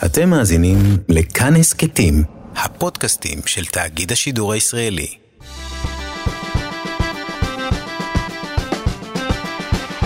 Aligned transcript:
אתם 0.00 0.30
מאזינים 0.30 0.78
לכאן 1.08 1.56
הסכתים, 1.56 2.24
הפודקאסטים 2.56 3.38
של 3.46 3.64
תאגיד 3.66 4.12
השידור 4.12 4.52
הישראלי. 4.52 5.18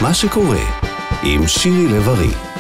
מה 0.03 0.15
שקורה 0.15 0.81
עם 1.23 1.47
שירי 1.47 1.89
לב-ארי 1.89 2.56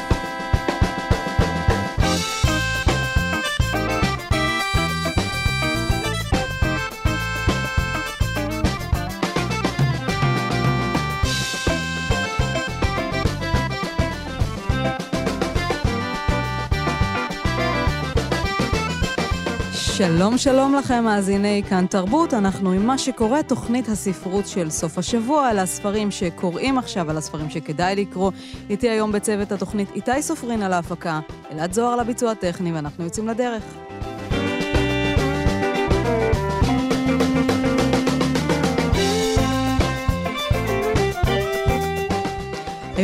שלום 19.97 20.39
שלום 20.39 20.75
לכם, 20.75 21.05
מאזיני 21.05 21.63
כאן 21.69 21.87
תרבות. 21.87 22.35
אנחנו 22.35 22.73
עם 22.73 22.87
מה 22.87 22.99
שקורה, 22.99 23.43
תוכנית 23.43 23.89
הספרות 23.89 24.47
של 24.47 24.71
סוף 24.71 24.99
השבוע, 24.99 25.49
על 25.49 25.59
הספרים 25.59 26.11
שקוראים 26.11 26.79
עכשיו, 26.79 27.11
על 27.11 27.17
הספרים 27.17 27.51
שכדאי 27.51 27.97
לקרוא. 27.97 28.33
איתי 28.71 28.91
היום 28.91 29.13
בצוות 29.13 29.53
התוכנית 29.53 29.89
איתי 29.95 30.23
סופרין 30.23 30.63
על 30.63 30.73
ההפקה, 30.73 31.21
אלעד 31.53 31.73
זוהר 31.73 31.93
על 31.93 32.01
הביצוע 32.01 32.31
הטכני, 32.31 32.73
ואנחנו 32.73 33.05
יוצאים 33.05 33.29
לדרך. 33.29 33.86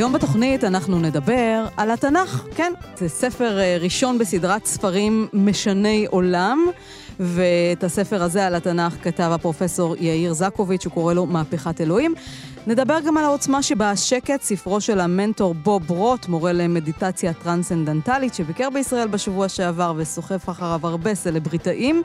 היום 0.03 0.13
בתוכנית 0.13 0.65
אנחנו 0.65 1.01
נדבר 1.01 1.67
על 1.77 1.91
התנ"ך. 1.91 2.45
כן, 2.55 2.73
זה 2.97 3.09
ספר 3.09 3.59
אה, 3.59 3.77
ראשון 3.81 4.19
בסדרת 4.19 4.67
ספרים 4.67 5.29
משני 5.33 6.07
עולם, 6.11 6.67
ואת 7.21 7.85
הספר 7.85 8.23
הזה 8.23 8.47
על 8.47 8.55
התנ"ך 8.55 8.97
כתב 9.03 9.31
הפרופסור 9.35 9.97
יאיר 10.01 10.33
זקוביץ', 10.33 10.85
הוא 10.85 10.93
קורא 10.93 11.15
לו 11.15 11.27
מהפכת 11.27 11.81
אלוהים. 11.81 12.15
נדבר 12.67 12.99
גם 13.07 13.17
על 13.17 13.25
העוצמה 13.25 13.63
שבשקט, 13.63 14.43
ספרו 14.43 14.81
של 14.81 15.01
המנטור 15.01 15.55
בוב 15.55 15.91
רוט, 15.91 16.29
מורה 16.29 16.53
למדיטציה 16.53 17.33
טרנסצנדנטלית, 17.33 18.35
שביקר 18.35 18.71
בישראל 18.71 19.09
בשבוע 19.09 19.49
שעבר 19.49 19.93
וסוחף 19.97 20.49
אחריו 20.49 20.81
הרבה 20.83 21.15
סלבריטאים. 21.15 22.03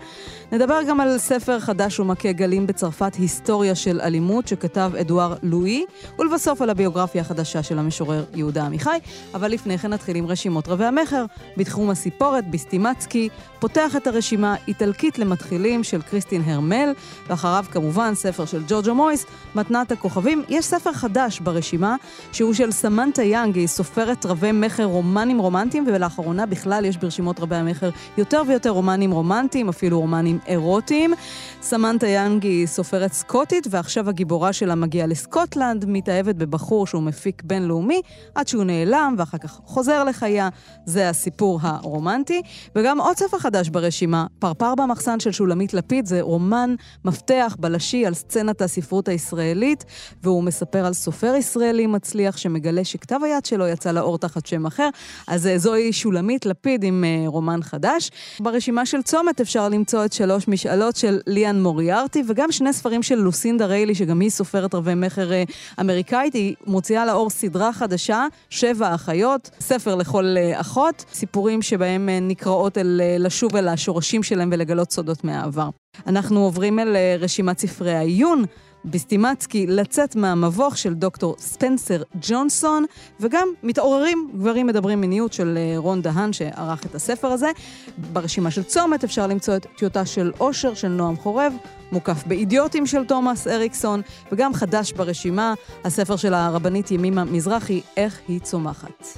נדבר 0.52 0.84
גם 0.88 1.00
על 1.00 1.18
ספר 1.18 1.60
חדש 1.60 2.00
ומכה 2.00 2.32
גלים 2.32 2.68
בצרפת, 2.68 3.16
היסטוריה 3.16 3.76
של 3.76 4.02
אלימות, 4.02 4.48
שכתב 4.48 4.92
אדואר 5.02 5.36
לואי, 5.44 5.86
ולבסוף 6.20 6.62
על 6.62 6.70
הביוגרפיה 6.70 7.22
החדשה 7.22 7.64
של 7.64 7.80
המשורר 7.80 8.26
יהודה 8.36 8.66
עמיחי. 8.66 8.98
אבל 9.34 9.52
לפני 9.52 9.78
כן 9.78 9.94
נתחיל 9.94 10.16
עם 10.16 10.26
רשימות 10.26 10.68
רבי 10.68 10.86
המכר. 10.86 11.26
בתחום 11.58 11.90
הסיפורת, 11.90 12.48
בסטימצקי, 12.52 13.30
פותח 13.60 13.96
את 13.96 14.08
הרשימה 14.08 14.56
איטלקית 14.68 15.20
למתחילים 15.20 15.84
של 15.84 16.02
קריסטין 16.02 16.42
הרמל, 16.46 16.94
ואחריו 17.28 17.66
כמובן 17.72 18.16
ספר 18.16 18.46
של 18.46 18.64
ג'וג'ו 18.68 18.96
מויס, 18.96 19.26
מתנת 19.56 19.92
הכוכבים. 19.92 20.44
יש 20.50 20.66
ספר 20.66 20.94
חדש 20.94 21.40
ברשימה, 21.40 21.95
שהוא 22.31 22.53
של 22.53 22.72
סמנטה 22.72 23.23
יאנג, 23.23 23.56
היא 23.56 23.67
סופרת 23.67 24.26
רבי 24.26 24.52
מכר 24.52 24.84
רומנים 24.84 25.39
רומנטיים, 25.39 25.84
ולאחרונה 25.88 26.45
בכלל 26.45 26.86
יש 26.86 26.98
ברשימות 26.98 27.39
רבי 27.39 27.56
המכר 27.56 27.89
יותר 28.17 28.42
ויותר 28.48 28.70
רומנים 28.70 29.12
רומנטיים, 29.12 29.70
אפילו 29.70 30.00
רומנים 30.00 30.39
אירוטיים. 30.48 31.14
סמנטה 31.62 32.08
יאנג 32.08 32.44
היא 32.44 32.67
סופרת 32.67 33.14
סקוטית, 33.14 33.67
ועכשיו 33.70 34.09
הגיבורה 34.09 34.54
שלה 34.54 34.76
מגיעה 34.76 35.08
לסקוטלנד, 35.08 35.86
מתאהבת 35.88 36.36
בבחור 36.36 36.88
שהוא 36.88 37.04
מפיק 37.04 37.44
בינלאומי, 37.45 38.02
עד 38.36 38.48
שהוא 38.48 38.64
נעלם, 38.64 39.16
ואחר 39.17 39.38
כך 39.38 39.59
חוזר 39.66 40.04
לחייה. 40.04 40.50
זה 40.86 41.09
הסיפור 41.09 41.59
הרומנטי. 41.61 42.42
וגם 42.76 43.02
עוד 43.02 43.17
ספר 43.17 43.39
חדש 43.39 43.70
ברשימה, 43.70 44.26
פרפר 44.39 44.76
במחסן 44.76 45.20
של 45.20 45.32
שולמית 45.32 45.73
לפיד, 45.73 46.06
זה 46.06 46.22
רומן 46.22 46.76
מפתח 47.06 47.56
בלשי 47.59 48.06
על 48.06 48.14
סצנת 48.14 48.61
הספרות 48.61 49.08
הישראלית, 49.08 49.86
והוא 50.23 50.36
מספר 50.42 50.86
על 50.86 50.93
סופר 50.93 51.36
ישראלי 51.36 51.87
מצליח 51.87 52.37
שמגלה 52.37 52.83
שכתב 52.83 53.20
היד 53.23 53.45
שלו 53.45 53.67
יצא 53.67 53.92
לאור 53.92 54.17
תחת 54.17 54.45
שם 54.45 54.65
אחר. 54.65 54.89
אז 55.27 55.48
אה, 55.48 55.58
זוהי 55.58 55.93
שולמית 55.93 56.45
לפיד 56.45 56.83
עם 56.83 57.03
uh, 57.03 57.30
רומן 57.30 57.59
חדש. 57.64 58.11
ברשימה 58.39 58.86
של 58.86 59.02
צומת 59.02 59.42
אפשר 59.42 59.70
למצוא 59.70 60.05
את 60.05 60.14
שלוש 60.14 60.48
משאלות 60.48 60.95
של 60.95 61.20
ליאן 61.27 61.61
מוריארטי, 61.61 62.23
וגם 62.27 62.52
שני 62.52 62.73
ספרים 62.73 63.03
של 63.03 63.15
לוסינדה 63.15 63.65
ריילי, 63.65 63.95
שגם 63.95 64.20
היא 64.20 64.30
סופרת 64.30 64.75
רבי 64.75 64.95
מכר 64.95 65.30
uh, 65.30 65.52
אמריקאית. 65.81 66.33
היא 66.33 66.55
מוציאה 66.67 67.05
לאור 67.05 67.30
סדרה 67.30 67.73
חדשה, 67.73 68.25
שבע 68.49 68.95
אחיות, 68.95 69.49
ספר 69.59 69.95
לכל 69.95 70.36
אחות, 70.54 71.05
סיפורים 71.14 71.61
שבהם 71.61 72.09
נקראות 72.21 72.77
אל, 72.77 73.02
לשוב 73.19 73.55
אל 73.55 73.67
השורשים 73.67 74.23
שלהם 74.23 74.49
ולגלות 74.52 74.92
סודות 74.92 75.23
מהעבר. 75.23 75.69
אנחנו 76.08 76.39
עוברים 76.39 76.80
אל 76.80 76.95
רשימת 77.19 77.59
ספרי 77.59 77.95
העיון. 77.95 78.45
בסטימצקי 78.89 79.67
לצאת 79.67 80.15
מהמבוך 80.15 80.77
של 80.77 80.93
דוקטור 80.93 81.36
ספנסר 81.39 82.02
ג'ונסון, 82.21 82.86
וגם 83.20 83.48
מתעוררים 83.64 84.30
גברים 84.36 84.67
מדברים 84.67 85.02
מיניות 85.02 85.33
של 85.33 85.58
אה, 85.58 85.77
רון 85.77 86.02
דהן 86.02 86.33
שערך 86.33 86.86
את 86.86 86.95
הספר 86.95 87.27
הזה. 87.27 87.52
ברשימה 87.98 88.52
של 88.52 88.64
צומת 88.64 89.03
אפשר 89.03 89.27
למצוא 89.27 89.55
את 89.55 89.65
טיוטה 89.77 90.05
של 90.05 90.31
אושר 90.39 90.73
של 90.73 90.87
נועם 90.87 91.15
חורב, 91.15 91.53
מוקף 91.92 92.23
באידיוטים 92.27 92.86
של 92.86 93.05
תומאס 93.05 93.48
אריקסון, 93.48 94.02
וגם 94.31 94.53
חדש 94.53 94.92
ברשימה, 94.92 95.54
הספר 95.83 96.15
של 96.15 96.33
הרבנית 96.33 96.92
ימימה 96.92 97.23
מזרחי, 97.23 97.81
איך 97.98 98.19
היא 98.27 98.39
צומחת. 98.39 99.17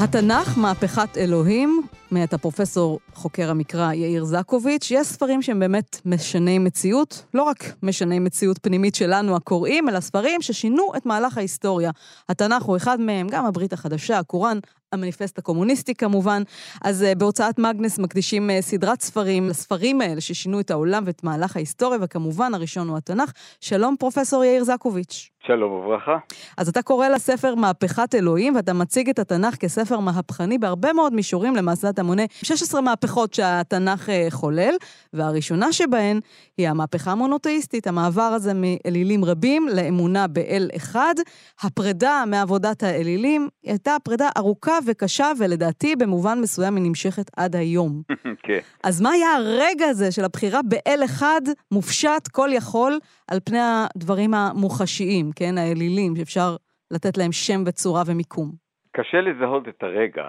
התנ"ך, 0.00 0.58
מהפכת 0.58 1.16
אלוהים, 1.16 1.82
מאת 2.12 2.34
הפרופסור 2.34 3.00
חוקר 3.14 3.50
המקרא 3.50 3.92
יאיר 3.92 4.24
זקוביץ', 4.24 4.90
יש 4.90 5.06
ספרים 5.06 5.42
שהם 5.42 5.60
באמת 5.60 6.00
משני 6.04 6.58
מציאות, 6.58 7.24
לא 7.34 7.42
רק 7.42 7.64
משני 7.82 8.18
מציאות 8.18 8.58
פנימית 8.62 8.94
שלנו 8.94 9.36
הקוראים, 9.36 9.88
אלא 9.88 10.00
ספרים 10.00 10.42
ששינו 10.42 10.92
את 10.96 11.06
מהלך 11.06 11.38
ההיסטוריה. 11.38 11.90
התנ"ך 12.28 12.62
הוא 12.62 12.76
אחד 12.76 13.00
מהם, 13.00 13.26
גם 13.30 13.46
הברית 13.46 13.72
החדשה, 13.72 14.18
הקוראן, 14.18 14.58
המניפסט 14.92 15.38
הקומוניסטי 15.38 15.94
כמובן. 15.94 16.42
אז 16.84 17.04
uh, 17.12 17.18
בהוצאת 17.18 17.58
מגנס 17.58 17.98
מקדישים 17.98 18.50
uh, 18.50 18.52
סדרת 18.60 19.00
ספרים 19.00 19.48
לספרים 19.48 20.00
האלה 20.00 20.20
ששינו 20.20 20.60
את 20.60 20.70
העולם 20.70 21.02
ואת 21.06 21.24
מהלך 21.24 21.56
ההיסטוריה, 21.56 21.98
וכמובן 22.02 22.54
הראשון 22.54 22.88
הוא 22.88 22.96
התנ"ך. 22.96 23.32
שלום 23.60 23.96
פרופסור 23.98 24.44
יאיר 24.44 24.64
זקוביץ'. 24.64 25.30
שלום 25.46 25.72
וברכה. 25.72 26.18
אז 26.56 26.68
אתה 26.68 26.82
קורא 26.82 27.08
לספר 27.08 27.54
מהפכת 27.54 28.14
אלוהים, 28.14 28.56
ואתה 28.56 28.72
מציג 28.72 29.08
את 29.08 29.18
התנ"ך 29.18 29.56
כספר 29.56 29.98
מהפכני 29.98 30.58
בהרבה 30.58 30.92
מאוד 30.92 31.14
מישורים, 31.14 31.56
למעשה 31.56 31.88
אתה 31.88 32.02
מונה 32.02 32.22
16 32.42 32.80
מהפכות 32.80 33.01
שהתנ"ך 33.34 34.08
uh, 34.08 34.12
חולל, 34.30 34.74
והראשונה 35.12 35.72
שבהן 35.72 36.20
היא 36.58 36.68
המהפכה 36.68 37.12
המונותאיסטית, 37.12 37.86
המעבר 37.86 38.22
הזה 38.22 38.52
מאלילים 38.54 39.24
רבים 39.24 39.68
לאמונה 39.76 40.26
באל 40.26 40.68
אחד. 40.76 41.14
הפרידה 41.62 42.24
מעבודת 42.26 42.82
האלילים 42.82 43.48
הייתה 43.62 43.96
פרידה 44.04 44.28
ארוכה 44.36 44.78
וקשה, 44.86 45.32
ולדעתי 45.38 45.96
במובן 45.96 46.38
מסוים 46.40 46.76
היא 46.76 46.84
נמשכת 46.84 47.30
עד 47.36 47.56
היום. 47.56 48.02
כן. 48.46 48.58
אז 48.84 49.00
מה 49.00 49.10
היה 49.10 49.36
הרגע 49.36 49.86
הזה 49.86 50.12
של 50.12 50.24
הבחירה 50.24 50.60
באל 50.62 51.00
אחד 51.04 51.40
מופשט, 51.72 52.28
כל 52.32 52.48
יכול, 52.52 52.98
על 53.28 53.38
פני 53.44 53.58
הדברים 53.60 54.34
המוחשיים, 54.34 55.30
כן, 55.36 55.58
האלילים, 55.58 56.16
שאפשר 56.16 56.56
לתת 56.90 57.18
להם 57.18 57.32
שם 57.32 57.62
וצורה 57.66 58.02
ומיקום? 58.06 58.52
קשה 58.96 59.20
לזהות 59.20 59.68
את 59.68 59.82
הרגע, 59.82 60.24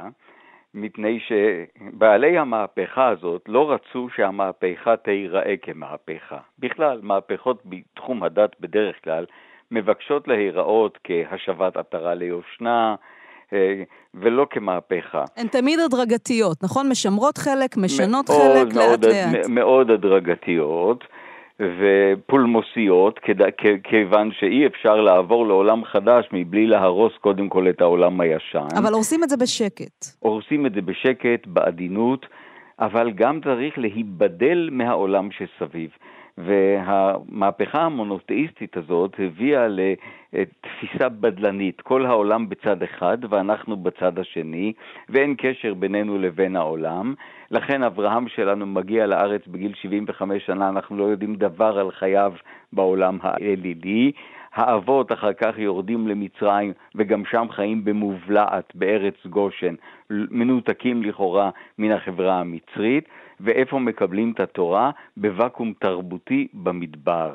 מפני 0.74 1.20
שבעלי 1.20 2.38
המהפכה 2.38 3.08
הזאת 3.08 3.42
לא 3.48 3.72
רצו 3.72 4.08
שהמהפכה 4.16 4.98
תיראה 4.98 5.54
כמהפכה. 5.62 6.38
בכלל, 6.60 7.00
מהפכות 7.04 7.62
בתחום 7.66 8.24
הדת 8.24 8.56
בדרך 8.60 8.96
כלל 9.04 9.26
מבקשות 9.72 10.28
להיראות 10.28 10.98
כהשבת 11.04 11.78
עטרה 11.78 12.14
ליושנה, 12.14 12.96
אה, 13.54 13.84
ולא 14.14 14.48
כמהפכה. 14.50 15.24
הן 15.38 15.48
תמיד 15.48 15.80
הדרגתיות, 15.80 16.64
נכון? 16.64 16.90
משמרות 16.90 17.38
חלק, 17.38 17.78
משנות 17.78 18.30
מאוד, 18.30 18.42
חלק 18.42 18.74
מאוד, 18.76 19.06
לאט 19.06 19.36
לאט. 19.36 19.48
מאוד 19.50 19.92
הדרגתיות 19.92 21.04
ופולמוסיות, 21.80 23.20
כיוון 23.84 24.32
שאי 24.32 24.68
אפשר 24.68 24.96
לעבור 24.96 25.48
לעולם 25.48 25.86
חדש 25.86 26.26
מבלי 26.34 26.68
להרוס 26.68 27.14
קודם 27.22 27.50
כל 27.50 27.70
את 27.70 27.82
העולם 27.82 28.22
הישן. 28.22 28.68
אבל 28.78 28.94
הורסים 28.94 29.24
את 29.24 29.30
זה 29.30 29.38
בשקט. 29.38 30.06
הורסים 30.20 30.66
את 30.66 30.74
זה 30.74 30.82
בשקט, 30.82 31.48
בעדינות, 31.48 32.26
אבל 32.80 33.12
גם 33.12 33.42
צריך 33.42 33.78
להיבדל 33.78 34.70
מהעולם 34.72 35.30
שסביב. 35.32 35.90
והמהפכה 36.38 37.82
המונותאיסטית 37.82 38.78
הזאת 38.78 39.16
הביאה 39.20 39.68
לתפיסה 39.68 41.10
בדלנית, 41.10 41.82
כל 41.82 42.06
העולם 42.06 42.50
בצד 42.50 42.84
אחד 42.84 43.18
ואנחנו 43.30 43.78
בצד 43.78 44.20
השני, 44.20 44.74
ואין 45.10 45.36
קשר 45.38 45.74
בינינו 45.74 46.18
לבין 46.18 46.56
העולם. 46.56 47.14
לכן 47.52 47.84
אברהם 47.84 48.28
שלנו 48.28 48.66
מגיע 48.66 49.08
לארץ 49.08 49.42
בגיל 49.48 49.74
75 49.74 50.46
שנה, 50.46 50.70
אנחנו 50.70 50.98
לא 50.98 51.04
יודעים 51.04 51.36
דבר 51.36 51.80
על 51.80 51.92
חייו 51.92 52.34
בעולם 52.74 53.18
האלילי. 53.22 54.12
האבות 54.54 55.12
אחר 55.12 55.34
כך 55.34 55.58
יורדים 55.58 56.08
למצרים 56.08 56.74
וגם 56.96 57.24
שם 57.32 57.46
חיים 57.52 57.86
במובלעת 57.86 58.76
בארץ 58.76 59.26
גושן, 59.26 59.76
מנותקים 60.10 61.04
לכאורה 61.04 61.50
מן 61.78 61.92
החברה 61.92 62.40
המצרית, 62.40 63.08
ואיפה 63.40 63.80
מקבלים 63.80 64.32
את 64.32 64.40
התורה? 64.40 64.92
בוואקום 65.18 65.74
תרבותי 65.80 66.48
במדבר. 66.54 67.34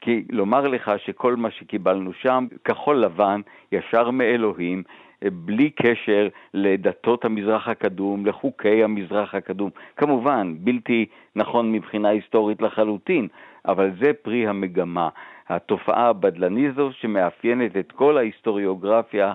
כי 0.00 0.24
לומר 0.30 0.68
לך 0.68 0.92
שכל 0.96 1.36
מה 1.36 1.50
שקיבלנו 1.50 2.12
שם, 2.12 2.46
כחול 2.64 2.96
לבן, 2.96 3.40
ישר 3.72 4.10
מאלוהים, 4.10 4.82
בלי 5.24 5.70
קשר 5.70 6.28
לדתות 6.54 7.24
המזרח 7.24 7.68
הקדום, 7.68 8.26
לחוקי 8.26 8.84
המזרח 8.84 9.34
הקדום. 9.34 9.70
כמובן, 9.96 10.54
בלתי 10.58 11.06
נכון 11.36 11.72
מבחינה 11.72 12.08
היסטורית 12.08 12.62
לחלוטין, 12.62 13.28
אבל 13.68 13.90
זה 14.00 14.12
פרי 14.22 14.46
המגמה. 14.46 15.08
התופעה 15.48 16.08
הבדלנית 16.08 16.70
הזו 16.72 16.90
שמאפיינת 17.00 17.76
את 17.76 17.92
כל 17.92 18.18
ההיסטוריוגרפיה 18.18 19.34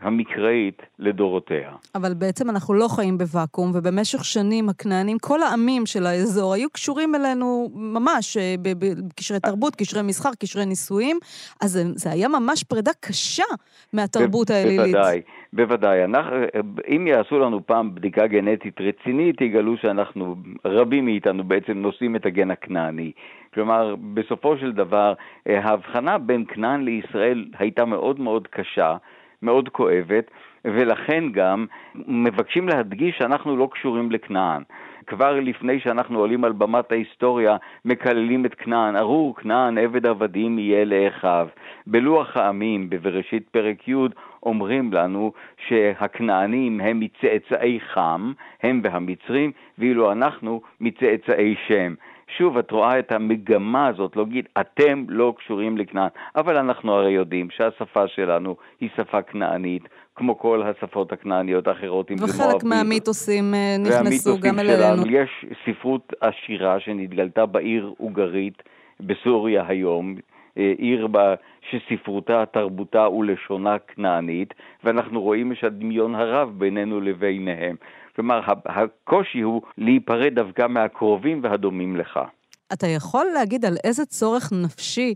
המקראית 0.00 0.82
לדורותיה. 0.98 1.70
אבל 1.94 2.14
בעצם 2.14 2.50
אנחנו 2.50 2.74
לא 2.74 2.88
חיים 2.88 3.18
בוואקום, 3.18 3.70
ובמשך 3.74 4.24
שנים 4.24 4.68
הכנענים, 4.68 5.18
כל 5.18 5.42
העמים 5.42 5.86
של 5.86 6.06
האזור 6.06 6.54
היו 6.54 6.70
קשורים 6.70 7.14
אלינו 7.14 7.70
ממש 7.74 8.36
אה, 8.36 8.54
בקשרי 8.62 9.40
תרבות, 9.40 9.76
קשרי 9.76 10.02
מסחר, 10.02 10.30
קשרי 10.38 10.66
נישואים, 10.66 11.18
אז 11.60 11.80
זה 11.94 12.10
היה 12.10 12.28
ממש 12.28 12.62
פרידה 12.64 12.92
קשה 13.00 13.44
מהתרבות 13.92 14.50
האלילית. 14.50 14.94
בוודאי. 14.94 15.22
בוודאי. 15.56 16.04
אנחנו, 16.04 16.36
אם 16.88 17.06
יעשו 17.06 17.38
לנו 17.38 17.66
פעם 17.66 17.94
בדיקה 17.94 18.26
גנטית 18.26 18.80
רצינית, 18.80 19.40
יגלו 19.40 19.76
שאנחנו, 19.76 20.36
רבים 20.64 21.04
מאיתנו 21.04 21.44
בעצם 21.44 21.72
נושאים 21.72 22.16
את 22.16 22.26
הגן 22.26 22.50
הכנעני. 22.50 23.12
כלומר, 23.54 23.94
בסופו 24.14 24.56
של 24.56 24.72
דבר, 24.72 25.14
אה, 25.48 25.60
ההבחנה 25.60 26.18
בין 26.18 26.44
כנען 26.48 26.84
לישראל 26.84 27.44
הייתה 27.58 27.84
מאוד 27.84 28.20
מאוד 28.20 28.46
קשה, 28.46 28.96
מאוד 29.42 29.68
כואבת, 29.68 30.30
ולכן 30.64 31.24
גם 31.32 31.66
מבקשים 31.94 32.68
להדגיש 32.68 33.18
שאנחנו 33.18 33.56
לא 33.56 33.68
קשורים 33.72 34.10
לכנען. 34.10 34.62
כבר 35.06 35.40
לפני 35.40 35.80
שאנחנו 35.80 36.18
עולים 36.18 36.44
על 36.44 36.52
במת 36.52 36.92
ההיסטוריה, 36.92 37.56
מקללים 37.84 38.46
את 38.46 38.54
כנען, 38.54 38.96
ארור 38.96 39.36
כנען 39.36 39.78
עבד 39.78 40.06
עבדים 40.06 40.58
יהיה 40.58 40.84
לאחיו. 40.84 41.48
בלוח 41.86 42.36
העמים, 42.36 42.90
בבראשית 42.90 43.48
פרק 43.48 43.88
י', 43.88 43.94
אומרים 44.42 44.92
לנו 44.92 45.32
שהכנענים 45.68 46.80
הם 46.80 47.00
מצאצאי 47.00 47.78
חם, 47.92 48.32
הם 48.62 48.80
והמצרים, 48.84 49.52
ואילו 49.78 50.12
אנחנו 50.12 50.60
מצאצאי 50.80 51.54
שם. 51.68 51.94
שוב, 52.38 52.58
את 52.58 52.70
רואה 52.70 52.98
את 52.98 53.12
המגמה 53.12 53.86
הזאת, 53.86 54.16
להגיד, 54.16 54.48
אתם 54.60 55.04
לא 55.08 55.34
קשורים 55.38 55.78
לכנען. 55.78 56.08
אבל 56.36 56.56
אנחנו 56.56 56.92
הרי 56.92 57.10
יודעים 57.10 57.48
שהשפה 57.50 58.08
שלנו 58.08 58.56
היא 58.80 58.88
שפה 58.96 59.22
כנענית, 59.22 59.82
כמו 60.16 60.38
כל 60.38 60.62
השפות 60.62 61.12
הכנעניות 61.12 61.68
האחרות, 61.68 62.10
אם 62.10 62.16
זה 62.16 62.26
מואבים. 62.26 62.46
וחלק 62.46 62.64
מהמיתוסים 62.64 63.54
אה, 63.54 63.76
נכנסו 63.78 64.38
גם 64.40 64.58
אלינו. 64.58 65.02
יש 65.10 65.46
ספרות 65.66 66.12
עשירה 66.20 66.80
שנתגלתה 66.80 67.46
בעיר 67.46 67.92
אוגרית 68.00 68.62
בסוריה 69.00 69.64
היום, 69.68 70.14
עיר 70.56 71.06
בה 71.06 71.34
שספרותה, 71.70 72.44
תרבותה 72.52 73.08
ולשונה 73.08 73.78
כנענית, 73.78 74.54
ואנחנו 74.84 75.22
רואים 75.22 75.52
יש 75.52 75.64
הדמיון 75.64 76.14
הרב 76.14 76.58
בינינו 76.58 77.00
לביניהם. 77.00 77.76
כלומר, 78.16 78.40
הקושי 78.66 79.40
הוא 79.40 79.62
להיפרד 79.78 80.34
דווקא 80.34 80.66
מהקרובים 80.66 81.40
והדומים 81.42 81.96
לך. 81.96 82.20
אתה 82.72 82.86
יכול 82.86 83.26
להגיד 83.34 83.64
על 83.64 83.76
איזה 83.84 84.06
צורך 84.06 84.52
נפשי 84.64 85.14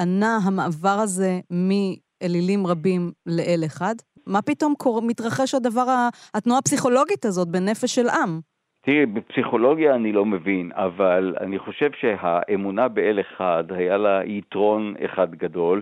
ענה 0.00 0.38
המעבר 0.44 0.98
הזה 1.02 1.40
מאלילים 1.50 2.66
רבים 2.66 3.12
לאל 3.26 3.62
אחד? 3.66 3.94
מה 4.26 4.42
פתאום 4.42 4.74
קור... 4.78 5.02
מתרחש 5.02 5.54
הדבר, 5.54 6.08
התנועה 6.34 6.58
הפסיכולוגית 6.58 7.24
הזאת 7.24 7.48
בנפש 7.48 7.94
של 7.94 8.08
עם? 8.08 8.40
תראי, 8.82 9.06
בפסיכולוגיה 9.06 9.94
אני 9.94 10.12
לא 10.12 10.26
מבין, 10.26 10.70
אבל 10.74 11.34
אני 11.40 11.58
חושב 11.58 11.90
שהאמונה 12.00 12.88
באל 12.88 13.20
אחד 13.20 13.64
היה 13.68 13.96
לה 13.96 14.20
יתרון 14.24 14.94
אחד 15.04 15.34
גדול, 15.34 15.80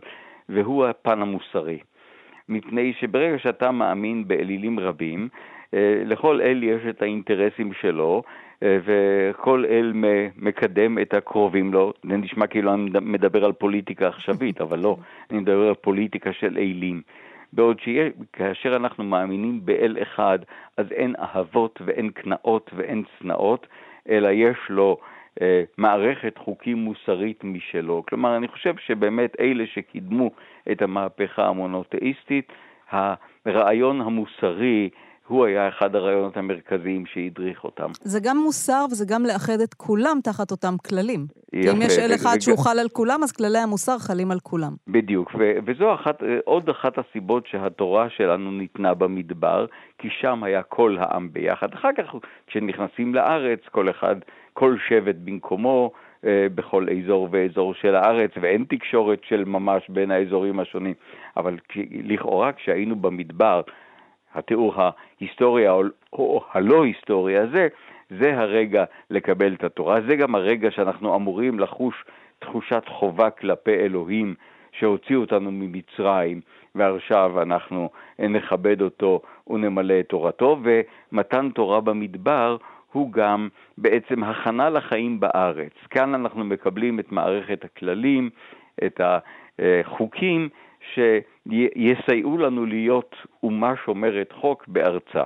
והוא 0.49 0.87
הפן 0.87 1.23
המוסרי. 1.23 1.79
מפני 2.49 2.93
שברגע 3.01 3.39
שאתה 3.39 3.71
מאמין 3.71 4.29
באלילים 4.29 4.81
רבים, 4.81 5.29
אה, 5.75 6.03
לכל 6.05 6.41
אל 6.41 6.63
יש 6.63 6.83
את 6.91 7.03
האינטרסים 7.03 7.73
שלו, 7.81 8.23
אה, 8.63 8.79
וכל 8.85 9.65
אל 9.69 9.93
מקדם 10.37 10.99
את 10.99 11.15
הקרובים 11.15 11.73
לו. 11.73 11.93
זה 12.11 12.17
נשמע 12.17 12.47
כאילו 12.47 12.75
אני 12.75 12.91
מדבר 13.03 13.45
על 13.45 13.53
פוליטיקה 13.53 14.09
עכשווית, 14.09 14.61
אבל 14.67 14.79
לא, 14.79 14.97
אני 15.31 15.39
מדבר 15.39 15.69
על 15.69 15.75
פוליטיקה 15.75 16.33
של 16.33 16.59
אלים. 16.59 17.03
בעוד 17.53 17.81
שכאשר 17.81 18.77
אנחנו 18.77 19.05
מאמינים 19.05 19.61
באל 19.65 19.97
אחד, 20.03 20.39
אז 20.77 20.93
אין 20.93 21.15
אהבות 21.19 21.83
ואין 21.87 22.11
קנאות 22.11 22.71
ואין 22.77 23.03
צנעות, 23.19 23.67
אלא 24.09 24.29
יש 24.29 24.59
לו 24.69 24.97
אה, 25.43 25.63
מערכת 25.79 26.39
חוקים 26.39 26.79
מוסרית 26.79 27.45
משלו. 27.45 28.03
כלומר, 28.09 28.37
אני 28.37 28.49
חושב 28.49 28.75
שבאמת 28.77 29.41
אלה 29.41 29.65
שקידמו 29.67 30.31
את 30.73 30.83
המהפכה 30.83 31.47
המונותאיסטית, 31.47 32.53
הרעיון 32.93 34.01
המוסרי 34.01 34.91
הוא 35.29 35.45
היה 35.45 35.69
אחד 35.69 35.97
הרעיונות 35.97 36.37
המרכזיים 36.37 37.07
שהדריך 37.07 37.65
אותם. 37.65 37.91
זה 38.01 38.21
גם 38.23 38.37
מוסר 38.37 38.85
וזה 38.91 39.05
גם 39.09 39.23
לאחד 39.25 39.61
את 39.65 39.75
כולם 39.75 40.19
תחת 40.25 40.51
אותם 40.51 40.75
כללים. 40.89 41.27
יפה. 41.53 41.73
אם 41.73 41.83
יש 41.83 41.99
אל 41.99 42.15
אחד. 42.15 42.41
שהוא 42.41 42.59
חל 42.59 42.79
על 42.79 42.89
כולם, 42.89 43.21
אז 43.23 43.33
כללי 43.33 43.59
המוסר 43.59 43.99
חלים 43.99 44.31
על 44.31 44.39
כולם. 44.43 44.73
בדיוק, 44.89 45.35
ו- 45.39 45.59
וזו 45.67 45.95
אחת, 45.95 46.23
עוד 46.45 46.69
אחת 46.69 46.93
הסיבות 46.99 47.47
שהתורה 47.47 48.11
שלנו 48.11 48.51
ניתנה 48.51 48.95
במדבר, 48.95 49.67
כי 49.99 50.09
שם 50.21 50.45
היה 50.45 50.63
כל 50.63 50.97
העם 51.01 51.33
ביחד. 51.33 51.69
אחר 51.75 51.89
כך, 51.97 52.05
כשנכנסים 52.47 53.15
לארץ, 53.15 53.61
כל 53.71 53.91
אחד, 53.91 54.17
כל 54.53 54.77
שבט 54.89 55.17
במקומו, 55.25 55.93
אה, 56.25 56.47
בכל 56.55 56.87
אזור 56.91 57.29
ואזור 57.31 57.75
של 57.75 57.95
הארץ, 57.95 58.31
ואין 58.41 58.65
תקשורת 58.69 59.21
של 59.29 59.45
ממש 59.45 59.83
בין 59.89 60.11
האזורים 60.11 60.61
השונים. 60.61 60.95
אבל 61.37 61.57
לכאורה 62.05 62.53
כשהיינו 62.53 62.97
במדבר, 62.97 63.61
התיאור 64.39 64.75
ההיסטוריה 64.77 65.73
או 66.13 66.45
הלא 66.53 66.85
היסטורי 66.85 67.39
הזה, 67.39 67.69
זה 68.11 68.39
הרגע 68.39 68.85
לקבל 69.11 69.55
את 69.55 69.65
התורה. 69.65 70.01
זה 70.01 70.17
גם 70.17 70.35
הרגע 70.35 70.71
שאנחנו 70.71 71.17
אמורים 71.17 71.61
לחוש 71.61 72.05
תחושת 72.39 72.83
חובה 72.89 73.31
כלפי 73.31 73.75
אלוהים 73.75 74.35
שהוציאו 74.73 75.21
אותנו 75.21 75.51
ממצרים, 75.53 76.41
ועכשיו 76.75 77.43
אנחנו 77.43 77.91
נכבד 78.19 78.83
אותו 78.83 79.21
ונמלא 79.51 80.01
את 80.01 80.09
תורתו, 80.09 80.59
ומתן 80.63 81.51
תורה 81.51 81.81
במדבר 81.81 82.57
הוא 82.93 83.13
גם 83.13 83.49
בעצם 83.79 84.25
הכנה 84.25 84.71
לחיים 84.71 85.21
בארץ. 85.21 85.73
כאן 85.91 86.15
אנחנו 86.15 86.45
מקבלים 86.45 87.01
את 87.01 87.13
מערכת 87.13 87.65
הכללים, 87.65 88.31
את 88.87 89.01
החוקים 89.59 90.49
שיסייעו 90.95 92.39
לנו 92.39 92.67
להיות 92.67 93.15
אומה 93.43 93.73
שומרת 93.85 94.29
חוק 94.41 94.65
בארצה. 94.69 95.23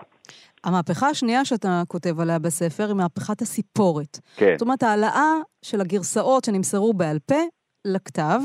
המהפכה 0.64 1.08
השנייה 1.08 1.44
שאתה 1.44 1.82
כותב 1.88 2.20
עליה 2.20 2.38
בספר 2.38 2.86
היא 2.88 2.96
מהפכת 2.96 3.42
הסיפורת. 3.42 4.18
כן. 4.36 4.54
זאת 4.56 4.62
אומרת, 4.62 4.82
העלאה 4.82 5.32
של 5.62 5.80
הגרסאות 5.80 6.44
שנמסרו 6.44 6.92
בעל 6.92 7.18
פה 7.26 7.40
לכתב, 7.84 8.40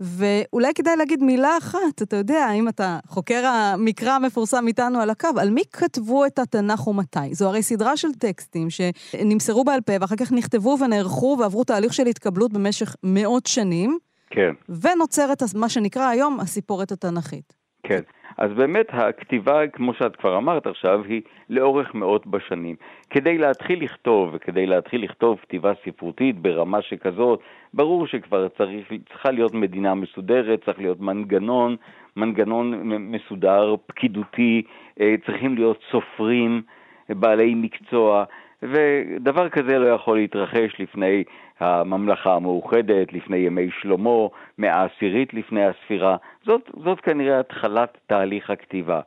ואולי 0.00 0.74
כדאי 0.74 0.96
להגיד 0.96 1.22
מילה 1.22 1.58
אחת, 1.58 2.02
אתה 2.02 2.16
יודע, 2.16 2.52
אם 2.52 2.68
אתה 2.68 2.98
חוקר 3.06 3.46
המקרא 3.46 4.12
המפורסם 4.12 4.66
איתנו 4.66 5.00
על 5.00 5.10
הקו, 5.10 5.28
על 5.40 5.50
מי 5.50 5.62
כתבו 5.72 6.26
את 6.26 6.38
התנ"ך 6.38 6.86
ומתי? 6.86 7.34
זו 7.34 7.48
הרי 7.48 7.62
סדרה 7.62 7.96
של 7.96 8.12
טקסטים 8.12 8.68
שנמסרו 8.70 9.64
בעל 9.64 9.80
פה 9.80 9.92
ואחר 10.00 10.16
כך 10.16 10.32
נכתבו 10.32 10.76
ונערכו 10.80 11.36
ועברו 11.40 11.64
תהליך 11.64 11.94
של 11.94 12.06
התקבלות 12.06 12.52
במשך 12.52 12.96
מאות 13.02 13.46
שנים. 13.46 13.98
כן. 14.32 14.52
ונוצרת 14.68 15.42
מה 15.60 15.68
שנקרא 15.68 16.08
היום 16.08 16.40
הסיפורת 16.40 16.92
התנ"כית. 16.92 17.52
כן. 17.82 18.00
אז 18.38 18.50
באמת 18.56 18.86
הכתיבה, 18.92 19.66
כמו 19.68 19.94
שאת 19.94 20.16
כבר 20.16 20.36
אמרת 20.36 20.66
עכשיו, 20.66 21.04
היא 21.04 21.22
לאורך 21.50 21.94
מאות 21.94 22.26
בשנים. 22.26 22.76
כדי 23.10 23.38
להתחיל 23.38 23.84
לכתוב, 23.84 24.30
וכדי 24.32 24.66
להתחיל 24.66 25.04
לכתוב 25.04 25.38
כתיבה 25.42 25.72
ספרותית 25.84 26.38
ברמה 26.38 26.82
שכזאת, 26.82 27.40
ברור 27.74 28.06
שכבר 28.06 28.48
צריך, 28.48 28.92
צריכה 29.08 29.30
להיות 29.30 29.54
מדינה 29.54 29.94
מסודרת, 29.94 30.64
צריך 30.64 30.78
להיות 30.78 31.00
מנגנון, 31.00 31.76
מנגנון 32.16 32.82
מסודר, 32.84 33.74
פקידותי, 33.86 34.62
אה, 35.00 35.14
צריכים 35.26 35.54
להיות 35.54 35.80
סופרים, 35.90 36.62
בעלי 37.08 37.54
מקצוע, 37.54 38.24
ודבר 38.62 39.48
כזה 39.48 39.78
לא 39.78 39.86
יכול 39.86 40.16
להתרחש 40.16 40.76
לפני 40.78 41.24
הממלכה 41.62 42.34
המאוחדת, 42.34 43.12
לפני 43.12 43.36
ימי 43.36 43.68
שלמה, 43.80 44.26
מאה 44.58 44.84
עשירית 44.84 45.34
לפני 45.34 45.64
הספירה. 45.64 46.16
זאת, 46.44 46.70
זאת 46.84 47.00
כנראה 47.00 47.40
התחלת 47.40 47.98
תהליך 48.06 48.50
הכתיבה. 48.50 49.00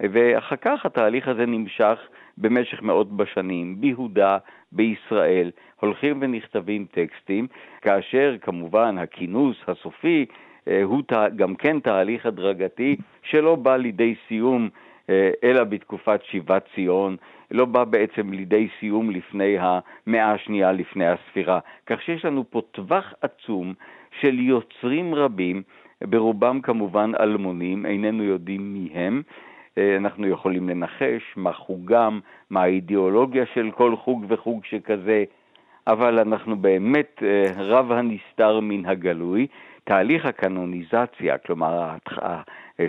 ואחר 0.00 0.56
כך 0.56 0.86
התהליך 0.86 1.28
הזה 1.28 1.46
נמשך 1.46 1.98
במשך 2.38 2.82
מאות 2.82 3.16
בשנים, 3.16 3.80
ביהודה, 3.80 4.38
בישראל, 4.72 5.50
הולכים 5.80 6.18
ונכתבים 6.20 6.86
טקסטים, 6.90 7.46
כאשר 7.82 8.36
כמובן 8.40 8.98
הכינוס 8.98 9.56
הסופי 9.68 10.26
הוא 10.84 11.02
גם 11.36 11.54
כן 11.54 11.80
תהליך 11.80 12.26
הדרגתי 12.26 12.96
שלא 13.22 13.56
בא 13.56 13.76
לידי 13.76 14.14
סיום 14.28 14.68
אלא 15.44 15.64
בתקופת 15.64 16.20
שיבת 16.24 16.68
ציון, 16.74 17.16
לא 17.50 17.64
בא 17.64 17.84
בעצם 17.84 18.32
לידי 18.32 18.68
סיום 18.80 19.10
לפני 19.10 19.56
המאה 19.60 20.32
השנייה 20.32 20.72
לפני 20.72 21.06
הספירה. 21.06 21.58
כך 21.86 22.02
שיש 22.02 22.24
לנו 22.24 22.44
פה 22.50 22.62
טווח 22.70 23.14
עצום 23.22 23.74
של 24.20 24.38
יוצרים 24.38 25.14
רבים, 25.14 25.62
ברובם 26.02 26.60
כמובן 26.60 27.12
אלמונים, 27.20 27.86
איננו 27.86 28.22
יודעים 28.22 28.74
מי 28.74 28.90
הם. 28.94 29.22
אה, 29.78 29.96
אנחנו 29.96 30.26
יכולים 30.26 30.68
לנחש 30.68 31.22
מה 31.36 31.52
חוגם, 31.52 32.20
מה 32.50 32.62
האידיאולוגיה 32.62 33.44
של 33.54 33.70
כל 33.70 33.96
חוג 33.96 34.24
וחוג 34.28 34.64
שכזה, 34.64 35.24
אבל 35.86 36.18
אנחנו 36.18 36.56
באמת 36.56 37.22
אה, 37.22 37.44
רב 37.56 37.92
הנסתר 37.92 38.60
מן 38.60 38.86
הגלוי. 38.86 39.46
תהליך 39.88 40.26
הקנוניזציה, 40.26 41.38
כלומר, 41.38 41.90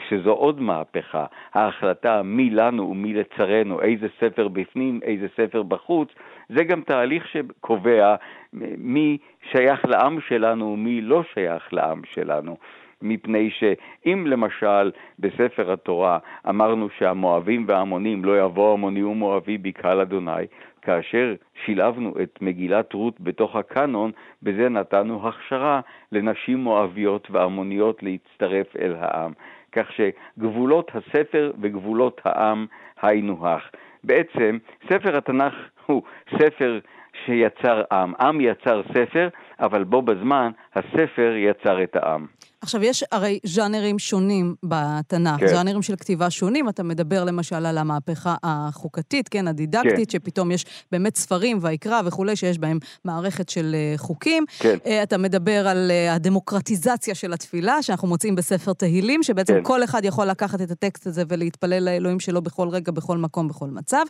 שזו 0.09 0.31
עוד 0.31 0.61
מהפכה, 0.61 1.25
ההחלטה 1.53 2.21
מי 2.23 2.49
לנו 2.49 2.89
ומי 2.89 3.13
לצרינו, 3.13 3.81
איזה 3.81 4.07
ספר 4.19 4.47
בפנים, 4.47 4.99
איזה 5.03 5.27
ספר 5.37 5.63
בחוץ, 5.63 6.09
זה 6.49 6.63
גם 6.63 6.81
תהליך 6.81 7.27
שקובע 7.27 8.15
מי 8.77 9.17
שייך 9.51 9.85
לעם 9.85 10.21
שלנו 10.27 10.65
ומי 10.65 11.01
לא 11.01 11.23
שייך 11.33 11.73
לעם 11.73 12.01
שלנו. 12.13 12.57
מפני 13.01 13.49
שאם 13.51 14.27
למשל 14.27 14.91
בספר 15.19 15.71
התורה 15.71 16.17
אמרנו 16.49 16.89
שהמואבים 16.97 17.65
והעמונים 17.67 18.25
לא 18.25 18.39
יבוא 18.39 18.73
עמוני 18.73 19.03
ומואבי 19.03 19.57
בקהל 19.57 19.99
אדוני, 19.99 20.45
כאשר 20.81 21.35
שילבנו 21.65 22.13
את 22.23 22.39
מגילת 22.41 22.93
רות 22.93 23.21
בתוך 23.21 23.55
הקאנון, 23.55 24.11
בזה 24.43 24.69
נתנו 24.69 25.27
הכשרה 25.27 25.81
לנשים 26.11 26.57
מואביות 26.57 27.27
ועמוניות 27.31 28.03
להצטרף 28.03 28.75
אל 28.75 28.95
העם. 28.99 29.33
כך 29.71 29.87
שגבולות 29.91 30.91
הספר 30.95 31.51
וגבולות 31.61 32.21
העם 32.25 32.65
היינו 33.01 33.47
הך. 33.47 33.69
בעצם 34.03 34.57
ספר 34.89 35.17
התנ"ך 35.17 35.53
הוא 35.85 36.03
ספר 36.37 36.79
שיצר 37.25 37.83
עם. 37.91 38.13
עם 38.21 38.41
יצר 38.41 38.81
ספר, 38.93 39.29
אבל 39.59 39.83
בו 39.83 40.01
בזמן 40.01 40.51
הספר 40.75 41.33
יצר 41.35 41.83
את 41.83 41.95
העם. 41.95 42.27
עכשיו, 42.61 42.83
יש 42.83 43.03
הרי 43.11 43.39
ז'אנרים 43.45 43.99
שונים 43.99 44.55
בתנ"ך, 44.63 45.39
כן. 45.39 45.47
ז'אנרים 45.47 45.81
של 45.81 45.95
כתיבה 45.95 46.29
שונים. 46.29 46.69
אתה 46.69 46.83
מדבר 46.83 47.23
למשל 47.23 47.65
על 47.65 47.77
המהפכה 47.77 48.35
החוקתית, 48.43 49.29
כן, 49.29 49.47
הדידקטית, 49.47 50.11
כן. 50.11 50.19
שפתאום 50.19 50.51
יש 50.51 50.65
באמת 50.91 51.17
ספרים, 51.17 51.59
ויקרא 51.61 52.01
וכולי, 52.05 52.35
שיש 52.35 52.59
בהם 52.59 52.79
מערכת 53.05 53.49
של 53.49 53.75
אה, 53.75 53.97
חוקים. 53.97 54.45
כן. 54.59 54.77
אה, 54.85 55.03
אתה 55.03 55.17
מדבר 55.17 55.67
על 55.67 55.91
אה, 55.91 56.13
הדמוקרטיזציה 56.13 57.15
של 57.15 57.33
התפילה, 57.33 57.81
שאנחנו 57.81 58.07
מוצאים 58.07 58.35
בספר 58.35 58.73
תהילים, 58.73 59.23
שבעצם 59.23 59.53
כן. 59.53 59.63
כל 59.63 59.83
אחד 59.83 60.05
יכול 60.05 60.25
לקחת 60.25 60.61
את 60.61 60.71
הטקסט 60.71 61.07
הזה 61.07 61.23
ולהתפלל 61.29 61.83
לאלוהים 61.83 62.19
שלו 62.19 62.41
בכל 62.41 62.69
רגע, 62.69 62.91
בכל 62.91 63.17
מקום, 63.17 63.47
בכל 63.47 63.69
מצב. 63.69 64.03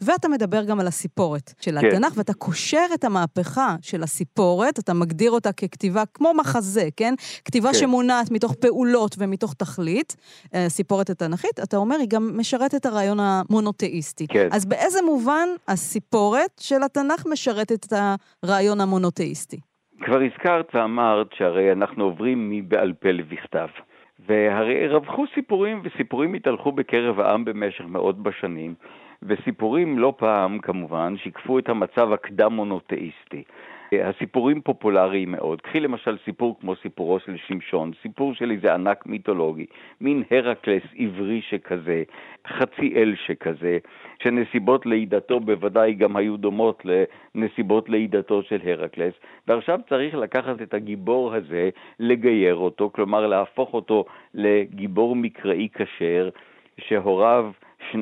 ואתה 0.00 0.28
מדבר 0.28 0.64
גם 0.64 0.80
על 0.80 0.86
הסיפורת 0.86 1.52
של 1.60 1.80
כן. 1.80 1.86
התנ"ך, 1.86 2.12
ואתה 2.16 2.34
קושר 2.34 2.86
את 2.94 3.04
המהפכה 3.04 3.76
של 3.82 4.02
הסיפורת, 4.02 4.78
אתה 4.78 4.94
מגדיר 4.94 5.30
אותה 5.30 5.52
ככתיבה 5.52 6.02
כמו 6.14 6.32
מחזה, 6.34 6.88
כן? 6.96 7.14
כתיבה 7.44 7.68
כן. 7.72 7.78
שמונעת 7.94 8.30
מתוך 8.30 8.54
פעולות 8.54 9.16
ומתוך 9.18 9.54
תכלית, 9.54 10.16
אה, 10.54 10.68
סיפורת 10.68 11.10
התנ"כית, 11.10 11.60
אתה 11.62 11.76
אומר, 11.76 11.96
היא 11.96 12.08
גם 12.08 12.30
משרתת 12.38 12.74
את 12.74 12.86
הרעיון 12.86 13.18
המונותאיסטי. 13.20 14.26
כן. 14.26 14.48
אז 14.52 14.66
באיזה 14.66 14.98
מובן 15.02 15.48
הסיפורת 15.68 16.50
של 16.60 16.82
התנ"ך 16.84 17.26
משרתת 17.32 17.86
את 17.86 17.92
הרעיון 18.42 18.80
המונותאיסטי? 18.80 19.60
כבר 20.04 20.20
הזכרת 20.22 20.74
ואמרת 20.74 21.26
שהרי 21.38 21.72
אנחנו 21.72 22.04
עוברים 22.04 22.50
מבעל 22.50 22.92
פה 22.92 23.08
לבכתב. 23.08 23.68
והרי 24.28 24.88
רווחו 24.88 25.24
סיפורים, 25.34 25.82
וסיפורים 25.84 26.34
התהלכו 26.34 26.72
בקרב 26.72 27.20
העם 27.20 27.44
במשך 27.44 27.84
מאות 27.88 28.22
בשנים, 28.22 28.74
וסיפורים 29.22 29.98
לא 29.98 30.14
פעם, 30.16 30.58
כמובן, 30.58 31.14
שיקפו 31.16 31.58
את 31.58 31.68
המצב 31.68 32.12
הקדם-מונותאיסטי. 32.12 33.42
הסיפורים 33.92 34.60
פופולריים 34.60 35.32
מאוד. 35.32 35.60
קחי 35.60 35.80
למשל 35.80 36.16
סיפור 36.24 36.56
כמו 36.60 36.76
סיפורו 36.76 37.18
של 37.20 37.36
שמשון, 37.46 37.90
סיפור 38.02 38.34
של 38.34 38.50
איזה 38.50 38.74
ענק 38.74 39.06
מיתולוגי, 39.06 39.66
מין 40.00 40.22
הרקלס 40.30 40.82
עברי 40.98 41.42
שכזה, 41.42 42.02
חצי 42.46 42.92
אל 42.96 43.14
שכזה, 43.26 43.78
שנסיבות 44.22 44.86
לידתו 44.86 45.40
בוודאי 45.40 45.94
גם 45.94 46.16
היו 46.16 46.36
דומות 46.36 46.82
לנסיבות 47.34 47.88
לידתו 47.88 48.42
של 48.42 48.60
הרקלס, 48.64 49.14
ועכשיו 49.48 49.80
צריך 49.88 50.14
לקחת 50.14 50.62
את 50.62 50.74
הגיבור 50.74 51.34
הזה, 51.34 51.70
לגייר 52.00 52.54
אותו, 52.54 52.90
כלומר 52.94 53.26
להפוך 53.26 53.74
אותו 53.74 54.04
לגיבור 54.34 55.16
מקראי 55.16 55.68
כשר, 55.74 56.28
שהוריו 56.78 57.50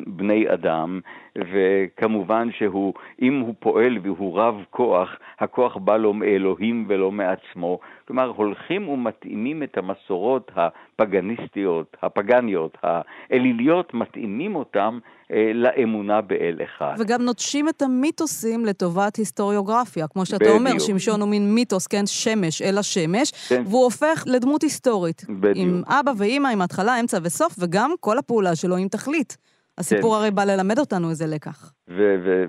בני 0.06 0.52
אדם, 0.54 1.00
וכמובן 1.36 2.48
שהוא, 2.58 2.94
אם 3.22 3.40
הוא 3.40 3.54
פועל 3.58 3.98
והוא 4.02 4.38
רב 4.38 4.54
כוח, 4.70 5.08
הכוח 5.38 5.76
בא 5.76 5.96
לו 5.96 6.12
מאלוהים 6.12 6.86
ולא 6.88 7.12
מעצמו. 7.12 7.78
כלומר, 8.06 8.32
הולכים 8.36 8.88
ומתאימים 8.88 9.62
את 9.62 9.78
המסורות 9.78 10.50
הפגניסטיות, 10.56 11.96
הפגניות, 12.02 12.78
האליליות, 12.82 13.94
מתאימים 13.94 14.56
אותם 14.56 14.98
אה, 15.32 15.50
לאמונה 15.54 16.20
באל 16.20 16.58
אחד. 16.64 16.94
וגם 16.98 17.22
נוטשים 17.22 17.68
את 17.68 17.82
המיתוסים 17.82 18.64
לטובת 18.64 19.16
היסטוריוגרפיה. 19.16 20.08
כמו 20.08 20.26
שאתה 20.26 20.44
בדיוק. 20.44 20.56
אומר, 20.56 20.78
שמשון 20.78 21.20
הוא 21.20 21.28
מין 21.28 21.54
מיתוס, 21.54 21.86
כן, 21.86 22.06
שמש 22.06 22.62
אל 22.62 22.78
השמש, 22.78 23.30
כן. 23.48 23.62
והוא 23.66 23.84
הופך 23.84 24.24
לדמות 24.26 24.62
היסטורית. 24.62 25.24
בדיוק. 25.28 25.56
עם 25.56 25.82
אבא 25.86 26.12
ואימא, 26.16 26.48
עם 26.48 26.62
התחלה, 26.62 27.00
אמצע 27.00 27.18
וסוף, 27.22 27.54
וגם 27.58 27.94
כל 28.00 28.18
הפעולה 28.18 28.56
שלו 28.56 28.76
עם 28.76 28.88
תכלית. 28.88 29.36
הסיפור 29.78 30.14
כן. 30.14 30.20
הרי 30.20 30.30
בא 30.30 30.44
ללמד 30.44 30.78
אותנו 30.78 31.10
איזה 31.10 31.26
לקח. 31.34 31.72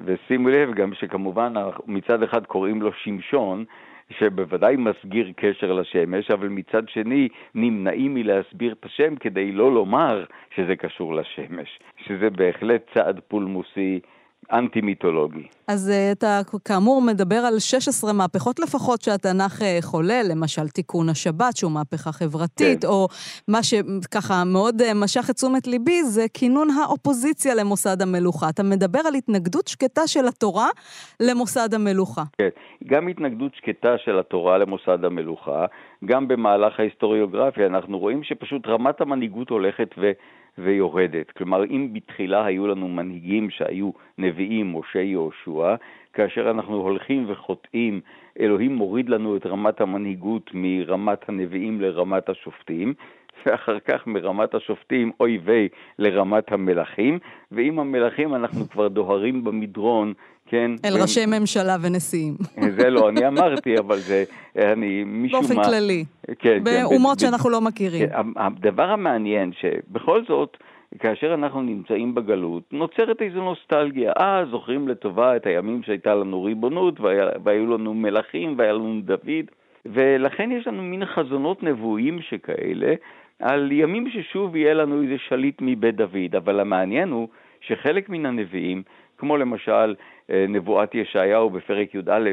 ושימו 0.05 0.49
לב 0.49 0.73
גם 0.73 0.93
שכמובן 0.93 1.53
מצד 1.87 2.23
אחד 2.23 2.45
קוראים 2.45 2.81
לו 2.81 2.91
שמשון, 3.03 3.65
שבוודאי 4.09 4.75
מסגיר 4.75 5.31
קשר 5.35 5.71
לשמש, 5.73 6.31
אבל 6.31 6.47
מצד 6.47 6.89
שני 6.89 7.27
נמנעים 7.55 8.13
מלהסביר 8.13 8.73
את 8.79 8.85
השם 8.85 9.15
כדי 9.15 9.51
לא 9.51 9.73
לומר 9.73 10.23
שזה 10.55 10.75
קשור 10.75 11.15
לשמש, 11.15 11.79
שזה 12.05 12.29
בהחלט 12.29 12.81
צעד 12.93 13.19
פולמוסי 13.27 13.99
אנטי-מיתולוגי. 14.51 15.47
אז 15.67 15.89
אה, 15.89 16.11
אתה 16.11 16.39
כאמור 16.65 17.01
מדבר 17.01 17.35
על 17.35 17.59
16 17.59 18.13
מהפכות 18.13 18.59
לפחות 18.59 19.01
שהתנ"ך 19.01 19.61
אה, 19.61 19.77
חולל, 19.81 20.25
למשל 20.31 20.67
תיקון 20.67 21.09
השבת, 21.09 21.57
שהוא 21.57 21.71
מהפכה 21.71 22.11
חברתית, 22.11 22.81
כן. 22.81 22.87
או 22.87 23.07
מה 23.47 23.63
שככה 23.63 24.43
מאוד 24.45 24.81
אה, 24.81 24.93
משך 24.93 25.29
את 25.29 25.35
תשומת 25.35 25.67
ליבי, 25.67 26.03
זה 26.03 26.25
כינון 26.33 26.67
האופוזיציה 26.69 27.55
למוסד 27.55 28.01
המלוכה. 28.01 28.49
אתה 28.49 28.63
מדבר 28.63 28.99
על 29.07 29.15
התנגדות 29.15 29.67
שקטה 29.67 30.07
של 30.07 30.27
התורה 30.27 30.69
למוסד 31.19 31.73
המלוכה. 31.73 32.23
כן, 32.37 32.49
גם 32.85 33.07
התנגדות 33.07 33.55
שקטה 33.55 33.97
של 33.97 34.19
התורה 34.19 34.57
למוסד 34.57 35.05
המלוכה, 35.05 35.65
גם 36.05 36.27
במהלך 36.27 36.79
ההיסטוריוגרפיה 36.79 37.67
אנחנו 37.67 37.99
רואים 37.99 38.23
שפשוט 38.23 38.67
רמת 38.67 39.01
המנהיגות 39.01 39.49
הולכת 39.49 39.89
ו... 39.97 40.11
ויורדת. 40.57 41.31
כלומר, 41.31 41.63
אם 41.63 41.89
בתחילה 41.93 42.45
היו 42.45 42.67
לנו 42.67 42.87
מנהיגים 42.87 43.49
שהיו 43.49 43.91
נביאים, 44.17 44.75
משה 44.75 44.99
יהושע, 44.99 45.75
כאשר 46.13 46.51
אנחנו 46.51 46.75
הולכים 46.75 47.25
וחוטאים, 47.27 48.01
אלוהים 48.39 48.75
מוריד 48.75 49.09
לנו 49.09 49.37
את 49.37 49.45
רמת 49.45 49.81
המנהיגות 49.81 50.51
מרמת 50.53 51.29
הנביאים 51.29 51.81
לרמת 51.81 52.29
השופטים, 52.29 52.93
ואחר 53.45 53.79
כך 53.79 54.07
מרמת 54.07 54.55
השופטים, 54.55 55.11
אוי 55.19 55.39
ויי, 55.43 55.69
לרמת 55.99 56.51
המלכים, 56.51 57.19
ועם 57.51 57.79
המלכים 57.79 58.35
אנחנו 58.35 58.69
כבר 58.69 58.87
דוהרים 58.87 59.43
במדרון 59.43 60.13
כן. 60.53 60.71
אל 60.85 60.93
ו... 60.93 61.01
ראשי 61.01 61.25
ממשלה 61.25 61.75
ונשיאים. 61.81 62.33
זה 62.77 62.89
לא 62.89 63.09
אני 63.09 63.27
אמרתי, 63.27 63.77
אבל 63.77 63.97
זה, 63.97 64.23
אני 64.57 65.03
משום 65.03 65.41
מה... 65.41 65.47
באופן 65.47 65.63
כללי. 65.63 66.05
כן, 66.27 66.33
כן. 66.39 66.63
באומות 66.63 67.19
כן, 67.19 67.25
שאנחנו 67.25 67.49
ב... 67.49 67.53
לא 67.53 67.61
מכירים. 67.61 68.09
כן, 68.09 68.15
הדבר 68.35 68.89
המעניין, 68.89 69.51
שבכל 69.59 70.23
זאת, 70.27 70.57
כאשר 70.99 71.33
אנחנו 71.33 71.61
נמצאים 71.61 72.15
בגלות, 72.15 72.63
נוצרת 72.71 73.21
איזו 73.21 73.41
נוסטלגיה. 73.41 74.11
אה, 74.19 74.43
זוכרים 74.51 74.87
לטובה 74.87 75.35
את 75.35 75.45
הימים 75.45 75.83
שהייתה 75.83 76.15
לנו 76.15 76.43
ריבונות, 76.43 76.99
והיה, 76.99 77.29
והיו 77.43 77.73
לנו 77.73 77.93
מלכים, 77.93 78.55
והיה 78.57 78.73
לנו 78.73 79.01
דוד, 79.01 79.45
ולכן 79.85 80.51
יש 80.51 80.67
לנו 80.67 80.83
מין 80.83 81.05
חזונות 81.05 81.63
נבואים 81.63 82.19
שכאלה, 82.21 82.93
על 83.39 83.71
ימים 83.71 84.09
ששוב 84.09 84.55
יהיה 84.55 84.73
לנו 84.73 85.01
איזה 85.01 85.15
שליט 85.29 85.57
מבית 85.61 85.95
דוד. 85.95 86.35
אבל 86.37 86.59
המעניין 86.59 87.09
הוא 87.09 87.27
שחלק 87.67 88.09
מן 88.09 88.25
הנביאים, 88.25 88.83
כמו 89.23 89.37
למשל 89.37 89.95
אה, 90.29 90.45
נבואת 90.49 90.95
ישעיהו 90.95 91.49
בפרק 91.49 91.95
י"א, 91.95 92.29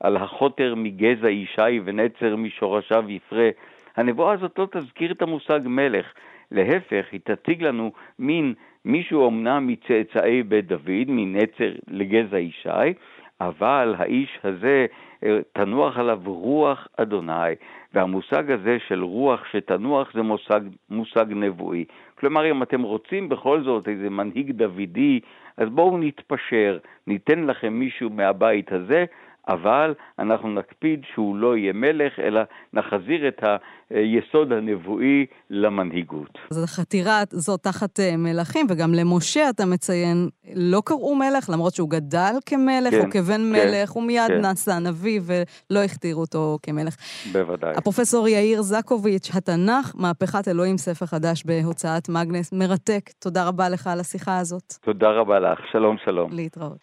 על 0.00 0.16
החוטר 0.16 0.74
מגזע 0.74 1.30
ישי 1.30 1.80
ונצר 1.84 2.36
משורשיו 2.36 3.10
יפרה. 3.10 3.48
הנבואה 3.96 4.32
הזאת 4.32 4.58
לא 4.58 4.68
תזכיר 4.72 5.12
את 5.12 5.22
המושג 5.22 5.60
מלך, 5.64 6.06
להפך, 6.50 7.06
היא 7.12 7.20
תציג 7.24 7.62
לנו 7.62 7.92
מין 8.18 8.54
מישהו 8.84 9.28
אמנם 9.28 9.66
מצאצאי 9.66 10.42
בית 10.42 10.66
דוד, 10.66 11.04
מנצר 11.08 11.72
לגזע 11.88 12.38
ישי, 12.38 12.92
אבל 13.40 13.94
האיש 13.98 14.38
הזה, 14.44 14.86
אה, 15.24 15.38
תנוח 15.52 15.98
עליו 15.98 16.20
רוח 16.24 16.88
אדוני. 16.96 17.54
והמושג 17.94 18.50
הזה 18.50 18.76
של 18.88 19.02
רוח 19.04 19.44
שתנוח 19.52 20.12
זה 20.14 20.22
מושג, 20.22 20.60
מושג 20.90 21.26
נבואי. 21.28 21.84
כלומר, 22.18 22.50
אם 22.50 22.62
אתם 22.62 22.82
רוצים 22.82 23.28
בכל 23.28 23.62
זאת 23.62 23.88
איזה 23.88 24.10
מנהיג 24.10 24.50
דוידי, 24.50 25.20
אז 25.56 25.68
בואו 25.68 25.98
נתפשר, 25.98 26.78
ניתן 27.06 27.44
לכם 27.44 27.72
מישהו 27.72 28.10
מהבית 28.10 28.72
הזה, 28.72 29.04
אבל 29.48 29.94
אנחנו 30.18 30.48
נקפיד 30.48 31.00
שהוא 31.14 31.36
לא 31.36 31.56
יהיה 31.56 31.72
מלך, 31.72 32.12
אלא 32.18 32.40
נחזיר 32.72 33.28
את 33.28 33.42
היסוד 33.90 34.52
הנבואי 34.52 35.26
למנהיגות. 35.50 36.38
אז 36.50 36.64
החתירה 36.64 37.20
הזאת 37.32 37.62
תחת 37.62 38.00
אה, 38.00 38.16
מלכים, 38.16 38.66
וגם 38.70 38.94
למשה 38.94 39.50
אתה 39.50 39.66
מציין, 39.66 40.28
לא 40.54 40.82
קראו 40.84 41.14
מלך, 41.14 41.50
למרות 41.50 41.74
שהוא 41.74 41.90
גדל 41.90 42.32
כמלך 42.46 42.90
כן, 42.90 43.00
או 43.00 43.10
כבן 43.10 43.34
כן, 43.34 43.52
מלך, 43.52 43.90
הוא 43.90 44.02
מיד 44.02 44.28
כן. 44.28 44.40
נעשה 44.40 44.78
נביא 44.78 45.20
ולא 45.24 45.80
הכתירו 45.80 46.20
אותו 46.20 46.58
כמלך. 46.62 46.96
בוודאי. 47.32 47.72
הפרופסור 47.76 48.28
יאיר 48.28 48.62
זקוביץ', 48.62 49.30
התנ"ך, 49.36 49.94
מהפכת 49.94 50.48
אלוהים, 50.48 50.78
ספר 50.78 51.06
חדש 51.06 51.44
בהוצאת 51.44 52.08
מגנס, 52.08 52.52
מרתק. 52.52 53.10
תודה 53.18 53.48
רבה 53.48 53.68
לך 53.68 53.86
על 53.86 54.00
השיחה 54.00 54.38
הזאת. 54.38 54.74
תודה 54.84 55.10
רבה 55.10 55.40
לך, 55.40 55.58
שלום 55.72 55.96
שלום. 56.04 56.30
להתראות. 56.32 56.78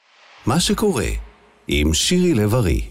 מה 0.48 0.60
שקורה 0.60 1.31
עם 1.68 1.94
שירי 1.94 2.34
לב-ארי. 2.34 2.82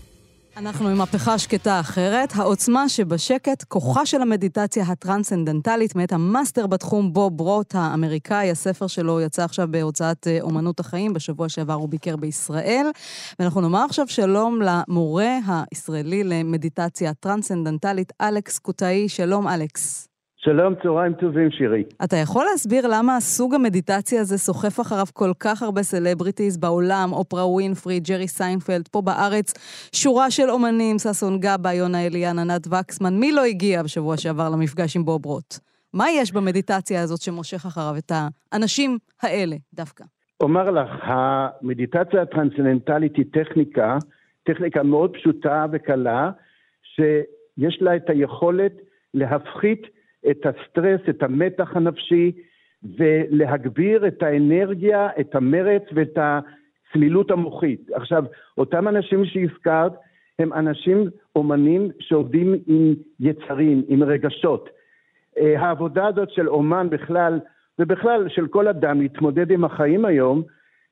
אנחנו 0.57 0.89
עם 0.89 0.99
מהפכה 0.99 1.39
שקטה 1.39 1.81
אחרת, 1.81 2.33
העוצמה 2.37 2.89
שבשקט, 2.89 3.65
כוחה 3.69 4.07
של 4.07 4.23
המדיטציה 4.23 4.85
הטרנסצנדנטלית 4.85 5.97
מאת 5.97 6.13
המאסטר 6.13 6.67
בתחום 6.67 7.13
בוב 7.13 7.37
רוט 7.37 7.75
האמריקאי. 7.75 8.51
הספר 8.51 8.87
שלו 8.87 9.21
יצא 9.21 9.45
עכשיו 9.45 9.69
בהוצאת 9.71 10.27
אה, 10.27 10.39
אומנות 10.41 10.81
החיים, 10.81 11.13
בשבוע 11.13 11.49
שעבר 11.49 11.75
הוא 11.75 11.89
ביקר 11.89 12.17
בישראל. 12.17 12.87
ואנחנו 13.39 13.61
נאמר 13.61 13.85
עכשיו 13.85 14.09
שלום 14.09 14.61
למורה 14.63 15.39
הישראלי 15.71 16.25
למדיטציה 16.25 17.15
טרנסצנדנטלית, 17.15 18.13
אלכס 18.21 18.59
קוטאי. 18.59 19.09
שלום, 19.09 19.49
אלכס. 19.49 20.10
שלום, 20.45 20.75
צהריים 20.83 21.13
טובים, 21.13 21.51
שירי. 21.51 21.85
אתה 22.05 22.17
יכול 22.17 22.45
להסביר 22.51 22.87
למה 22.87 23.17
הסוג 23.17 23.55
המדיטציה 23.55 24.21
הזה 24.21 24.39
סוחף 24.39 24.81
אחריו 24.81 25.07
כל 25.13 25.31
כך 25.41 25.63
הרבה 25.63 25.83
סלבריטיז 25.83 26.59
בעולם, 26.59 27.09
אופרה 27.13 27.47
ווינפרי, 27.47 28.01
ג'רי 28.01 28.29
סיינפלד, 28.29 28.89
פה 28.89 29.03
בארץ, 29.03 29.53
שורה 29.95 30.31
של 30.31 30.51
אומנים, 30.51 30.99
ששון 30.99 31.39
גבאי, 31.41 31.73
יונה 31.73 32.07
אליאן, 32.07 32.39
ענת 32.39 32.67
וקסמן, 32.67 33.15
מי 33.21 33.33
לא 33.33 33.45
הגיע 33.45 33.83
בשבוע 33.83 34.17
שעבר 34.17 34.49
למפגש 34.53 34.97
עם 34.97 35.05
בוב 35.05 35.27
רוט? 35.27 35.55
מה 35.95 36.05
יש 36.11 36.33
במדיטציה 36.33 37.03
הזאת 37.03 37.21
שמושך 37.21 37.67
אחריו 37.67 37.95
את 37.99 38.13
האנשים 38.53 38.99
האלה 39.23 39.57
דווקא? 39.75 40.05
אומר 40.41 40.71
לך, 40.71 40.91
המדיטציה 41.03 42.23
הטרנסצנדנטלית 42.23 43.17
היא 43.17 43.25
טכניקה, 43.33 43.99
טכניקה 44.43 44.83
מאוד 44.83 45.13
פשוטה 45.17 45.67
וקלה, 45.73 46.31
שיש 46.83 47.83
לה 47.83 47.97
את 47.97 48.11
היכולת 48.11 48.73
להפחית 49.15 50.00
את 50.31 50.47
הסטרס, 50.47 51.01
את 51.11 51.23
המתח 51.23 51.77
הנפשי, 51.77 52.33
ולהגביר 52.99 54.07
את 54.07 54.23
האנרגיה, 54.23 55.09
את 55.21 55.35
המרץ 55.35 55.83
ואת 55.93 56.19
הצלילות 56.19 57.31
המוחית. 57.31 57.91
עכשיו, 57.93 58.25
אותם 58.59 58.89
אנשים 58.89 59.25
שהזכרת, 59.25 59.93
הם 60.39 60.53
אנשים, 60.53 61.11
אומנים, 61.37 61.89
שעובדים 62.01 62.55
עם 62.67 62.95
יצרים, 63.21 63.83
עם 63.89 64.03
רגשות. 64.03 64.69
אה, 65.39 65.61
העבודה 65.61 66.07
הזאת 66.07 66.31
של 66.31 66.49
אומן 66.49 66.91
בכלל, 66.91 67.41
ובכלל 67.79 68.29
של 68.29 68.47
כל 68.47 68.69
אדם 68.69 69.01
להתמודד 69.01 69.51
עם 69.51 69.65
החיים 69.65 70.05
היום, 70.05 70.43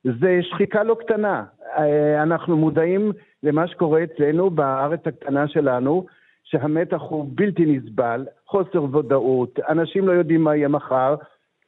זה 0.03 0.39
שחיקה 0.41 0.83
לא 0.83 0.97
קטנה. 0.99 1.43
אה, 1.77 2.23
אנחנו 2.23 2.57
מודעים 2.57 3.11
למה 3.43 3.67
שקורה 3.67 4.03
אצלנו 4.03 4.49
בארץ 4.49 4.99
הקטנה 5.05 5.47
שלנו, 5.47 6.05
שהמתח 6.51 7.01
הוא 7.01 7.25
בלתי 7.35 7.65
נסבל, 7.65 8.25
חוסר 8.47 8.83
ודאות, 8.83 9.59
אנשים 9.69 10.07
לא 10.07 10.11
יודעים 10.11 10.43
מה 10.43 10.55
יהיה 10.55 10.67
מחר, 10.67 11.15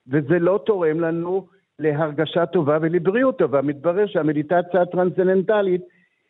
וזה 0.08 0.40
לא 0.40 0.60
תורם 0.66 1.00
לנו 1.00 1.48
להרגשה 1.80 2.46
טובה 2.46 2.77
ולבריאות 2.82 3.38
טובה. 3.38 3.62
מתברר 3.62 4.08
שהמדיטציה 4.08 4.82
הטרנסצנדנטלית 4.82 5.82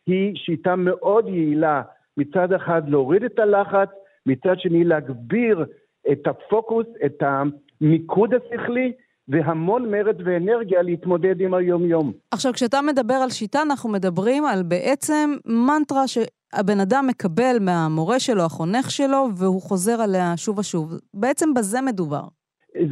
היא 0.06 0.36
שיטה 0.36 0.76
מאוד 0.76 1.28
יעילה, 1.28 1.82
מצד 2.16 2.52
אחד 2.52 2.88
להוריד 2.88 3.24
את 3.24 3.38
הלחץ, 3.38 3.88
מצד 4.26 4.54
שני 4.58 4.84
להגביר 4.84 5.64
את 6.12 6.26
הפוקוס, 6.26 6.86
את 7.06 7.22
המיקוד 7.22 8.30
השכלי, 8.34 8.92
והמון 9.28 9.90
מרד 9.90 10.16
ואנרגיה 10.24 10.82
להתמודד 10.82 11.40
עם 11.40 11.54
היום-יום. 11.54 12.12
עכשיו, 12.30 12.52
כשאתה 12.52 12.82
מדבר 12.82 13.14
על 13.14 13.30
שיטה, 13.30 13.62
אנחנו 13.62 13.90
מדברים 13.90 14.44
על 14.44 14.62
בעצם 14.62 15.36
מנטרה 15.46 16.08
ש... 16.08 16.18
הבן 16.52 16.80
אדם 16.80 17.04
מקבל 17.08 17.56
מהמורה 17.60 18.20
שלו, 18.20 18.42
החונך 18.42 18.90
שלו, 18.90 19.28
והוא 19.36 19.62
חוזר 19.62 20.02
עליה 20.02 20.36
שוב 20.36 20.58
ושוב. 20.58 20.92
בעצם 21.14 21.54
בזה 21.54 21.80
מדובר. 21.80 22.22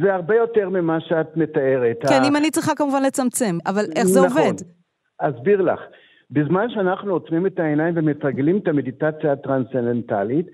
זה 0.03 0.13
הרבה 0.13 0.35
יותר 0.35 0.69
ממה 0.69 0.99
שאת 0.99 1.37
מתארת. 1.37 1.97
כן, 2.01 2.21
ה... 2.23 2.27
אם 2.27 2.35
אני 2.35 2.51
צריכה 2.51 2.75
כמובן 2.75 3.03
לצמצם, 3.03 3.57
אבל 3.65 3.85
איך 3.95 4.03
זה 4.03 4.19
נכון. 4.25 4.41
עובד? 4.41 4.53
אסביר 5.17 5.61
לך. 5.61 5.79
בזמן 6.31 6.69
שאנחנו 6.69 7.13
עוצמים 7.13 7.45
את 7.47 7.59
העיניים 7.59 7.93
ומתרגלים 7.97 8.57
את 8.57 8.67
המדיטציה 8.67 9.31
הטרנסצנדנטלית, 9.31 10.45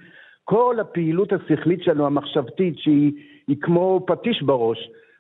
כל 0.44 0.78
הפעילות 0.82 1.34
השכלית 1.34 1.84
שלנו, 1.84 2.06
המחשבתית, 2.06 2.78
שהיא 2.78 3.58
כמו 3.62 4.04
פטיש 4.08 4.42
בראש, 4.42 4.78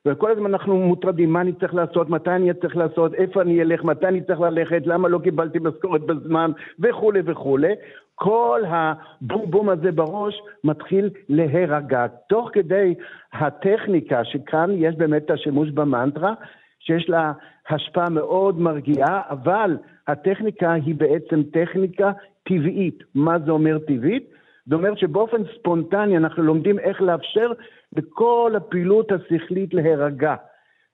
וכל 0.07 0.31
הזמן 0.31 0.51
אנחנו 0.51 0.77
מוטרדים, 0.77 1.33
מה 1.33 1.41
אני 1.41 1.53
צריך 1.53 1.73
לעשות, 1.73 2.09
מתי 2.09 2.29
אני 2.29 2.53
צריך 2.53 2.77
לעשות, 2.77 3.13
איפה 3.13 3.41
אני 3.41 3.61
אלך, 3.61 3.83
מתי 3.83 4.05
אני 4.07 4.21
צריך 4.21 4.39
ללכת, 4.39 4.81
למה 4.85 5.07
לא 5.07 5.19
קיבלתי 5.19 5.59
משכורת 5.59 6.01
בזמן, 6.01 6.51
וכולי 6.79 7.21
וכולי. 7.25 7.73
כל 8.15 8.61
הבום 8.67 9.51
בום 9.51 9.69
הזה 9.69 9.91
בראש 9.91 10.41
מתחיל 10.63 11.09
להירגע. 11.29 12.05
תוך 12.29 12.49
כדי 12.53 12.95
הטכניקה, 13.33 14.25
שכאן 14.25 14.69
יש 14.73 14.95
באמת 14.95 15.25
את 15.25 15.31
השימוש 15.31 15.69
במנטרה, 15.69 16.33
שיש 16.79 17.09
לה 17.09 17.31
השפעה 17.69 18.09
מאוד 18.09 18.59
מרגיעה, 18.59 19.21
אבל 19.29 19.77
הטכניקה 20.07 20.73
היא 20.73 20.95
בעצם 20.95 21.43
טכניקה 21.43 22.11
טבעית. 22.43 23.03
מה 23.15 23.39
זה 23.39 23.51
אומר 23.51 23.77
טבעית? 23.77 24.36
זה 24.67 24.75
אומר 24.75 24.95
שבאופן 24.95 25.41
ספונטני 25.59 26.17
אנחנו 26.17 26.43
לומדים 26.43 26.79
איך 26.79 27.01
לאפשר 27.01 27.51
לכל 27.95 28.53
הפעילות 28.57 29.11
השכלית 29.11 29.73
להירגע. 29.73 30.35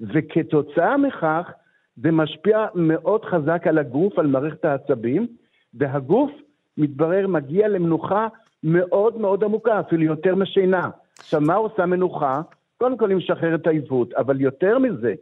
וכתוצאה 0.02 0.98
מכך, 0.98 1.52
זה 1.98 2.12
משפיע 2.12 2.66
מאוד 2.76 3.26
חזק 3.26 3.68
על 3.68 3.78
הגוף, 3.78 4.20
על 4.20 4.28
מערכת 4.28 4.66
העצבים, 4.66 5.28
והגוף, 5.74 6.32
מתברר, 6.78 7.28
מגיע 7.28 7.68
למנוחה 7.68 8.28
מאוד 8.64 9.18
מאוד 9.18 9.44
עמוקה, 9.44 9.80
אפילו 9.80 10.04
יותר 10.04 10.36
משינה. 10.36 10.90
עכשיו, 11.20 11.42
מה 11.42 11.56
עושה 11.56 11.86
מנוחה? 11.86 12.42
קודם 12.78 12.98
כל 12.98 13.10
היא 13.10 13.18
משחררת 13.18 13.62
את 13.62 13.68
העייפות, 13.68 14.14
אבל 14.14 14.42
יותר 14.42 14.80
מזה, 14.80 15.14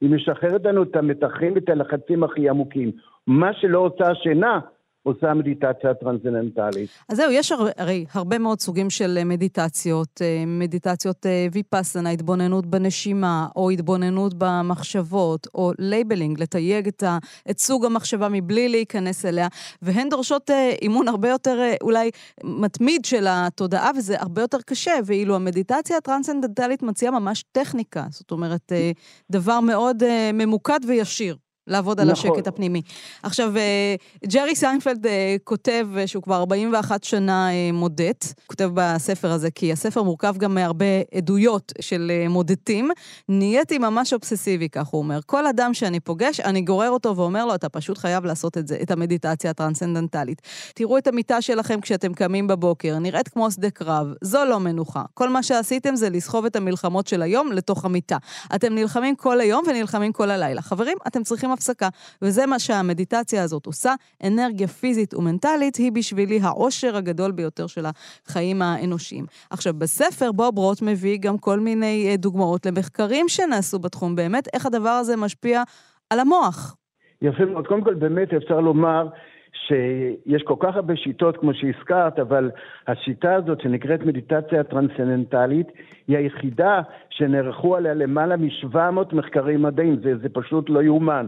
היא 0.00 0.10
משחררת 0.10 0.64
לנו 0.64 0.82
את 0.82 0.96
המתחים 0.96 1.52
ואת 1.54 1.68
הלחצים 1.68 2.24
הכי 2.24 2.48
עמוקים. 2.48 2.92
מה 3.26 3.52
שלא 3.52 3.78
עושה 3.78 4.10
השינה, 4.10 4.60
עושה 5.06 5.34
מדיטציה 5.34 5.94
טרנסצנדנטלית. 5.94 6.90
אז 7.08 7.16
זהו, 7.16 7.30
יש 7.30 7.52
הרי 7.76 8.04
הרבה 8.12 8.38
מאוד 8.38 8.60
סוגים 8.60 8.90
של 8.90 9.18
אה, 9.18 9.24
מדיטציות, 9.24 10.22
אה, 10.22 10.44
מדיטציות 10.46 11.26
אה, 11.26 11.46
ויפאסנה, 11.52 12.10
התבוננות 12.10 12.66
בנשימה, 12.66 13.46
או 13.56 13.70
התבוננות 13.70 14.34
במחשבות, 14.38 15.46
או 15.54 15.72
labeling, 15.78 16.40
לתייג 16.40 16.88
את, 16.88 17.02
ה, 17.02 17.18
את 17.50 17.58
סוג 17.58 17.84
המחשבה 17.84 18.28
מבלי 18.28 18.68
להיכנס 18.68 19.24
אליה, 19.24 19.48
והן 19.82 20.08
דורשות 20.08 20.50
אימון 20.82 21.08
הרבה 21.08 21.28
יותר 21.28 21.72
אולי 21.82 22.10
מתמיד 22.44 23.04
של 23.04 23.26
התודעה, 23.28 23.90
וזה 23.96 24.20
הרבה 24.20 24.40
יותר 24.40 24.58
קשה, 24.66 24.94
ואילו 25.04 25.36
המדיטציה 25.36 25.96
הטרנסצנדנטלית 25.96 26.82
מציעה 26.82 27.20
ממש 27.20 27.44
טכניקה, 27.52 28.04
זאת 28.10 28.30
אומרת, 28.30 28.72
דבר 29.30 29.60
מאוד 29.60 30.02
ממוקד 30.32 30.80
וישיר. 30.88 31.36
לעבוד 31.66 32.00
על 32.00 32.10
נכון. 32.10 32.30
השקט 32.30 32.46
הפנימי. 32.46 32.82
עכשיו, 33.22 33.56
אה, 33.56 33.94
ג'רי 34.26 34.54
סיינפלד 34.56 35.06
אה, 35.06 35.36
כותב 35.44 35.88
שהוא 36.06 36.22
כבר 36.22 36.36
41 36.36 37.04
שנה 37.04 37.50
אה, 37.50 37.72
מודט, 37.72 38.26
כותב 38.46 38.70
בספר 38.74 39.30
הזה, 39.30 39.50
כי 39.50 39.72
הספר 39.72 40.02
מורכב 40.02 40.36
גם 40.38 40.54
מהרבה 40.54 40.84
עדויות 41.14 41.72
של 41.80 42.12
מודטים. 42.28 42.90
נהייתי 43.28 43.78
ממש 43.78 44.12
אובססיבי, 44.12 44.68
כך 44.68 44.86
הוא 44.86 44.98
אומר. 44.98 45.20
כל 45.26 45.46
אדם 45.46 45.74
שאני 45.74 46.00
פוגש, 46.00 46.40
אני 46.40 46.62
גורר 46.62 46.90
אותו 46.90 47.16
ואומר 47.16 47.46
לו, 47.46 47.54
אתה 47.54 47.68
פשוט 47.68 47.98
חייב 47.98 48.24
לעשות 48.24 48.58
את 48.58 48.68
זה, 48.68 48.78
את 48.82 48.90
המדיטציה 48.90 49.50
הטרנסצנדנטלית. 49.50 50.42
תראו 50.74 50.98
את 50.98 51.06
המיטה 51.06 51.42
שלכם 51.42 51.80
כשאתם 51.80 52.14
קמים 52.14 52.46
בבוקר, 52.46 52.98
נראית 52.98 53.28
כמו 53.28 53.50
שדה 53.50 53.70
קרב, 53.70 54.06
זו 54.20 54.44
לא 54.44 54.60
מנוחה. 54.60 55.02
כל 55.14 55.28
מה 55.28 55.42
שעשיתם 55.42 55.96
זה 55.96 56.10
לסחוב 56.10 56.44
את 56.44 56.56
המלחמות 56.56 57.06
של 57.06 57.22
היום 57.22 57.52
לתוך 57.52 57.84
המיטה. 57.84 58.16
אתם 58.54 58.74
נלחמים 58.74 59.16
כל 59.16 59.40
היום 59.40 59.64
ונלחמים 59.66 60.12
כל 60.12 60.30
הלילה. 60.30 60.62
חברים, 60.62 60.96
אתם 61.06 61.22
צריכים 61.22 61.52
הפסקה. 61.56 61.88
וזה 62.22 62.46
מה 62.46 62.58
שהמדיטציה 62.58 63.42
הזאת 63.42 63.66
עושה. 63.66 63.94
אנרגיה 64.26 64.68
פיזית 64.68 65.14
ומנטלית 65.14 65.76
היא 65.76 65.92
בשבילי 65.92 66.38
העושר 66.42 66.96
הגדול 66.96 67.32
ביותר 67.32 67.66
של 67.66 67.84
החיים 67.86 68.62
האנושיים. 68.62 69.24
עכשיו, 69.50 69.74
בספר 69.74 70.32
בוב 70.32 70.58
רוט 70.58 70.82
מביא 70.82 71.18
גם 71.20 71.38
כל 71.38 71.60
מיני 71.60 72.08
אה, 72.10 72.16
דוגמאות 72.16 72.66
למחקרים 72.66 73.28
שנעשו 73.28 73.78
בתחום, 73.78 74.16
באמת 74.16 74.48
איך 74.54 74.66
הדבר 74.66 74.88
הזה 74.88 75.16
משפיע 75.16 75.62
על 76.10 76.20
המוח. 76.20 76.76
יפה 77.22 77.44
מאוד. 77.44 77.66
קודם 77.66 77.84
כל, 77.84 77.94
באמת 77.94 78.28
אפשר 78.32 78.60
לומר 78.60 79.08
שיש 79.66 80.42
כל 80.42 80.54
כך 80.58 80.76
הרבה 80.76 80.96
שיטות, 80.96 81.36
כמו 81.36 81.54
שהזכרת, 81.54 82.18
אבל 82.18 82.50
השיטה 82.86 83.34
הזאת 83.34 83.60
שנקראת 83.60 84.02
מדיטציה 84.06 84.62
טרנסצנדנטלית, 84.62 85.66
היא 86.08 86.16
היחידה 86.16 86.80
שנערכו 87.10 87.76
עליה 87.76 87.94
למעלה 87.94 88.36
מ-700 88.36 89.14
מחקרים 89.14 89.62
מדעיים, 89.62 89.96
זה, 90.02 90.16
זה 90.16 90.28
פשוט 90.28 90.70
לא 90.70 90.82
יאומן. 90.82 91.26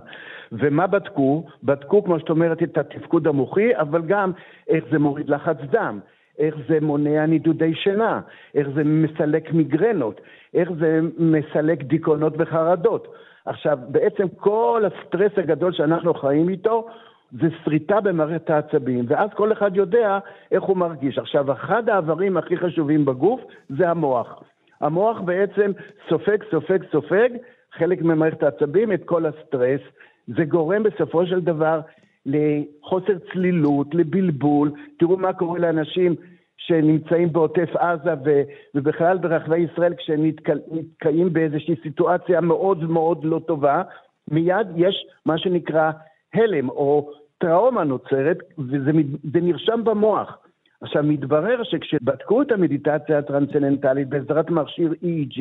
ומה 0.52 0.86
בדקו? 0.86 1.44
בדקו, 1.64 2.04
כמו 2.04 2.18
שאת 2.18 2.30
אומרת, 2.30 2.62
את 2.62 2.78
התפקוד 2.78 3.26
המוחי, 3.26 3.76
אבל 3.76 4.02
גם 4.02 4.32
איך 4.68 4.84
זה 4.90 4.98
מוריד 4.98 5.28
לחץ 5.28 5.56
דם, 5.70 6.00
איך 6.38 6.54
זה 6.68 6.78
מונע 6.80 7.26
נידודי 7.26 7.74
שינה, 7.74 8.20
איך 8.54 8.68
זה 8.74 8.84
מסלק 8.84 9.52
מיגרנות, 9.52 10.20
איך 10.54 10.70
זה 10.80 11.00
מסלק 11.18 11.82
דיכאונות 11.82 12.32
וחרדות. 12.38 13.08
עכשיו, 13.46 13.78
בעצם 13.88 14.28
כל 14.36 14.84
הסטרס 14.86 15.32
הגדול 15.36 15.72
שאנחנו 15.72 16.14
חיים 16.14 16.48
איתו, 16.48 16.86
זה 17.32 17.48
שריטה 17.64 18.00
במערכת 18.00 18.50
העצבים, 18.50 19.04
ואז 19.08 19.30
כל 19.34 19.52
אחד 19.52 19.76
יודע 19.76 20.18
איך 20.52 20.62
הוא 20.62 20.76
מרגיש. 20.76 21.18
עכשיו, 21.18 21.52
אחד 21.52 21.88
האיברים 21.88 22.36
הכי 22.36 22.56
חשובים 22.56 23.04
בגוף 23.04 23.40
זה 23.68 23.90
המוח. 23.90 24.42
המוח 24.80 25.20
בעצם 25.20 25.70
סופג, 26.08 26.38
סופג, 26.50 26.78
סופג 26.92 27.28
חלק 27.72 28.02
ממערכת 28.02 28.42
העצבים, 28.42 28.92
את 28.92 29.04
כל 29.04 29.26
הסטרס. 29.26 29.80
זה 30.26 30.44
גורם 30.44 30.82
בסופו 30.82 31.26
של 31.26 31.40
דבר 31.40 31.80
לחוסר 32.26 33.18
צלילות, 33.32 33.94
לבלבול. 33.94 34.72
תראו 34.98 35.16
מה 35.16 35.32
קורה 35.32 35.58
לאנשים 35.58 36.14
שנמצאים 36.56 37.32
בעוטף 37.32 37.76
עזה 37.76 38.14
ו, 38.24 38.42
ובכלל 38.74 39.18
ברחבי 39.18 39.58
ישראל 39.58 39.94
כשהם 39.94 40.26
נתקעים 40.70 41.32
באיזושהי 41.32 41.74
סיטואציה 41.82 42.40
מאוד 42.40 42.84
מאוד 42.84 43.24
לא 43.24 43.40
טובה, 43.46 43.82
מיד 44.30 44.66
יש 44.76 45.06
מה 45.26 45.38
שנקרא 45.38 45.90
הלם 46.34 46.68
או 46.68 47.10
טראומה 47.38 47.84
נוצרת, 47.84 48.38
וזה 48.58 49.40
נרשם 49.42 49.84
במוח. 49.84 50.38
עכשיו, 50.80 51.02
מתברר 51.02 51.62
שכשבדקו 51.64 52.42
את 52.42 52.52
המדיטציה 52.52 53.18
הטרנסצנדנטלית 53.18 54.08
בעזרת 54.08 54.50
מכשיר 54.50 54.92
EEG, 55.02 55.40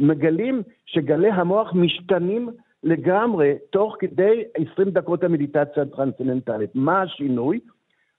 מגלים 0.00 0.62
שגלי 0.86 1.30
המוח 1.30 1.72
משתנים 1.74 2.48
לגמרי 2.82 3.54
תוך 3.70 3.96
כדי 3.98 4.44
20 4.72 4.90
דקות 4.90 5.24
המדיטציה 5.24 5.82
הטרנסצנדנטלית. 5.82 6.70
מה 6.74 7.02
השינוי? 7.02 7.60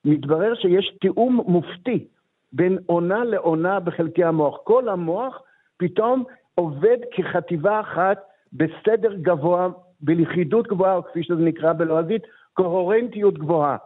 מתברר 0.06 0.56
שיש 0.56 0.98
תיאום 1.02 1.42
מופתי 1.48 2.08
בין 2.54 2.78
עונה 2.86 3.24
לעונה 3.24 3.80
בחלקי 3.80 4.24
המוח. 4.24 4.58
כל 4.64 4.90
המוח 4.90 5.42
פתאום 5.78 6.24
עובד 6.56 6.98
כחטיבה 7.12 7.80
אחת 7.80 8.18
בסדר 8.54 9.14
גבוה, 9.14 9.70
בלכידות 10.02 10.68
גבוהה, 10.68 10.96
או 10.96 11.04
כפי 11.04 11.24
שזה 11.24 11.42
נקרא 11.42 11.74
בלועזית, 11.74 12.22
קוהרנטיות 12.54 13.38
גבוהה. 13.38 13.78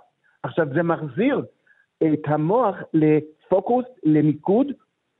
עכשיו, 0.43 0.67
זה 0.73 0.84
מחזיר 0.84 1.41
את 2.04 2.19
המוח 2.26 2.76
לפוקוס, 2.93 3.86
למיקוד, 4.04 4.67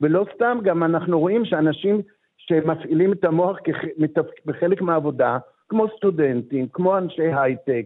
ולא 0.02 0.26
סתם, 0.36 0.58
גם 0.64 0.84
אנחנו 0.84 1.20
רואים 1.20 1.46
שאנשים 1.46 2.02
שמפעילים 2.38 3.14
את 3.14 3.24
המוח 3.24 3.58
בחלק 4.46 4.82
מהעבודה, 4.82 5.38
כמו 5.70 5.88
סטודנטים, 5.98 6.68
כמו 6.74 6.98
אנשי 6.98 7.34
הייטק, 7.34 7.86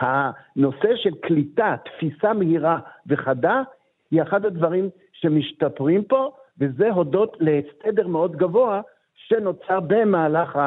הנושא 0.00 0.96
של 0.96 1.14
קליטה, 1.14 1.76
תפיסה 1.84 2.32
מהירה 2.32 2.78
וחדה, 3.06 3.62
היא 4.10 4.22
אחד 4.22 4.44
הדברים 4.44 4.88
שמשתפרים 5.12 6.04
פה, 6.04 6.30
וזה 6.60 6.90
הודות 6.90 7.36
לסדר 7.40 8.06
מאוד 8.06 8.36
גבוה 8.36 8.80
שנוצר 9.14 9.80
במהלך 9.80 10.58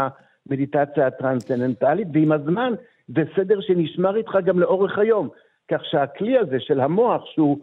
המדיטציה 0.50 1.08
הטרנסצנדנטלית, 1.08 2.08
ועם 2.14 2.32
הזמן 2.32 2.74
זה 3.08 3.24
סדר 3.36 3.62
שנשמר 3.62 4.16
איתך 4.16 4.38
גם 4.46 4.60
לאורך 4.60 4.98
היום. 4.98 5.30
כך 5.72 5.86
שהכלי 5.86 6.38
הזה 6.38 6.60
של 6.60 6.80
המוח, 6.80 7.26
שהוא 7.26 7.58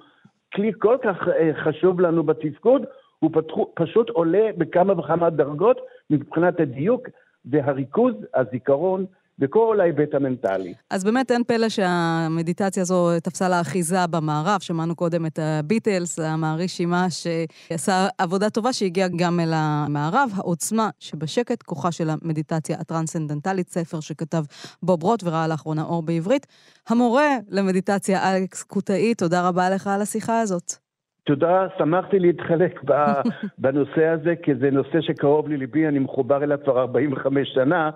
כלי 0.55 0.73
כל 0.79 0.97
כך 1.03 1.29
אה, 1.29 1.51
חשוב 1.55 2.01
לנו 2.01 2.23
בתפקוד, 2.23 2.83
הוא 3.19 3.31
פתחו, 3.33 3.73
פשוט 3.75 4.11
עולה 4.11 4.51
בכמה 4.59 4.99
וכמה 4.99 5.31
דרגות 5.31 5.81
מבחינת 6.11 6.61
הדיוק 6.61 7.09
והריכוז, 7.45 8.15
הזיכרון 8.35 9.05
בכל 9.39 9.81
ההיבט 9.81 10.15
המנטלי. 10.15 10.75
אז 10.91 11.05
באמת 11.05 11.31
אין 11.31 11.45
פלא 11.45 11.69
שהמדיטציה 11.69 12.83
הזו 12.83 13.21
תפסה 13.23 13.49
לה 13.49 13.61
אחיזה 13.61 14.07
במערב. 14.11 14.61
שמענו 14.61 14.97
קודם 14.97 15.27
את 15.27 15.39
הביטלס, 15.43 16.19
המערישימה 16.19 17.07
שעשה 17.11 18.07
עבודה 18.19 18.51
טובה 18.51 18.73
שהגיעה 18.73 19.09
גם 19.19 19.41
אל 19.41 19.51
המערב. 19.55 20.31
העוצמה 20.37 20.89
שבשקט, 20.99 21.63
כוחה 21.63 21.93
של 21.93 22.09
המדיטציה 22.11 22.77
הטרנסצנדנטלית, 22.81 23.69
ספר 23.69 24.01
שכתב 24.01 24.43
בוב 24.83 25.03
רוט 25.03 25.23
וראה 25.25 25.49
לאחרונה 25.49 25.83
אור 25.83 26.03
בעברית. 26.03 26.47
המורה 26.89 27.29
למדיטציה 27.51 28.19
אלכס 28.37 28.63
קוטאי, 28.63 29.15
תודה 29.15 29.49
רבה 29.49 29.71
לך 29.71 29.87
על 29.87 30.03
השיחה 30.03 30.41
הזאת. 30.41 30.85
תודה, 31.27 31.67
שמחתי 31.79 32.19
להתחלק 32.19 32.81
בנושא 33.59 34.05
הזה, 34.05 34.35
כי 34.43 34.55
זה 34.55 34.71
נושא 34.71 35.01
שקרוב 35.01 35.49
לליבי, 35.49 35.89
אני 35.89 35.99
מחובר 35.99 36.45
אליו 36.45 36.59
כבר 36.65 36.81
45 36.81 37.49
שנה, 37.55 37.91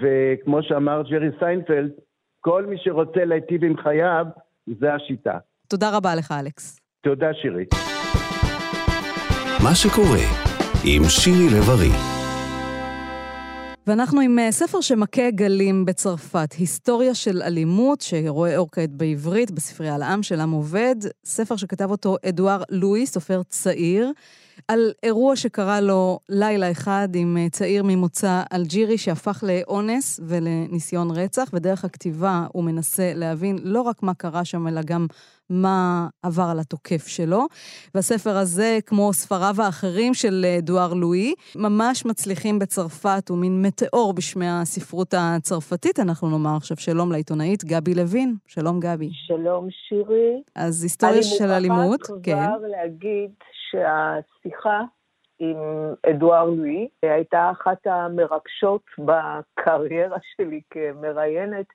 וכמו 0.00 0.62
שאמר 0.62 1.02
ג'רי 1.10 1.30
סיינפלד, 1.38 1.90
כל 2.40 2.66
מי 2.66 2.76
שרוצה 2.78 3.24
להיטיב 3.24 3.64
עם 3.64 3.76
חייו, 3.76 4.26
זה 4.80 4.94
השיטה. 4.94 5.38
תודה 5.68 5.96
רבה 5.96 6.14
לך, 6.14 6.34
אלכס. 6.40 6.80
תודה, 7.00 7.34
שירי. 7.34 7.64
מה 9.64 9.74
שקורה 9.74 10.26
עם 10.84 11.02
שירי 11.08 11.46
לב-ארי 11.58 12.12
ואנחנו 13.86 14.20
עם 14.20 14.38
אה, 14.38 14.52
ספר 14.52 14.80
שמכה 14.80 15.30
גלים 15.30 15.84
בצרפת, 15.84 16.52
היסטוריה 16.58 17.14
של 17.14 17.42
אלימות, 17.42 18.00
שרואה 18.00 18.56
אור 18.56 18.68
כעת 18.72 18.90
בעברית, 18.90 19.50
בספרייה 19.50 19.98
לעם 19.98 20.22
של 20.22 20.40
עם 20.40 20.50
עובד, 20.50 20.96
ספר 21.24 21.56
שכתב 21.56 21.90
אותו 21.90 22.16
אדואר 22.28 22.62
לואי, 22.70 23.06
סופר 23.06 23.42
צעיר, 23.42 24.12
על 24.68 24.92
אירוע 25.02 25.36
שקרה 25.36 25.80
לו 25.80 26.18
לילה 26.28 26.70
אחד 26.70 27.08
עם 27.14 27.36
אה, 27.36 27.48
צעיר 27.50 27.82
ממוצא 27.82 28.42
אלג'ירי 28.52 28.98
שהפך 28.98 29.44
לאונס 29.46 30.20
ולניסיון 30.26 31.10
רצח, 31.10 31.50
ודרך 31.52 31.84
הכתיבה 31.84 32.46
הוא 32.52 32.64
מנסה 32.64 33.12
להבין 33.14 33.58
לא 33.62 33.80
רק 33.80 34.02
מה 34.02 34.14
קרה 34.14 34.44
שם, 34.44 34.68
אלא 34.68 34.80
גם 34.82 35.06
מה 35.50 36.08
עבר 36.22 36.48
על 36.50 36.58
התוקף 36.58 37.06
שלו. 37.06 37.46
והספר 37.94 38.36
הזה, 38.36 38.78
כמו 38.86 39.12
ספריו 39.12 39.54
האחרים 39.58 40.14
של 40.14 40.46
אה, 40.48 40.58
דואר 40.60 40.94
לואי, 40.94 41.34
ממש 41.56 42.04
מצליחים 42.06 42.58
בצרפת, 42.58 43.28
הוא 43.28 43.38
מין 43.38 43.62
מטאור 43.62 44.12
בשמי 44.12 44.46
הספרות 44.48 45.14
הצרפתית. 45.16 46.00
אנחנו 46.00 46.30
נאמר 46.30 46.56
עכשיו 46.56 46.76
שלום 46.76 47.12
לעיתונאית 47.12 47.64
גבי 47.64 47.94
לוין. 47.94 48.34
שלום 48.46 48.80
גבי. 48.80 49.10
שלום 49.12 49.68
שירי. 49.88 50.42
אז 50.54 50.82
היסטוריה 50.82 51.22
של 51.22 51.50
אלימות, 51.50 52.00
כן. 52.22 52.36
אני 52.36 52.46
מוכרחה 52.46 52.58
כבר 52.58 52.68
להגיד 52.68 53.30
שהשיחה 53.72 54.80
עם 55.38 55.56
אדואר 56.10 56.44
לואי 56.44 56.88
הייתה 57.02 57.50
אחת 57.50 57.86
המרגשות 57.86 58.82
בקריירה 58.98 60.18
שלי 60.36 60.60
כמראיינת, 60.70 61.66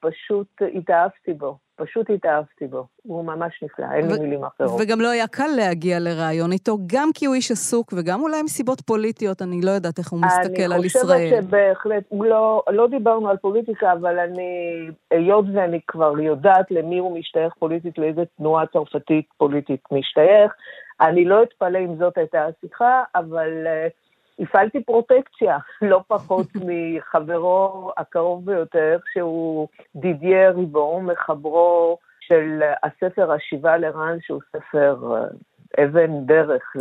פשוט 0.00 0.46
התאהבתי 0.74 1.32
בו. 1.32 1.58
פשוט 1.76 2.10
התאהבתי 2.10 2.66
בו. 2.66 2.86
הוא 3.02 3.24
ממש 3.24 3.62
נפלא, 3.62 3.86
אין 3.94 4.06
לי 4.12 4.18
מילים 4.18 4.44
אחרות. 4.44 4.80
וגם 4.80 5.00
לא 5.00 5.10
היה 5.10 5.26
קל 5.26 5.48
להגיע 5.56 5.98
לראיון 6.00 6.52
איתו, 6.52 6.76
גם 6.86 7.08
כי 7.14 7.26
הוא 7.26 7.34
איש 7.34 7.50
עסוק 7.50 7.92
וגם 7.96 8.20
אולי 8.20 8.42
מסיבות 8.42 8.80
פוליטיות, 8.80 9.42
אני 9.42 9.60
לא 9.62 9.70
יודעת 9.70 9.98
איך 9.98 10.10
הוא 10.10 10.20
מסתכל 10.20 10.72
על 10.72 10.84
ישראל. 10.84 11.16
אני 11.16 11.30
חושבת 11.30 11.42
שבהחלט, 11.42 12.04
לא, 12.12 12.62
לא 12.70 12.88
דיברנו 12.88 13.28
על 13.28 13.36
פוליטיקה, 13.36 13.92
אבל 13.92 14.18
אני, 14.18 14.86
היות 15.10 15.44
ואני 15.54 15.80
כבר 15.86 16.20
יודעת 16.20 16.70
למי 16.70 16.98
הוא 16.98 17.18
משתייך 17.18 17.54
פוליטית, 17.58 17.98
לאיזה 17.98 18.22
תנועה 18.36 18.66
צרפתית 18.66 19.26
פוליטית 19.36 19.80
משתייך, 19.92 20.52
אני 21.00 21.24
לא 21.24 21.42
אתפלא 21.42 21.78
אם 21.78 21.96
זאת 21.96 22.18
הייתה 22.18 22.46
השיחה, 22.46 23.02
אבל... 23.14 23.66
Uh, 23.66 24.09
הפעלתי 24.40 24.84
פרוטקציה, 24.84 25.58
לא 25.82 26.00
פחות 26.08 26.46
מחברו 26.66 27.92
הקרוב 27.96 28.46
ביותר, 28.46 28.98
שהוא 29.12 29.68
דידייה 29.94 30.50
ריבו, 30.50 31.00
מחברו 31.00 31.98
של 32.20 32.62
הספר 32.82 33.32
השיבה 33.32 33.76
לרן, 33.76 34.16
שהוא 34.20 34.40
ספר 34.52 34.96
אה, 35.16 35.84
אבן 35.84 36.26
דרך 36.26 36.62
כן. 36.72 36.80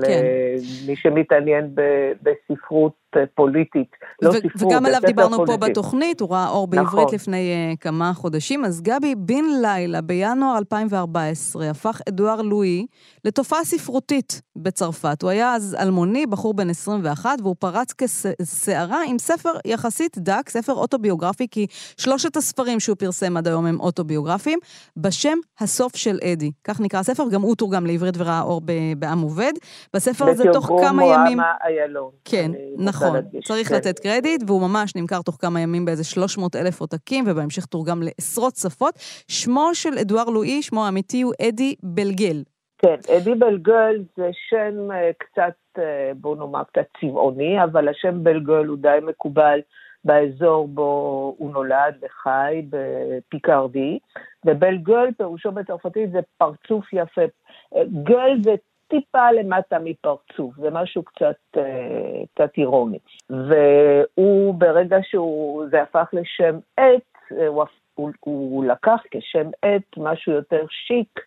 למי 0.85 0.95
שמתעניין 0.95 1.75
בספרות 2.23 3.08
פוליטית. 3.35 3.91
לא 4.21 4.31
ספרות, 4.31 4.71
וגם 4.71 4.85
עליו 4.85 4.99
דיברנו 5.05 5.37
פוליטית. 5.37 5.61
פה 5.61 5.67
בתוכנית, 5.67 6.21
הוא 6.21 6.29
ראה 6.31 6.49
אור 6.49 6.67
בעברית 6.67 7.05
נכון. 7.05 7.15
לפני 7.15 7.73
uh, 7.73 7.77
כמה 7.77 8.13
חודשים. 8.13 8.65
אז 8.65 8.81
גבי, 8.81 9.15
בן 9.15 9.43
לילה, 9.61 10.01
בינואר 10.01 10.57
2014, 10.57 11.69
הפך 11.69 12.01
אדואר 12.09 12.41
לואי 12.41 12.85
לתופעה 13.25 13.63
ספרותית 13.63 14.41
בצרפת. 14.55 15.21
הוא 15.21 15.29
היה 15.29 15.55
אז 15.55 15.77
אלמוני, 15.79 16.25
בחור 16.25 16.53
בן 16.53 16.69
21, 16.69 17.29
והוא 17.41 17.55
פרץ 17.59 17.93
כסערה 17.93 19.01
עם 19.07 19.19
ספר 19.19 19.51
יחסית 19.65 20.17
דק, 20.17 20.49
ספר 20.49 20.73
אוטוביוגרפי, 20.73 21.47
כי 21.51 21.67
שלושת 21.97 22.37
הספרים 22.37 22.79
שהוא 22.79 22.95
פרסם 22.95 23.37
עד 23.37 23.47
היום 23.47 23.65
הם 23.65 23.79
אוטוביוגרפיים, 23.79 24.59
בשם 24.97 25.37
הסוף 25.59 25.95
של 25.95 26.19
אדי. 26.23 26.51
כך 26.63 26.81
נקרא 26.81 26.99
הספר, 26.99 27.23
גם 27.31 27.41
הוא 27.41 27.55
תורגם 27.55 27.85
לעברית 27.85 28.15
וראה 28.17 28.41
אור 28.41 28.61
בעם 28.97 29.21
עובד. 29.21 29.53
בספר 29.93 30.29
הזה 30.29 30.43
תוך 30.53 30.65
כמה 30.65 31.05
ימים... 31.05 31.07
בתרגום 31.07 31.35
מועמה 31.35 31.53
איילון. 31.65 32.09
כן, 32.25 32.51
נכון. 32.77 32.98
נכון, 33.03 33.15
להדגיש. 33.15 33.45
צריך 33.45 33.69
כן. 33.69 33.75
לתת 33.75 33.99
קרדיט, 33.99 34.43
והוא 34.47 34.61
ממש 34.61 34.95
נמכר 34.95 35.21
תוך 35.21 35.37
כמה 35.39 35.61
ימים 35.61 35.85
באיזה 35.85 36.03
300 36.03 36.55
אלף 36.55 36.81
עותקים, 36.81 37.25
ובהמשך 37.27 37.65
תורגם 37.65 38.01
לעשרות 38.03 38.55
שפות. 38.55 38.93
שמו 39.27 39.69
של 39.73 39.97
אדואר 40.01 40.25
לואי, 40.25 40.61
שמו 40.61 40.85
האמיתי 40.85 41.21
הוא 41.21 41.33
אדי 41.49 41.75
בלגל. 41.83 42.43
כן, 42.77 42.95
אדי 43.17 43.35
בלגל 43.35 44.03
זה 44.17 44.29
שם 44.49 44.91
אה, 44.91 45.11
קצת, 45.17 45.53
אה, 45.77 46.11
בוא 46.15 46.35
נאמר, 46.35 46.63
קצת 46.63 46.85
צבעוני, 47.01 47.63
אבל 47.63 47.89
השם 47.89 48.23
בלגל 48.23 48.65
הוא 48.65 48.77
די 48.77 48.97
מקובל 49.01 49.59
באזור 50.03 50.67
בו 50.67 51.35
הוא 51.37 51.51
נולד 51.51 51.95
וחי, 52.01 52.61
בפיקרדי, 52.69 53.99
ובלגל 54.45 55.11
פירושו 55.17 55.51
בצרפתית 55.51 56.11
זה 56.11 56.19
פרצוף 56.37 56.93
יפה. 56.93 57.21
גל 58.03 58.37
זה 58.43 58.55
טיפה 58.89 59.31
למטה 59.31 59.77
מפרצוף, 59.79 60.55
זה 60.57 60.69
משהו 60.71 61.03
קצת, 61.03 61.35
אה, 61.57 62.23
קצת 62.33 62.49
אירוני. 62.57 62.99
והוא, 63.29 64.53
ברגע 64.53 64.97
שהוא, 65.03 65.65
זה 65.71 65.81
הפך 65.81 66.09
לשם 66.13 66.59
עט, 66.77 67.31
הוא, 67.47 67.63
הוא, 67.93 68.11
הוא 68.21 68.65
לקח 68.65 69.01
כשם 69.11 69.49
עט 69.61 69.97
משהו 69.97 70.31
יותר 70.31 70.65
שיק, 70.69 71.19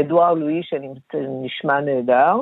אדואר 0.00 0.34
לואי 0.34 0.62
שנשמע 0.62 1.80
נהדר, 1.80 2.36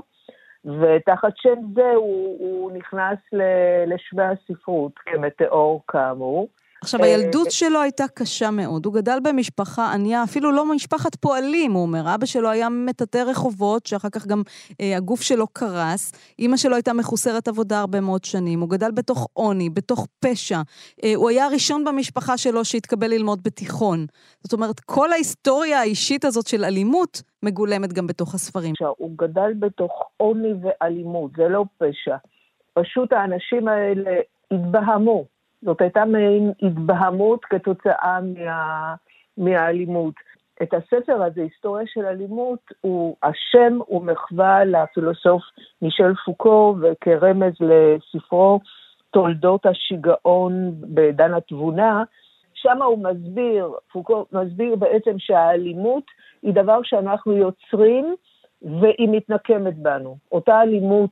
ותחת 0.64 1.32
שם 1.36 1.54
זה 1.74 1.90
הוא, 1.94 2.36
הוא 2.38 2.72
נכנס 2.72 3.18
לשמי 3.86 4.22
הספרות 4.22 4.92
כמטאור 4.98 5.82
כאמור. 5.88 6.48
עכשיו, 6.82 7.00
אה, 7.00 7.06
הילדות 7.06 7.50
שלו 7.50 7.80
הייתה 7.80 8.04
קשה 8.14 8.50
מאוד. 8.50 8.86
הוא 8.86 8.94
גדל 8.94 9.18
במשפחה 9.22 9.92
ענייה, 9.92 10.22
אפילו 10.22 10.52
לא 10.52 10.74
משפחת 10.74 11.14
פועלים, 11.14 11.72
הוא 11.72 11.82
אומר. 11.82 12.14
אבא 12.14 12.26
שלו 12.26 12.50
היה 12.50 12.68
מטאטא 12.68 13.18
רחובות, 13.18 13.86
שאחר 13.86 14.08
כך 14.12 14.26
גם 14.26 14.42
אה, 14.80 14.96
הגוף 14.96 15.20
שלו 15.20 15.46
קרס. 15.46 16.12
אימא 16.38 16.56
שלו 16.56 16.74
הייתה 16.74 16.92
מחוסרת 16.92 17.48
עבודה 17.48 17.80
הרבה 17.80 18.00
מאוד 18.00 18.24
שנים. 18.24 18.60
הוא 18.60 18.68
גדל 18.68 18.90
בתוך 18.90 19.28
עוני, 19.32 19.70
בתוך 19.70 20.06
פשע. 20.20 20.60
אה, 21.04 21.12
הוא 21.14 21.30
היה 21.30 21.46
הראשון 21.46 21.84
במשפחה 21.84 22.38
שלו 22.38 22.64
שהתקבל 22.64 23.10
ללמוד 23.10 23.42
בתיכון. 23.42 24.06
זאת 24.42 24.52
אומרת, 24.52 24.80
כל 24.80 25.12
ההיסטוריה 25.12 25.80
האישית 25.80 26.24
הזאת 26.24 26.46
של 26.46 26.64
אלימות 26.64 27.22
מגולמת 27.42 27.92
גם 27.92 28.06
בתוך 28.06 28.34
הספרים. 28.34 28.74
הוא 28.96 29.10
גדל 29.16 29.52
בתוך 29.58 29.92
עוני 30.16 30.52
ואלימות, 30.62 31.30
זה 31.36 31.48
לא 31.48 31.64
פשע. 31.78 32.16
פשוט 32.74 33.12
האנשים 33.12 33.68
האלה 33.68 34.10
התבהמו. 34.50 35.31
זאת 35.62 35.80
הייתה 35.80 36.04
מעין 36.04 36.52
התבהמות 36.62 37.44
כתוצאה 37.44 38.18
מה, 38.20 38.94
מהאלימות. 39.36 40.14
את 40.62 40.74
הספר 40.74 41.22
הזה, 41.22 41.42
היסטוריה 41.42 41.86
של 41.86 42.04
אלימות, 42.04 42.58
הוא, 42.80 43.16
השם 43.22 43.78
הוא 43.86 44.04
מחווה 44.04 44.64
לפילוסוף 44.64 45.42
מישל 45.82 46.14
פוקו 46.24 46.76
וכרמז 46.82 47.52
לספרו 47.60 48.60
תולדות 49.10 49.66
השיגעון 49.66 50.72
בעידן 50.74 51.34
התבונה, 51.34 52.04
שם 52.54 52.82
הוא 52.82 52.98
מסביר, 52.98 53.72
פוקו 53.92 54.26
מסביר 54.32 54.76
בעצם 54.76 55.18
שהאלימות 55.18 56.04
היא 56.42 56.54
דבר 56.54 56.78
שאנחנו 56.82 57.32
יוצרים 57.32 58.14
והיא 58.62 59.08
מתנקמת 59.12 59.78
בנו. 59.78 60.16
אותה 60.32 60.62
אלימות 60.62 61.10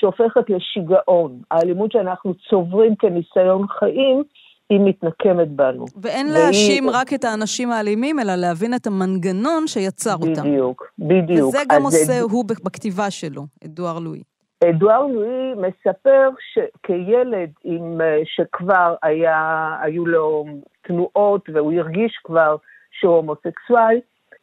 שהופכת 0.00 0.50
לשיגעון. 0.50 1.40
האלימות 1.50 1.92
שאנחנו 1.92 2.34
צוברים 2.34 2.96
כניסיון 2.96 3.66
חיים, 3.68 4.22
היא 4.70 4.80
מתנקמת 4.80 5.48
בנו. 5.48 5.84
ואין 6.02 6.26
והיא... 6.26 6.38
להאשים 6.38 6.90
רק 6.90 7.12
את 7.14 7.24
האנשים 7.24 7.70
האלימים, 7.70 8.20
אלא 8.20 8.34
להבין 8.34 8.74
את 8.74 8.86
המנגנון 8.86 9.66
שיצר 9.66 10.16
בדיוק, 10.16 10.38
אותם. 10.38 10.48
בדיוק, 10.50 10.92
בדיוק. 10.98 11.48
וזה 11.48 11.58
גם 11.72 11.82
עושה 11.82 12.04
זה... 12.04 12.20
הוא 12.20 12.44
בכתיבה 12.64 13.10
שלו, 13.10 13.42
אדואר 13.64 13.98
לואי. 13.98 14.22
אדואר 14.64 15.06
לואי 15.06 15.54
מספר 15.54 16.30
שכילד 16.52 17.50
עם, 17.64 18.00
אה, 18.00 18.20
שכבר 18.24 18.94
היה, 19.02 19.68
היו 19.82 20.06
לו 20.06 20.44
תנועות 20.82 21.48
והוא 21.54 21.72
הרגיש 21.72 22.20
כבר 22.24 22.56
שהוא 23.00 23.16
הומוסקסואל, 23.16 23.98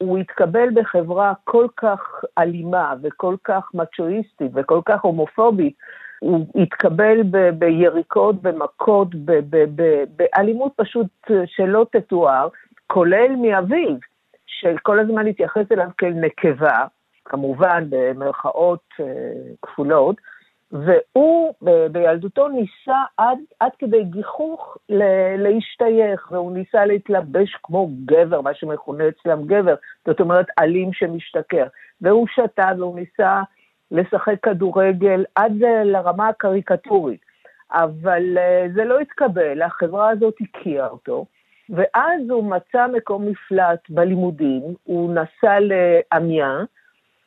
הוא 0.06 0.18
התקבל 0.18 0.70
בחברה 0.74 1.34
כל 1.44 1.68
כך 1.78 2.24
אלימה 2.38 2.94
וכל 3.02 3.36
כך 3.44 3.72
מצ'ואיסטית 3.74 4.52
וכל 4.54 4.82
כך 4.86 5.02
הומופובית, 5.02 5.76
הוא 6.20 6.46
התקבל 6.56 7.24
ב- 7.32 7.50
ביריקות, 7.50 8.42
במכות, 8.42 9.08
באלימות 10.16 10.72
פשוט 10.76 11.08
שלא 11.46 11.86
תתואר, 11.92 12.48
כולל 12.88 13.36
מאביו, 13.42 13.96
שכל 14.46 15.00
הזמן 15.00 15.28
התייחס 15.28 15.72
אליו 15.72 15.88
כאל 15.98 16.14
נקבה, 16.14 16.86
כמובן 17.26 17.84
במרכאות 17.90 18.84
אה, 19.00 19.06
כפולות, 19.62 20.16
והוא 20.76 21.54
בילדותו 21.92 22.48
ניסה 22.48 23.04
עד, 23.18 23.38
עד 23.60 23.72
כדי 23.80 24.04
גיחוך 24.04 24.78
להשתייך, 25.38 26.32
והוא 26.32 26.52
ניסה 26.52 26.86
להתלבש 26.86 27.56
כמו 27.64 27.90
גבר, 28.06 28.42
מה 28.42 28.54
שמכונה 28.54 29.04
אצלם 29.08 29.46
גבר, 29.46 29.76
זאת 30.08 30.20
אומרת 30.20 30.46
אלים 30.60 30.94
שמשתכר. 30.94 31.68
והוא 32.02 32.28
שתה 32.28 32.72
והוא 32.78 33.00
ניסה 33.00 33.42
לשחק 33.92 34.36
כדורגל 34.42 35.26
עד 35.36 35.54
לרמה 35.84 36.28
הקריקטורית. 36.28 37.26
אבל 37.72 38.38
אה, 38.38 38.66
זה 38.74 38.86
לא 38.86 39.00
התקבל, 39.00 39.62
החברה 39.62 40.10
הזאת 40.10 40.34
הכירה 40.42 40.88
אותו, 40.88 41.26
ואז 41.70 42.30
הוא 42.30 42.44
מצא 42.44 42.88
מקום 42.88 43.28
מפלט 43.28 43.80
בלימודים, 43.90 44.62
הוא 44.84 45.14
נסע 45.14 45.60
לעמיה, 45.60 46.58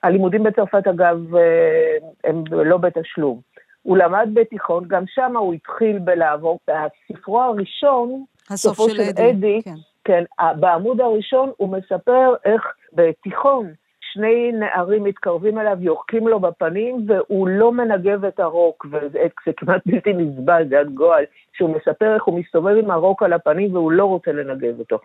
הלימודים 0.03 0.43
בצרפת, 0.43 0.87
אגב, 0.87 1.37
אה, 1.37 1.97
הם 2.25 2.45
לא 2.51 2.77
בתשלום. 2.77 3.41
הוא 3.83 3.97
למד 3.97 4.29
בתיכון, 4.35 4.85
גם 4.89 5.03
שם 5.07 5.37
הוא 5.37 5.55
התחיל 5.55 5.99
בלעבור, 5.99 6.59
הספרו 6.69 7.43
הראשון, 7.43 8.25
הסוף 8.51 8.79
של 8.91 9.01
אדי, 9.01 9.31
אדי 9.31 9.61
כן. 9.65 9.75
כן, 10.05 10.25
בעמוד 10.61 11.01
הראשון 11.01 11.53
הוא 11.57 11.69
מספר 11.69 12.35
איך 12.45 12.63
בתיכון 12.93 13.73
שני 14.01 14.53
נערים 14.53 15.05
מתקרבים 15.05 15.59
אליו, 15.59 15.77
יורקים 15.81 16.29
לו 16.29 16.41
בפנים, 16.41 17.07
והוא 17.07 17.49
לא 17.49 17.73
מנגב 17.73 18.25
את 18.25 18.41
הרוק, 18.41 18.87
וזה 18.91 19.19
כמעט 19.57 19.83
בלתי 19.87 20.13
נסבל, 20.13 20.69
זה 20.69 20.81
עד 20.81 20.89
גועל, 20.95 21.25
שהוא 21.53 21.77
מספר 21.77 22.15
איך 22.15 22.25
הוא 22.25 22.39
מסתובב 22.39 22.77
עם 22.77 22.91
הרוק 22.91 23.23
על 23.23 23.33
הפנים 23.33 23.75
והוא 23.75 23.93
לא 23.93 24.05
רוצה 24.05 24.33
לנגב 24.33 24.79
אותו. 24.79 24.99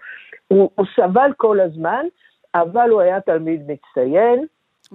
הוא, 0.47 0.69
הוא 0.75 0.85
סבל 0.95 1.31
כל 1.37 1.59
הזמן, 1.59 2.05
אבל 2.55 2.89
הוא 2.89 3.01
היה 3.01 3.21
תלמיד 3.21 3.61
מצטיין, 3.71 4.45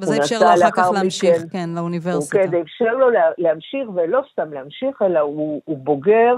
וזה 0.00 0.16
אפשר 0.16 0.38
לו 0.38 0.46
אחר 0.46 0.70
כך 0.70 0.90
להמשיך, 0.94 1.36
מכן, 1.36 1.48
כן, 1.52 1.70
לאוניברסיטה. 1.76 2.38
כן, 2.38 2.60
אפשר 2.60 2.94
לו 2.94 3.06
להמשיך, 3.38 3.88
ולא 3.94 4.20
סתם 4.32 4.52
להמשיך, 4.52 5.02
אלא 5.02 5.20
הוא, 5.20 5.62
הוא 5.64 5.78
בוגר 5.78 6.36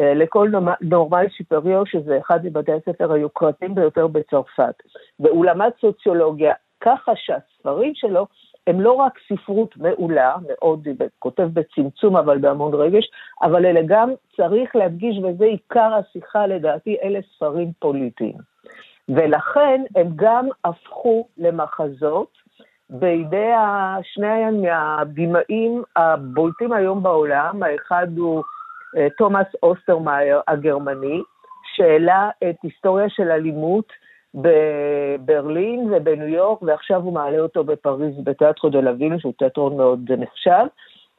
אה, 0.00 0.14
לכל 0.14 0.50
נורמל 0.80 1.26
שיפריו, 1.36 1.86
שזה 1.86 2.18
אחד 2.18 2.46
מבתי 2.46 2.72
הספר 2.72 3.12
היוקרתיים 3.12 3.74
ביותר 3.74 4.06
בצרפת. 4.06 4.74
והוא 5.20 5.44
למד 5.44 5.70
סוציולוגיה, 5.80 6.54
ככה 6.80 7.12
שהספרים 7.16 7.92
שלו 7.94 8.26
הם 8.66 8.80
לא 8.80 8.92
רק 8.92 9.18
ספרות 9.28 9.76
מעולה, 9.76 10.34
מאוד, 10.48 10.88
כותב 11.18 11.48
בצמצום 11.52 12.16
אבל 12.16 12.38
בהמון 12.38 12.74
רגש, 12.74 13.04
אבל 13.42 13.66
אלה 13.66 13.80
גם, 13.86 14.10
צריך 14.36 14.76
להדגיש, 14.76 15.18
וזה 15.18 15.44
עיקר 15.44 15.94
השיחה 15.94 16.46
לדעתי, 16.46 16.96
אלה 17.02 17.18
ספרים 17.36 17.72
פוליטיים. 17.78 18.52
ולכן 19.08 19.82
הם 19.96 20.08
גם 20.16 20.48
הפכו 20.64 21.28
למחזות 21.38 22.41
בידי 22.92 23.50
שני 24.02 24.50
מהבימאים 24.62 25.82
הבולטים 25.96 26.72
היום 26.72 27.02
בעולם, 27.02 27.62
האחד 27.62 28.06
הוא 28.16 28.42
אה, 28.96 29.06
תומאס 29.18 29.46
אוסטרמאייר 29.62 30.40
הגרמני, 30.48 31.22
שהעלה 31.74 32.30
את 32.50 32.56
היסטוריה 32.62 33.08
של 33.08 33.30
אלימות 33.30 33.92
בברלין 34.34 35.92
ובניו 35.92 36.28
יורק, 36.28 36.62
ועכשיו 36.62 37.02
הוא 37.02 37.12
מעלה 37.12 37.38
אותו 37.38 37.64
בפריז 37.64 38.14
בתיאטר 38.24 38.70
דה 38.70 38.80
לה 38.80 38.93
ויל, 38.93 39.18
שהוא 39.18 39.32
תיאטרון 39.38 39.76
מאוד 39.76 40.12
נחשב, 40.12 40.64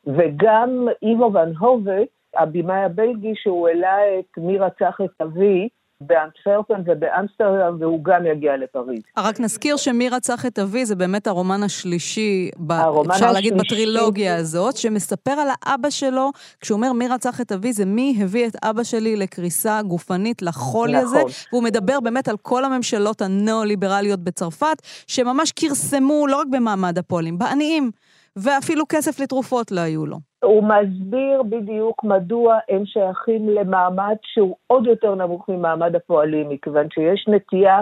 וגם 0.08 0.88
איבו 1.02 1.34
ון 1.34 1.56
הובה, 1.60 1.98
הבמאי 2.36 2.84
הבלגי, 2.84 3.34
שהוא 3.36 3.68
העלה 3.68 4.20
את 4.20 4.38
מי 4.38 4.58
רצח 4.58 5.02
את 5.06 5.22
אבי, 5.22 5.70
באנטוורפן 6.02 6.82
ובאמסטרדם, 6.86 7.78
והוא 7.80 8.04
גם 8.04 8.26
יגיע 8.26 8.58
לפריז. 8.58 9.02
רק 9.18 9.40
נזכיר 9.40 9.78
שמי 9.78 10.10
רצח 10.10 10.46
את 10.46 10.60
אבי 10.60 10.86
זה 10.86 10.96
באמת 10.96 11.28
הרומן 11.28 11.64
השלישי, 11.64 12.52
הרומן 12.70 13.12
אפשר 13.12 13.26
השלישי. 13.26 13.34
להגיד 13.34 13.58
בטרילוגיה 13.58 14.36
הזאת, 14.36 14.78
שמספר 14.78 15.32
על 15.32 15.48
האבא 15.62 15.90
שלו, 15.90 16.32
כשהוא 16.62 16.76
אומר 16.76 16.94
מי 16.94 17.08
רצח 17.08 17.42
את 17.42 17.52
אבי, 17.52 17.74
זה 17.74 17.86
מי 17.86 18.18
הביא 18.22 18.48
את 18.48 18.56
אבא 18.64 18.84
שלי 18.84 19.16
לקריסה 19.16 19.82
גופנית, 19.82 20.42
לחולי 20.42 20.94
נכון. 20.94 21.06
הזה, 21.06 21.22
והוא 21.52 21.64
מדבר 21.64 22.00
באמת 22.00 22.28
על 22.28 22.38
כל 22.42 22.66
הממשלות 22.66 23.22
הניאו-ליברליות 23.22 24.20
בצרפת, 24.20 24.82
שממש 25.08 25.52
כרסמו 25.52 26.28
לא 26.28 26.38
רק 26.38 26.48
במעמד 26.52 26.98
הפועלים, 26.98 27.38
בעניים. 27.38 27.92
ואפילו 28.38 28.84
כסף 28.90 29.20
לתרופות 29.20 29.72
לא 29.72 29.82
היו 29.82 30.06
לו. 30.06 30.18
הוא 30.44 30.64
מסביר 30.64 31.44
בדיוק 31.44 32.04
מדוע 32.04 32.58
הם 32.70 32.86
שייכים 32.86 33.50
למעמד 33.50 34.16
שהוא 34.24 34.56
עוד 34.68 34.88
יותר 34.88 35.16
נמוך 35.16 35.50
ממעמד 35.50 35.96
הפועלים, 35.96 36.50
מכיוון 36.50 36.88
שיש 36.90 37.28
נטייה 37.28 37.82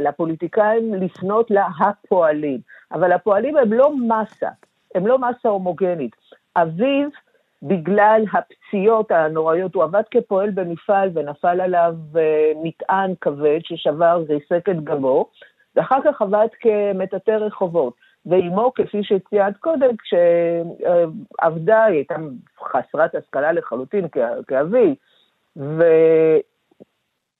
לפוליטיקאים 0.00 0.94
לפנות 0.94 1.50
להפועלים. 1.50 2.60
אבל 2.92 3.12
הפועלים 3.12 3.56
הם 3.56 3.72
לא 3.72 3.92
מסה, 3.96 4.48
הם 4.94 5.06
לא 5.06 5.18
מסה 5.18 5.48
הומוגנית. 5.48 6.16
אביו 6.56 7.08
בגלל 7.62 8.24
הפציעות 8.32 9.10
הנוראיות. 9.10 9.74
הוא 9.74 9.84
עבד 9.84 10.02
כפועל 10.10 10.50
במפעל 10.50 11.10
ונפל 11.14 11.60
עליו 11.60 11.94
אה, 12.16 12.52
מטען 12.62 13.14
כבד 13.20 13.58
ששבר, 13.62 14.24
ריסק 14.28 14.68
את 14.68 14.84
גבו, 14.84 15.30
ואחר 15.76 15.98
כך 16.04 16.22
עבד 16.22 16.46
כמטאטא 16.60 17.30
רחובות. 17.30 17.94
ואימו, 18.26 18.72
כפי 18.74 19.02
שציינת 19.02 19.56
קודם, 19.56 19.90
כשעבדה, 19.96 21.84
היא 21.84 21.94
הייתה 21.96 22.14
חסרת 22.62 23.14
השכלה 23.14 23.52
לחלוטין 23.52 24.06
כאבי, 24.48 24.94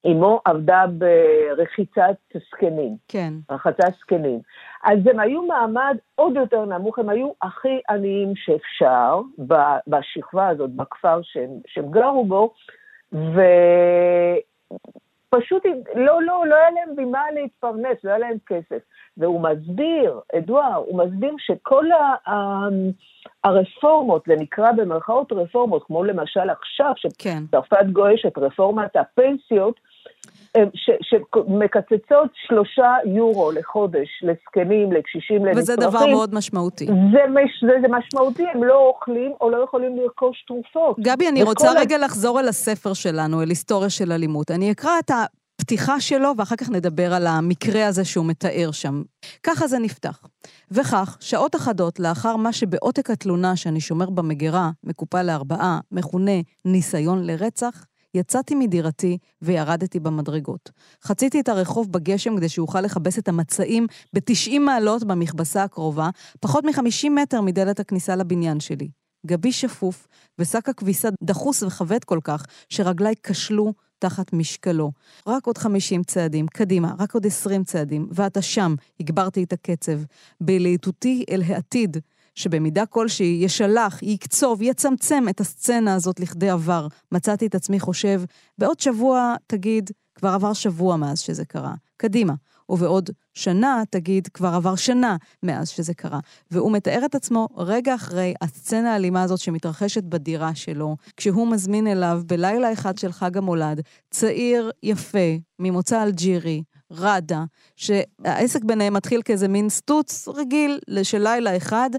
ואימו 0.03 0.41
עבדה 0.45 0.85
ברחיצת 0.97 2.15
זקנים. 2.33 2.95
כן. 3.07 3.33
רחצת 3.51 3.93
זקנים. 3.99 4.39
אז 4.83 4.99
הם 5.07 5.19
היו 5.19 5.41
מעמד 5.41 5.97
עוד 6.15 6.35
יותר 6.35 6.65
נמוך, 6.65 6.99
הם 6.99 7.09
היו 7.09 7.31
הכי 7.41 7.79
עניים 7.89 8.35
שאפשר 8.35 9.21
בשכבה 9.87 10.47
הזאת, 10.47 10.69
בכפר 10.69 11.19
שהם, 11.23 11.49
שהם 11.67 11.91
גרו 11.91 12.25
בו, 12.25 12.53
ו... 13.13 13.41
פשוט 15.35 15.63
לא, 15.95 16.21
לא, 16.23 16.43
לא 16.47 16.55
היה 16.55 16.69
להם 16.71 16.95
במה 16.95 17.31
להתפרנס, 17.33 17.97
לא 18.03 18.09
היה 18.09 18.19
להם 18.19 18.37
כסף. 18.45 18.79
והוא 19.17 19.41
מסביר, 19.41 20.19
אדואר, 20.37 20.75
הוא 20.75 21.05
מסביר 21.05 21.35
שכל 21.37 21.91
ה, 21.91 22.31
ה, 22.31 22.67
הרפורמות, 23.43 24.23
זה 24.27 24.35
נקרא 24.35 24.71
במרכאות 24.71 25.31
רפורמות, 25.31 25.83
כמו 25.83 26.03
למשל 26.03 26.49
עכשיו, 26.49 26.91
שצרפת 26.95 27.77
כן. 27.79 27.91
גועשת, 27.91 28.37
רפורמת 28.37 28.95
הפנסיות, 28.95 29.79
שמקצצות 31.01 32.29
שלושה 32.47 32.95
יורו 33.05 33.51
לחודש 33.51 34.09
לזקנים, 34.21 34.91
לקשישים, 34.91 35.45
לנצרכים. 35.45 35.57
וזה 35.57 35.75
דבר 35.75 36.05
מאוד 36.05 36.35
משמעותי. 36.35 36.85
זה, 36.85 37.19
מש, 37.29 37.63
זה, 37.63 37.73
זה 37.81 37.87
משמעותי, 37.87 38.43
הם 38.53 38.63
לא 38.63 38.87
אוכלים 38.87 39.33
או 39.41 39.49
לא 39.49 39.63
יכולים 39.63 39.97
לרכוש 39.97 40.45
תרופות. 40.47 40.99
גבי, 40.99 41.29
אני 41.29 41.43
רוצה 41.43 41.71
רגע 41.77 41.97
לחזור 41.97 42.39
אל 42.39 42.47
הספר 42.47 42.93
שלנו, 42.93 43.41
אל 43.41 43.49
היסטוריה 43.49 43.89
של 43.89 44.11
אלימות. 44.11 44.51
אני 44.51 44.71
אקרא 44.71 44.91
את 44.99 45.11
הפתיחה 45.61 45.99
שלו, 45.99 46.33
ואחר 46.37 46.55
כך 46.55 46.69
נדבר 46.69 47.13
על 47.13 47.27
המקרה 47.27 47.87
הזה 47.87 48.05
שהוא 48.05 48.25
מתאר 48.25 48.71
שם. 48.71 49.01
ככה 49.43 49.67
זה 49.67 49.79
נפתח. 49.79 50.23
וכך, 50.71 51.17
שעות 51.19 51.55
אחדות 51.55 51.99
לאחר 51.99 52.35
מה 52.35 52.53
שבעותק 52.53 53.09
התלונה 53.09 53.55
שאני 53.55 53.81
שומר 53.81 54.09
במגירה, 54.09 54.69
מקופל 54.83 55.23
לארבעה, 55.23 55.79
מכונה 55.91 56.41
ניסיון 56.65 57.23
לרצח, 57.23 57.85
יצאתי 58.13 58.55
מדירתי 58.55 59.17
וירדתי 59.41 59.99
במדרגות. 59.99 60.71
חציתי 61.03 61.39
את 61.39 61.49
הרחוב 61.49 61.91
בגשם 61.91 62.37
כדי 62.37 62.49
שאוכל 62.49 62.81
לכבס 62.81 63.19
את 63.19 63.27
המצעים 63.27 63.87
ב-90 64.13 64.59
מעלות 64.59 65.03
במכבסה 65.03 65.63
הקרובה, 65.63 66.09
פחות 66.39 66.65
מ-50 66.65 67.09
מטר 67.09 67.41
מדלת 67.41 67.79
הכניסה 67.79 68.15
לבניין 68.15 68.59
שלי. 68.59 68.89
גבי 69.25 69.51
שפוף 69.51 70.07
ושק 70.39 70.69
הכביסה 70.69 71.09
דחוס 71.23 71.63
וכבד 71.63 72.03
כל 72.03 72.19
כך, 72.23 72.45
שרגליי 72.69 73.13
כשלו 73.23 73.73
תחת 73.99 74.33
משקלו. 74.33 74.91
רק 75.27 75.45
עוד 75.45 75.57
50 75.57 76.03
צעדים, 76.03 76.47
קדימה, 76.47 76.93
רק 76.99 77.13
עוד 77.13 77.25
20 77.25 77.63
צעדים, 77.63 78.07
ואתה 78.11 78.41
שם, 78.41 78.75
הגברתי 78.99 79.43
את 79.43 79.53
הקצב. 79.53 79.99
בלהיטותי 80.41 81.25
אל 81.29 81.41
העתיד, 81.41 81.97
שבמידה 82.35 82.85
כלשהי 82.85 83.39
ישלח, 83.43 84.03
יקצוב, 84.03 84.61
יצמצם 84.61 85.23
את 85.29 85.39
הסצנה 85.39 85.93
הזאת 85.93 86.19
לכדי 86.19 86.49
עבר. 86.49 86.87
מצאתי 87.11 87.47
את 87.47 87.55
עצמי 87.55 87.79
חושב, 87.79 88.21
בעוד 88.57 88.79
שבוע 88.79 89.35
תגיד, 89.47 89.91
כבר 90.15 90.29
עבר 90.29 90.53
שבוע 90.53 90.95
מאז 90.95 91.19
שזה 91.19 91.45
קרה. 91.45 91.73
קדימה. 91.97 92.33
ובעוד 92.69 93.09
שנה 93.33 93.83
תגיד, 93.89 94.27
כבר 94.27 94.47
עבר 94.47 94.75
שנה 94.75 95.17
מאז 95.43 95.69
שזה 95.69 95.93
קרה. 95.93 96.19
והוא 96.51 96.71
מתאר 96.71 97.05
את 97.05 97.15
עצמו 97.15 97.47
רגע 97.57 97.95
אחרי 97.95 98.33
הסצנה 98.41 98.93
האלימה 98.93 99.23
הזאת 99.23 99.39
שמתרחשת 99.39 100.03
בדירה 100.03 100.55
שלו, 100.55 100.95
כשהוא 101.17 101.47
מזמין 101.47 101.87
אליו 101.87 102.21
בלילה 102.25 102.73
אחד 102.73 102.97
של 102.97 103.11
חג 103.11 103.37
המולד, 103.37 103.81
צעיר 104.11 104.71
יפה, 104.83 105.37
ממוצא 105.59 106.03
אלג'ירי, 106.03 106.63
ראדה, 106.91 107.43
שהעסק 107.75 108.63
ביניהם 108.63 108.93
מתחיל 108.93 109.21
כאיזה 109.21 109.47
מין 109.47 109.69
סטוץ 109.69 110.27
רגיל 110.27 110.79
של 111.03 111.23
לילה 111.23 111.57
אחד, 111.57 111.89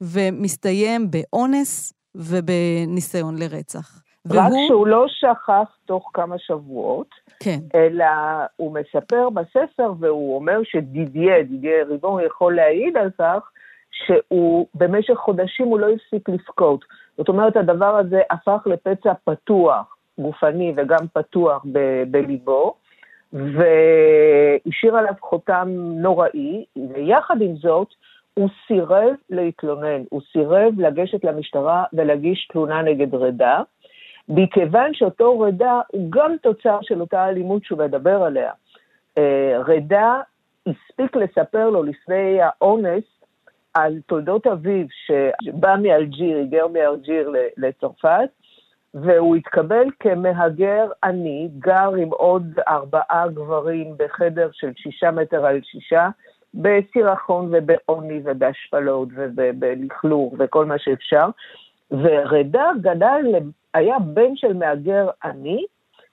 ומסתיים 0.00 1.10
באונס 1.10 1.92
ובניסיון 2.14 3.34
לרצח. 3.38 4.02
רק 4.30 4.50
והוא... 4.50 4.68
שהוא 4.68 4.86
לא 4.86 5.04
שכח 5.08 5.76
תוך 5.84 6.10
כמה 6.14 6.38
שבועות, 6.38 7.08
כן. 7.40 7.58
אלא 7.74 8.04
הוא 8.56 8.74
מספר 8.74 9.28
בספר, 9.30 9.92
והוא 10.00 10.36
אומר 10.36 10.60
שדידיה, 10.64 11.42
דידיה 11.42 11.84
ריבון 11.84 12.22
יכול 12.26 12.56
להעיד 12.56 12.96
על 12.96 13.10
כך, 13.18 13.50
שהוא 13.90 14.66
במשך 14.74 15.14
חודשים 15.14 15.66
הוא 15.66 15.78
לא 15.78 15.86
הפסיק 15.88 16.28
לבכות. 16.28 16.84
זאת 17.18 17.28
אומרת, 17.28 17.56
הדבר 17.56 17.96
הזה 17.96 18.20
הפך 18.30 18.66
לפצע 18.66 19.12
פתוח, 19.24 19.96
גופני 20.18 20.72
וגם 20.76 21.06
פתוח 21.12 21.64
ב- 21.72 22.02
בליבו, 22.10 22.74
והשאיר 23.32 24.96
עליו 24.96 25.14
חותם 25.20 25.68
נוראי, 25.76 26.64
ויחד 26.94 27.40
עם 27.40 27.56
זאת, 27.56 27.88
הוא 28.34 28.48
סירב 28.66 29.14
להתלונן, 29.30 30.02
הוא 30.10 30.20
סירב 30.32 30.80
לגשת 30.80 31.24
למשטרה 31.24 31.84
ולהגיש 31.92 32.48
תלונה 32.52 32.82
נגד 32.82 33.14
רדה, 33.14 33.62
מכיוון 34.28 34.94
שאותו 34.94 35.40
רדה 35.40 35.80
הוא 35.86 36.10
גם 36.10 36.36
תוצר 36.42 36.78
של 36.82 37.00
אותה 37.00 37.28
אלימות 37.28 37.64
שהוא 37.64 37.78
מדבר 37.78 38.22
עליה. 38.22 38.52
אה, 39.18 39.58
רדה 39.66 40.20
הספיק 40.66 41.16
לספר 41.16 41.70
לו 41.70 41.82
לפני 41.82 42.38
האונס 42.42 43.04
על 43.74 44.00
תולדות 44.06 44.46
אביו 44.46 44.86
שבא 45.06 45.76
מאלג'יר, 45.82 46.36
היגר 46.36 46.66
מאלג'יר 46.66 47.32
לצרפת, 47.56 48.28
והוא 48.94 49.36
התקבל 49.36 49.86
כמהגר 50.00 50.86
עני, 51.04 51.48
גר 51.58 51.94
עם 51.94 52.08
עוד 52.08 52.58
ארבעה 52.68 53.28
גברים 53.28 53.94
בחדר 53.96 54.48
של 54.52 54.72
שישה 54.76 55.10
מטר 55.10 55.46
על 55.46 55.60
שישה, 55.62 56.08
בסירחון 56.54 57.50
ובעוני 57.52 58.20
ובהשפלות 58.24 59.08
ובלכלוך 59.14 60.34
וכל 60.38 60.64
מה 60.64 60.78
שאפשר. 60.78 61.28
ורדה 61.90 62.70
גדל, 62.80 63.24
היה 63.74 63.98
בן 63.98 64.36
של 64.36 64.52
מהגר 64.52 65.08
עני, 65.24 65.64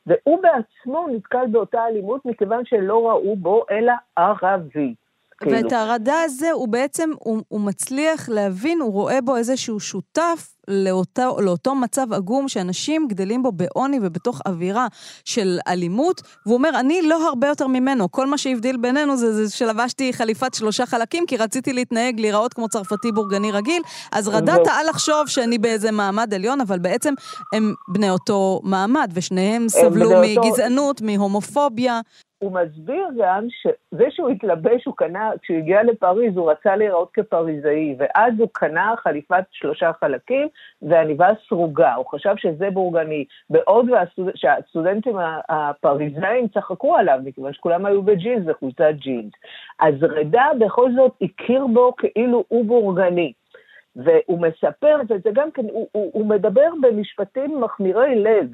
והוא 0.07 0.39
בעצמו 0.41 1.07
נתקל 1.15 1.45
באותה 1.51 1.85
אלימות 1.85 2.25
מכיוון 2.25 2.65
שלא 2.65 3.09
ראו 3.09 3.35
בו 3.35 3.65
אלא 3.71 3.93
ערבי. 4.15 4.93
כאילו. 5.39 5.57
ואת 5.57 5.71
הרדה 5.71 6.21
הזה 6.25 6.51
הוא 6.51 6.67
בעצם, 6.67 7.09
הוא, 7.19 7.41
הוא 7.47 7.61
מצליח 7.61 8.29
להבין, 8.29 8.81
הוא 8.81 8.93
רואה 8.93 9.21
בו 9.21 9.37
איזשהו 9.37 9.79
שותף 9.79 10.55
לאותו, 10.67 11.41
לאותו 11.41 11.75
מצב 11.75 12.13
עגום 12.13 12.47
שאנשים 12.47 13.07
גדלים 13.07 13.43
בו 13.43 13.51
בעוני 13.51 13.99
ובתוך 14.01 14.41
אווירה 14.47 14.87
של 15.25 15.57
אלימות, 15.67 16.21
והוא 16.45 16.57
אומר, 16.57 16.69
אני 16.79 17.01
לא 17.01 17.27
הרבה 17.27 17.47
יותר 17.47 17.67
ממנו, 17.67 18.11
כל 18.11 18.27
מה 18.27 18.37
שהבדיל 18.37 18.77
בינינו 18.77 19.17
זה, 19.17 19.33
זה 19.33 19.57
שלבשתי 19.57 20.13
חליפת 20.13 20.53
שלושה 20.53 20.85
חלקים, 20.85 21.23
כי 21.27 21.37
רציתי 21.37 21.73
להתנהג, 21.73 22.19
להיראות 22.19 22.53
כמו 22.53 22.67
צרפתי 22.67 23.11
בורגני 23.11 23.51
רגיל, 23.51 23.81
אז 24.11 24.27
רדה 24.27 24.55
טעה 24.63 24.83
לחשוב 24.83 25.27
שאני 25.27 25.57
באיזה 25.57 25.91
מעמד 25.91 26.33
עליון, 26.33 26.61
אבל 26.61 26.79
בעצם 26.79 27.13
הם 27.53 27.73
בני 27.87 28.09
אותו 28.09 28.59
מעמד, 28.63 29.11
ושניהם 29.13 29.69
סבלו 29.69 30.09
מגזענות, 30.21 31.01
אותו... 31.01 31.05
מהומופוביה. 31.05 32.01
הוא 32.41 32.51
מסביר 32.51 33.07
גם 33.17 33.47
שזה 33.49 34.05
שהוא 34.09 34.29
התלבש, 34.29 34.85
הוא 34.85 34.95
קנה, 34.97 35.29
כשהוא 35.41 35.57
הגיע 35.57 35.83
לפריז, 35.83 36.37
הוא 36.37 36.51
רצה 36.51 36.75
להיראות 36.75 37.09
כפריזאי, 37.13 37.95
ואז 37.97 38.33
הוא 38.39 38.47
קנה 38.51 38.93
חליפת 39.03 39.43
שלושה 39.51 39.91
חלקים 39.99 40.47
ועניבה 40.81 41.27
סרוגה, 41.47 41.93
הוא 41.93 42.05
חשב 42.05 42.33
שזה 42.37 42.69
בורגני, 42.69 43.25
בעוד 43.49 43.85
שהסטודנטים 44.35 45.15
הפריזאים 45.49 46.47
צחקו 46.47 46.95
עליו, 46.95 47.19
מכיוון 47.23 47.53
שכולם 47.53 47.85
היו 47.85 48.01
בג'ינס, 48.01 48.43
וחולצת 48.47 48.91
ג'ינס. 48.91 49.33
אז 49.79 49.93
רדה 50.03 50.45
בכל 50.59 50.91
זאת 50.95 51.11
הכיר 51.21 51.67
בו 51.67 51.93
כאילו 51.97 52.43
הוא 52.47 52.65
בורגני. 52.65 53.33
והוא 53.95 54.41
מספר, 54.41 54.97
וזה 55.09 55.29
גם 55.33 55.51
כן, 55.51 55.61
הוא, 55.71 55.87
הוא, 55.91 56.11
הוא 56.13 56.25
מדבר 56.25 56.69
במשפטים 56.81 57.61
מחמירי 57.61 58.15
לב, 58.15 58.47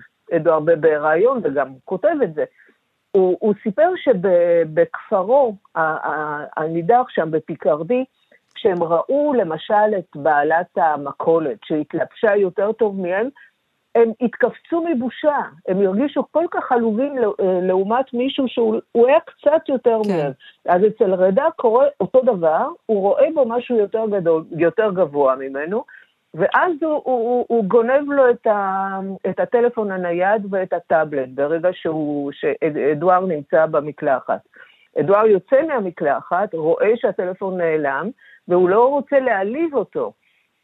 בריאיון, 0.80 1.42
וגם 1.44 1.74
כותב 1.86 2.16
את 2.24 2.34
זה. 2.34 2.44
הוא, 3.12 3.38
הוא 3.40 3.54
סיפר 3.64 3.90
שבכפרו 3.96 5.56
הנידח 6.58 7.06
שם 7.10 7.32
בפיקרדי, 7.32 8.06
כשהם 8.58 8.84
ראו 8.84 9.34
למשל 9.34 9.98
את 9.98 10.16
בעלת 10.16 10.78
המכולת 10.78 11.58
שהתלבשה 11.64 12.36
יותר 12.36 12.72
טוב 12.72 13.02
מהם, 13.02 13.30
הם 13.96 14.12
התכווצו 14.22 14.84
מבושה, 14.90 15.38
הם 15.68 15.82
הרגישו 15.82 16.24
כל 16.32 16.46
כך 16.52 16.72
עלובים 16.72 17.16
לעומת 17.62 18.14
מישהו 18.14 18.48
שהוא 18.48 19.08
היה 19.08 19.20
קצת 19.20 19.70
יותר 19.70 20.00
כן. 20.04 20.10
מהם. 20.10 20.32
אז 20.66 20.82
אצל 20.88 21.14
רדה 21.14 21.46
קורה 21.56 21.86
אותו 22.00 22.22
דבר, 22.22 22.68
הוא 22.86 23.02
רואה 23.02 23.28
בו 23.34 23.46
משהו 23.48 23.78
יותר 23.78 24.06
גדול, 24.12 24.44
יותר 24.58 24.92
גבוה 24.92 25.36
ממנו, 25.36 25.84
ואז 26.34 26.72
הוא, 26.82 26.92
הוא, 26.92 27.02
הוא, 27.04 27.46
הוא 27.48 27.66
גונב 27.66 28.12
לו 28.12 28.30
את, 28.30 28.48
ה, 28.48 29.00
את 29.30 29.40
הטלפון 29.40 29.92
הנייד 29.92 30.54
ואת 30.54 30.74
הטאבלט 30.74 31.30
ברגע 31.30 31.70
שהוא, 31.74 32.32
שאדואר 32.32 33.26
נמצא 33.26 33.66
במקלחת. 33.66 34.40
אדואר 35.00 35.28
יוצא 35.28 35.62
מהמקלחת, 35.68 36.54
רואה 36.54 36.92
שהטלפון 36.96 37.58
נעלם, 37.58 38.10
והוא 38.48 38.69
לא 38.69 38.89
רוצה 38.89 39.19
להעליב 39.19 39.75
אותו. 39.75 40.13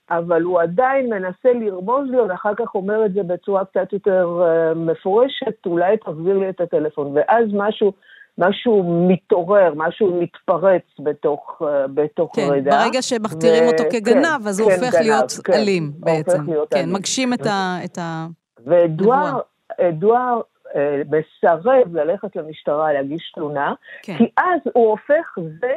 אבל 0.10 0.42
הוא 0.42 0.62
עדיין 0.62 1.10
מנסה 1.10 1.54
לרמוז 1.54 2.10
לו, 2.10 2.30
ואחר 2.30 2.54
כך 2.58 2.76
אומר 2.76 3.06
את 3.06 3.14
זה 3.14 3.24
בצורה 3.24 3.66
קצת 3.66 3.94
יותר 3.94 4.42
uh, 4.42 4.78
מפורשת, 4.78 5.66
אולי 5.66 5.98
תחזיר 5.98 6.38
לי 6.38 6.50
את 6.50 6.62
הטלפון. 6.62 7.12
ואז 7.16 7.46
משהו, 7.54 7.94
משהו 8.38 9.06
מתעורר, 9.08 9.74
משהו 9.76 10.22
מתפרץ 10.22 10.82
בתוך, 11.00 11.62
uh, 11.62 11.66
בתוך 11.94 12.32
כן, 12.36 12.48
רגע. 12.50 12.72
כן, 12.72 12.78
ברגע 12.78 13.02
שמכתירים 13.02 13.64
ו... 13.64 13.68
אותו 13.68 13.84
כגנב, 13.92 14.42
כן, 14.42 14.48
אז 14.48 14.60
הוא 14.60 14.72
כן, 14.72 14.76
הופך 14.76 14.94
גנב, 14.94 15.02
להיות 15.02 15.32
כן, 15.44 15.54
אלים 15.54 15.92
בעצם. 16.00 16.44
להיות 16.48 16.70
כן, 16.70 16.80
אלים. 16.80 16.94
מגשים 16.94 17.34
את 17.34 17.46
ה... 17.46 17.78
את 17.86 17.98
ה... 17.98 18.26
ואדואר 18.66 20.42
אה, 20.76 21.02
מסרב 21.10 21.96
ללכת 21.96 22.36
למשטרה 22.36 22.94
להגיש 22.94 23.32
תלונה, 23.36 23.74
כן. 24.04 24.18
כי 24.18 24.30
אז 24.38 24.60
הוא 24.74 24.90
הופך 24.90 25.38
זה 25.62 25.74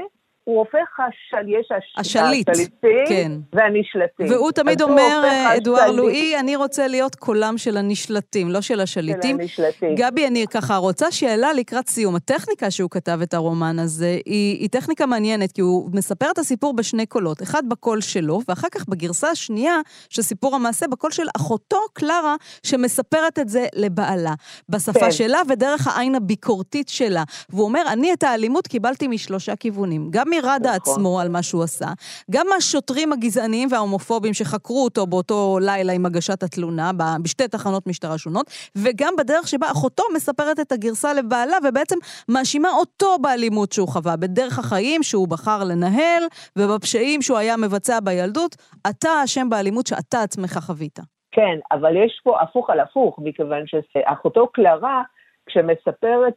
הוא 0.47 0.59
הופך, 0.59 1.01
השל... 1.01 1.49
יש 1.49 1.69
הש... 1.77 1.95
השליט, 1.97 2.49
השליטים 2.49 3.03
כן. 3.09 3.33
והנשלטים. 3.53 4.27
והוא 4.31 4.51
תמיד 4.51 4.83
אומר, 4.83 5.23
אדואר 5.57 5.91
לואי, 5.91 6.39
אני 6.41 6.57
רוצה 6.57 6.87
להיות 6.87 7.15
קולם 7.15 7.59
של 7.59 7.77
הנשלטים, 7.77 8.51
לא 8.51 8.61
של 8.61 8.81
השליטים. 8.81 9.37
של 9.37 9.43
הנשלטים. 9.43 9.95
גבי, 9.95 10.27
אני 10.27 10.47
ככה 10.51 10.77
רוצה 10.77 11.11
שאלה 11.11 11.53
לקראת 11.53 11.89
סיום. 11.89 12.17
הטכניקה 12.17 12.71
שהוא 12.71 12.91
כתב 12.91 13.19
את 13.23 13.35
הרומן 13.35 13.79
הזה 13.79 14.19
היא, 14.27 14.59
היא 14.61 14.69
טכניקה 14.69 15.07
מעניינת, 15.07 15.53
כי 15.53 15.61
הוא 15.61 15.91
מספר 15.93 16.31
את 16.31 16.39
הסיפור 16.39 16.77
בשני 16.77 17.07
קולות, 17.07 17.43
אחד 17.43 17.63
בקול 17.69 18.01
שלו, 18.01 18.41
ואחר 18.49 18.69
כך 18.69 18.89
בגרסה 18.89 19.31
השנייה 19.31 19.77
של 20.11 20.23
סיפור 20.23 20.55
המעשה, 20.55 20.87
בקול 20.89 21.11
של 21.11 21.27
אחותו, 21.37 21.81
קלרה, 21.93 22.37
שמספרת 22.63 23.39
את 23.39 23.49
זה 23.49 23.67
לבעלה. 23.75 24.35
בשפה 24.69 25.01
כן. 25.01 25.13
שלה 25.13 25.41
ודרך 25.49 25.87
העין 25.87 26.15
הביקורתית 26.15 26.89
שלה. 26.89 27.23
והוא 27.51 27.65
אומר, 27.65 27.83
אני 27.93 28.13
את 28.13 28.23
האלימות 28.23 28.67
קיבלתי 28.67 29.09
משלושה 29.09 29.57
כיוונים. 29.57 30.07
גם 30.11 30.36
מראדה 30.41 30.77
נכון. 30.77 30.93
עצמו 30.93 31.21
על 31.21 31.29
מה 31.29 31.43
שהוא 31.43 31.63
עשה, 31.63 31.87
גם 32.31 32.47
מהשוטרים 32.55 33.13
הגזעניים 33.13 33.69
וההומופובים 33.73 34.35
שחקרו 34.35 34.85
אותו 34.85 35.07
באותו 35.07 35.59
לילה 35.63 35.93
עם 35.93 36.07
הגשת 36.07 36.43
התלונה, 36.43 36.91
בשתי 37.23 37.49
תחנות 37.49 37.87
משטרה 37.87 38.19
שונות, 38.19 38.47
וגם 38.77 39.13
בדרך 39.19 39.49
שבה 39.49 39.67
אחותו 39.71 40.03
מספרת 40.15 40.61
את 40.61 40.73
הגרסה 40.73 41.15
לבעלה, 41.15 41.57
ובעצם 41.65 41.97
מאשימה 42.29 42.69
אותו 42.79 43.17
באלימות 43.21 43.73
שהוא 43.73 43.89
חווה, 43.89 44.17
בדרך 44.17 44.59
החיים 44.59 45.03
שהוא 45.03 45.29
בחר 45.29 45.65
לנהל, 45.65 46.23
ובפשעים 46.57 47.23
שהוא 47.23 47.39
היה 47.39 47.57
מבצע 47.57 48.01
בילדות. 48.01 48.57
אתה 48.91 49.09
אשם 49.25 49.49
באלימות 49.51 49.87
שאתה 49.87 50.23
עצמך 50.23 50.59
חווית. 50.63 50.99
כן, 51.31 51.59
אבל 51.73 51.97
יש 51.97 52.21
פה 52.25 52.41
הפוך 52.41 52.71
על 52.71 52.81
הפוך, 52.81 53.19
מכיוון 53.23 53.65
שאחותו 53.67 54.47
קלרה, 54.47 55.03
כשמספרת 55.47 56.35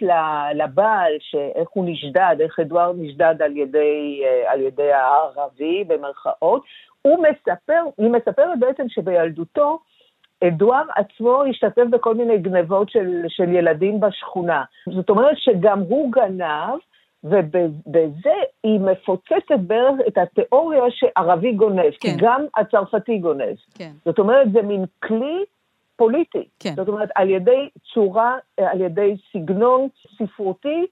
לבעל 0.53 1.14
שאיך 1.20 1.70
הוא 1.74 1.86
נשדד, 1.88 2.36
איך 2.39 2.60
אדוארד 2.60 2.95
נשדד 2.97 3.36
על 3.41 3.57
ידי, 3.57 4.22
אה, 4.24 4.51
על 4.51 4.62
ידי 4.62 4.91
הערבי, 4.91 5.84
במרכאות, 5.88 6.64
הוא 7.01 7.26
מספר, 7.28 7.84
היא 7.97 8.10
מספרת 8.10 8.60
בעצם 8.60 8.84
שבילדותו, 8.89 9.80
אדואר 10.43 10.84
עצמו 10.95 11.43
השתתף 11.49 11.84
בכל 11.89 12.16
מיני 12.16 12.38
גנבות 12.38 12.89
של, 12.89 13.22
של 13.28 13.49
ילדים 13.49 13.99
בשכונה. 13.99 14.64
זאת 14.95 15.10
אומרת 15.10 15.38
שגם 15.38 15.80
הוא 15.80 16.12
גנב, 16.12 16.80
ובזה 17.24 18.36
היא 18.64 18.80
מפוצצת 18.80 19.60
בערך 19.60 19.95
את 20.07 20.18
התיאוריה 20.18 20.84
שערבי 20.89 21.51
גונב, 21.51 21.82
כן. 21.82 21.91
כי 21.99 22.07
גם 22.18 22.45
הצרפתי 22.57 23.18
גונב. 23.18 23.55
כן. 23.76 23.91
זאת 24.05 24.20
אומרת, 24.20 24.51
זה 24.51 24.62
מין 24.62 24.86
כלי 25.03 25.43
פוליטי. 26.00 26.47
כן. 26.60 26.74
זאת 26.76 26.88
אומרת, 26.88 27.10
על 27.16 27.30
ידי 27.30 27.70
צורה, 27.93 28.38
על 28.58 28.82
ידי 28.82 29.16
סגנון 29.34 29.88
ספרותי, 30.18 30.86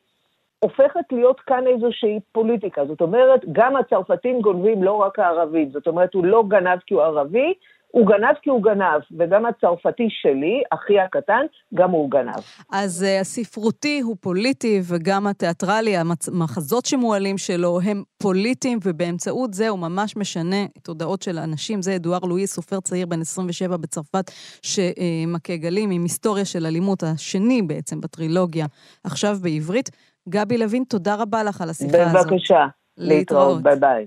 הופכת 0.60 1.06
להיות 1.12 1.40
כאן 1.40 1.68
איזושהי 1.68 2.20
פוליטיקה. 2.32 2.86
זאת 2.86 3.02
אומרת, 3.02 3.42
גם 3.52 3.76
הצרפתים 3.76 4.42
גונבים, 4.42 4.84
לא 4.84 4.94
רק 4.94 5.20
הערבים. 5.20 5.70
זאת 5.70 5.88
אומרת, 5.88 6.14
הוא 6.14 6.26
לא 6.26 6.44
גנב 6.48 6.80
כי 6.86 6.94
הוא 6.94 7.04
ערבי, 7.04 7.54
הוא 7.92 8.08
גנב 8.08 8.36
כי 8.42 8.50
הוא 8.50 8.64
גנב, 8.64 9.02
וגם 9.20 9.46
הצרפתי 9.46 10.08
שלי, 10.10 10.62
אחי 10.70 11.00
הקטן, 11.00 11.46
גם 11.74 11.92
הוא 11.92 12.12
גנב. 12.12 12.36
אז 12.72 13.06
אה, 13.08 13.22
הספרותי 13.22 14.00
הוא 14.00 14.16
פוליטי, 14.22 14.82
וגם 14.84 15.28
התיאטרלי, 15.28 15.98
המחזות 15.98 16.86
שמועלים 16.86 17.38
שלו 17.38 17.80
הם 17.84 18.04
פוליטיים, 18.18 18.80
ובאמצעות 18.84 19.54
זה 19.54 19.70
הוא 19.70 19.80
ממש 19.80 20.18
משנה 20.18 20.66
תודעות 20.84 21.22
של 21.22 21.38
אנשים. 21.38 21.82
זה 21.82 21.96
אדואר 21.96 22.20
לואי, 22.20 22.48
סופר 22.48 22.80
צעיר 22.80 23.06
בן 23.06 23.22
27 23.22 23.78
בצרפת, 23.78 24.32
שמכה 24.62 25.56
גלים 25.56 25.92
עם 25.92 26.04
היסטוריה 26.04 26.46
של 26.46 26.66
אלימות, 26.66 27.04
השני 27.04 27.62
בעצם 27.62 28.02
בטרילוגיה, 28.02 28.66
עכשיו 29.04 29.38
בעברית. 29.42 29.90
גבי 30.30 30.58
לוין, 30.58 30.84
תודה 30.90 31.16
רבה 31.16 31.44
לך 31.44 31.62
על 31.62 31.70
השיחה 31.70 31.98
בבקשה. 31.98 32.20
הזאת. 32.20 32.32
בבקשה, 32.32 32.66
להתראות, 32.98 33.64
ביי 33.64 33.76
ביי. 33.76 34.06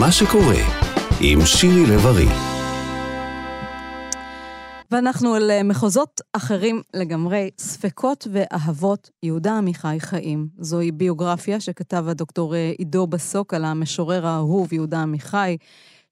מה 0.00 0.12
שקורה 0.12 0.85
עם 1.20 1.40
שירי 1.40 1.86
לב-ארי. 1.86 2.28
ואנחנו 4.90 5.36
אל 5.36 5.62
מחוזות 5.62 6.20
אחרים 6.32 6.82
לגמרי, 6.94 7.50
ספקות 7.58 8.26
ואהבות 8.32 9.10
יהודה 9.22 9.58
עמיחי 9.58 9.96
חיים. 10.00 10.48
זוהי 10.58 10.92
ביוגרפיה 10.92 11.60
שכתב 11.60 12.04
הדוקטור 12.08 12.54
עידו 12.54 13.06
בסוק 13.06 13.54
על 13.54 13.64
המשורר 13.64 14.26
האהוב 14.26 14.72
יהודה 14.72 15.02
עמיחי. 15.02 15.56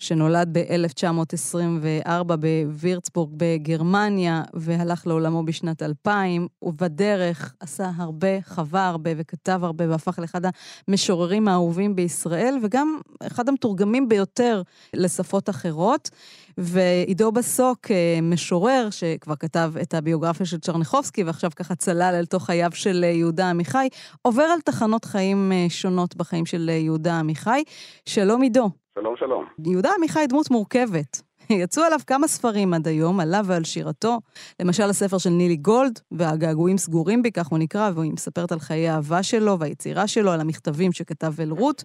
שנולד 0.05 0.59
ב-1924 0.59 2.37
בווירצבורג 2.37 3.31
בגרמניה 3.37 4.43
והלך 4.55 5.07
לעולמו 5.07 5.45
בשנת 5.45 5.83
2000, 5.83 6.49
ובדרך 6.63 7.55
עשה 7.61 7.91
הרבה, 7.97 8.43
חווה 8.43 8.89
הרבה 8.89 9.11
וכתב 9.17 9.61
הרבה 9.63 9.91
והפך 9.91 10.19
לאחד 10.19 10.41
המשוררים 10.89 11.49
האהובים 11.49 11.97
בישראל, 11.97 12.59
וגם 12.63 12.99
אחד 13.23 13.49
המתורגמים 13.49 14.09
ביותר 14.09 14.63
לשפות 14.95 15.51
אחרות. 15.51 16.11
ועידו 16.59 17.33
בסוק, 17.33 17.91
אה, 17.91 18.19
משורר, 18.23 18.89
שכבר 18.91 19.37
כתב 19.37 19.73
את 19.83 19.95
הביוגרפיה 19.95 20.47
של 20.47 20.59
צ'רניחובסקי, 20.59 21.25
ועכשיו 21.25 21.51
ככה 21.57 21.75
צלל 21.75 22.15
אל 22.19 22.27
תוך 22.27 22.47
חייו 22.47 22.71
של 22.75 23.05
יהודה 23.05 23.51
עמיחי, 23.51 23.89
עובר 24.23 24.43
על 24.43 24.61
תחנות 24.61 25.05
חיים 25.05 25.53
אה, 25.53 25.67
שונות 25.69 26.17
בחיים 26.17 26.47
של 26.47 26.69
יהודה 26.69 27.19
עמיחי. 27.19 27.63
שלום 28.07 28.43
עידו. 28.43 28.84
שלום, 28.95 29.17
שלום. 29.17 29.45
יהודה 29.67 29.89
עמיחי 29.99 30.27
דמות 30.29 30.51
מורכבת. 30.51 31.23
יצאו 31.63 31.83
עליו 31.85 31.99
כמה 32.07 32.27
ספרים 32.27 32.75
עד 32.75 32.87
היום, 32.89 33.21
עליו 33.21 33.41
ועל 33.49 33.65
שירתו. 33.65 34.19
למשל 34.63 34.83
הספר 34.83 35.19
של 35.19 35.31
נילי 35.31 35.57
גולד, 35.57 35.99
והגעגועים 36.13 36.77
סגורים 36.77 37.23
בי, 37.23 37.33
כך 37.33 37.47
הוא 37.47 37.59
נקרא, 37.59 37.91
והיא 37.95 38.13
מספרת 38.13 38.53
על 38.53 38.59
חיי 38.59 38.89
האהבה 38.89 39.23
שלו 39.23 39.59
והיצירה 39.59 40.07
שלו, 40.07 40.31
על 40.31 40.41
המכתבים 40.41 40.93
שכתב 40.93 41.33
אל 41.41 41.51
רות. 41.51 41.83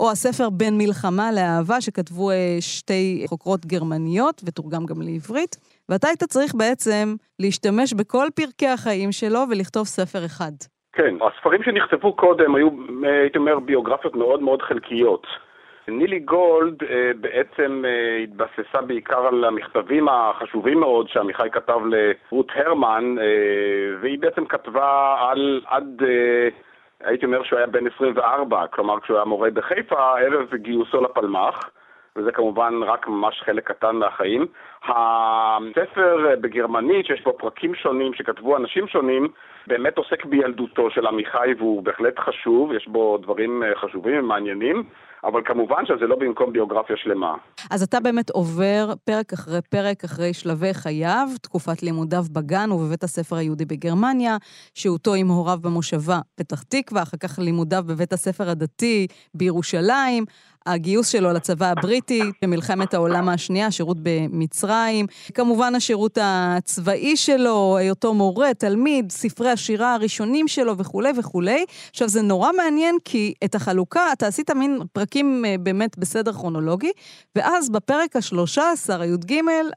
או 0.00 0.10
הספר 0.10 0.50
בין 0.50 0.74
מלחמה 0.78 1.28
לאהבה, 1.36 1.80
שכתבו 1.80 2.30
אה, 2.30 2.56
שתי 2.60 3.24
חוקרות 3.28 3.66
גרמניות, 3.66 4.42
ותורגם 4.44 4.86
גם 4.86 5.02
לעברית. 5.02 5.56
ואתה 5.88 6.08
היית 6.08 6.24
צריך 6.24 6.54
בעצם 6.54 7.14
להשתמש 7.38 7.94
בכל 7.94 8.26
פרקי 8.36 8.68
החיים 8.68 9.12
שלו 9.12 9.40
ולכתוב 9.50 9.84
ספר 9.84 10.26
אחד. 10.26 10.52
כן, 10.92 11.14
הספרים 11.26 11.62
שנכתבו 11.62 12.16
קודם 12.16 12.54
היו, 12.54 12.68
אה, 13.04 13.20
הייתי 13.20 13.38
אומר, 13.38 13.58
ביוגרפיות 13.58 14.14
מאוד 14.16 14.40
מאוד 14.42 14.62
חלקיות. 14.62 15.26
נילי 15.88 16.18
גולד 16.18 16.82
אה, 16.82 17.10
בעצם 17.20 17.82
אה, 17.84 18.16
התבססה 18.16 18.82
בעיקר 18.86 19.26
על 19.26 19.44
המכתבים 19.44 20.08
החשובים 20.08 20.80
מאוד 20.80 21.08
שעמיחי 21.08 21.50
כתב 21.52 21.78
לרות 21.86 22.52
הרמן, 22.54 23.14
אה, 23.18 23.96
והיא 24.00 24.18
בעצם 24.18 24.46
כתבה 24.46 25.16
על 25.30 25.60
עד, 25.66 26.02
הייתי 27.00 27.26
אומר 27.26 27.42
שהוא 27.42 27.56
היה 27.56 27.66
בן 27.66 27.86
24, 27.86 28.66
כלומר 28.66 29.00
כשהוא 29.00 29.16
היה 29.16 29.24
מורה 29.24 29.50
בחיפה, 29.50 30.18
ערב 30.20 30.54
גיוסו 30.54 31.00
לפלמ"ח. 31.00 31.70
וזה 32.16 32.32
כמובן 32.32 32.82
רק 32.82 33.08
ממש 33.08 33.42
חלק 33.44 33.68
קטן 33.68 33.96
מהחיים. 33.96 34.46
הספר 34.84 36.34
בגרמנית, 36.40 37.06
שיש 37.06 37.22
בו 37.22 37.38
פרקים 37.38 37.74
שונים 37.74 38.14
שכתבו 38.14 38.56
אנשים 38.56 38.88
שונים, 38.88 39.28
באמת 39.66 39.98
עוסק 39.98 40.24
בילדותו 40.24 40.90
של 40.90 41.06
עמיחי 41.06 41.48
והוא 41.58 41.82
בהחלט 41.82 42.18
חשוב, 42.18 42.72
יש 42.72 42.88
בו 42.88 43.18
דברים 43.22 43.62
חשובים 43.80 44.18
ומעניינים. 44.18 44.84
אבל 45.24 45.40
כמובן 45.44 45.86
שזה 45.86 46.06
לא 46.06 46.16
במקום 46.16 46.52
ביוגרפיה 46.52 46.96
שלמה. 46.96 47.34
אז 47.70 47.82
אתה 47.82 48.00
באמת 48.00 48.30
עובר 48.30 48.92
פרק 49.04 49.32
אחרי 49.32 49.60
פרק 49.70 50.04
אחרי 50.04 50.34
שלבי 50.34 50.74
חייו, 50.74 51.28
תקופת 51.42 51.82
לימודיו 51.82 52.24
בגן 52.32 52.72
ובבית 52.72 53.04
הספר 53.04 53.36
היהודי 53.36 53.64
בגרמניה, 53.64 54.36
שהותו 54.74 55.14
עם 55.14 55.28
הוריו 55.28 55.58
במושבה 55.62 56.18
פתח 56.34 56.62
תקווה, 56.62 57.02
אחר 57.02 57.16
כך 57.16 57.38
לימודיו 57.38 57.84
בבית 57.86 58.12
הספר 58.12 58.50
הדתי 58.50 59.06
בירושלים, 59.34 60.24
הגיוס 60.66 61.08
שלו 61.08 61.32
לצבא 61.32 61.66
הבריטי 61.66 62.22
במלחמת 62.42 62.94
העולם 62.94 63.28
השנייה, 63.28 63.70
שירות 63.70 63.96
במצרים, 64.02 65.06
כמובן 65.34 65.74
השירות 65.74 66.18
הצבאי 66.22 67.16
שלו, 67.16 67.76
היותו 67.76 68.14
מורה, 68.14 68.54
תלמיד, 68.54 69.12
ספרי 69.12 69.48
השירה 69.54 69.94
הראשונים 69.94 70.48
שלו 70.48 70.78
וכולי 70.78 71.10
וכולי. 71.18 71.64
עכשיו, 71.90 72.08
זה 72.08 72.20
נורא 72.22 72.48
מעניין 72.56 72.94
כי 73.04 73.34
את 73.44 73.54
החלוקה, 73.54 74.00
אתה 74.12 74.26
עשית 74.26 74.50
מין 74.50 74.78
פרקים 74.92 75.44
אה, 75.46 75.54
באמת 75.58 75.98
בסדר 75.98 76.32
כרונולוגי, 76.32 76.92
ואז 77.36 77.70
בפרק 77.70 78.16
ה-13, 78.16 79.00
הי"ג, 79.00 79.32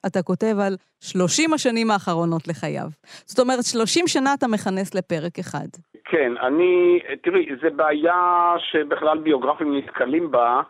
אתה 0.05 0.21
כותב 0.21 0.55
על 0.59 0.75
30 1.01 1.53
השנים 1.53 1.91
האחרונות 1.91 2.47
לחייו. 2.47 2.88
זאת 3.25 3.39
אומרת, 3.39 3.63
30 3.63 4.07
שנה 4.07 4.34
אתה 4.34 4.47
מכנס 4.47 4.95
לפרק 4.95 5.39
אחד. 5.39 5.67
כן, 6.05 6.32
אני, 6.41 6.99
תראי, 7.23 7.45
זו 7.61 7.67
בעיה 7.75 8.53
שבכלל 8.71 9.17
ביוגרפים 9.17 9.78
נתקלים 9.78 10.32
בה. 10.32 10.61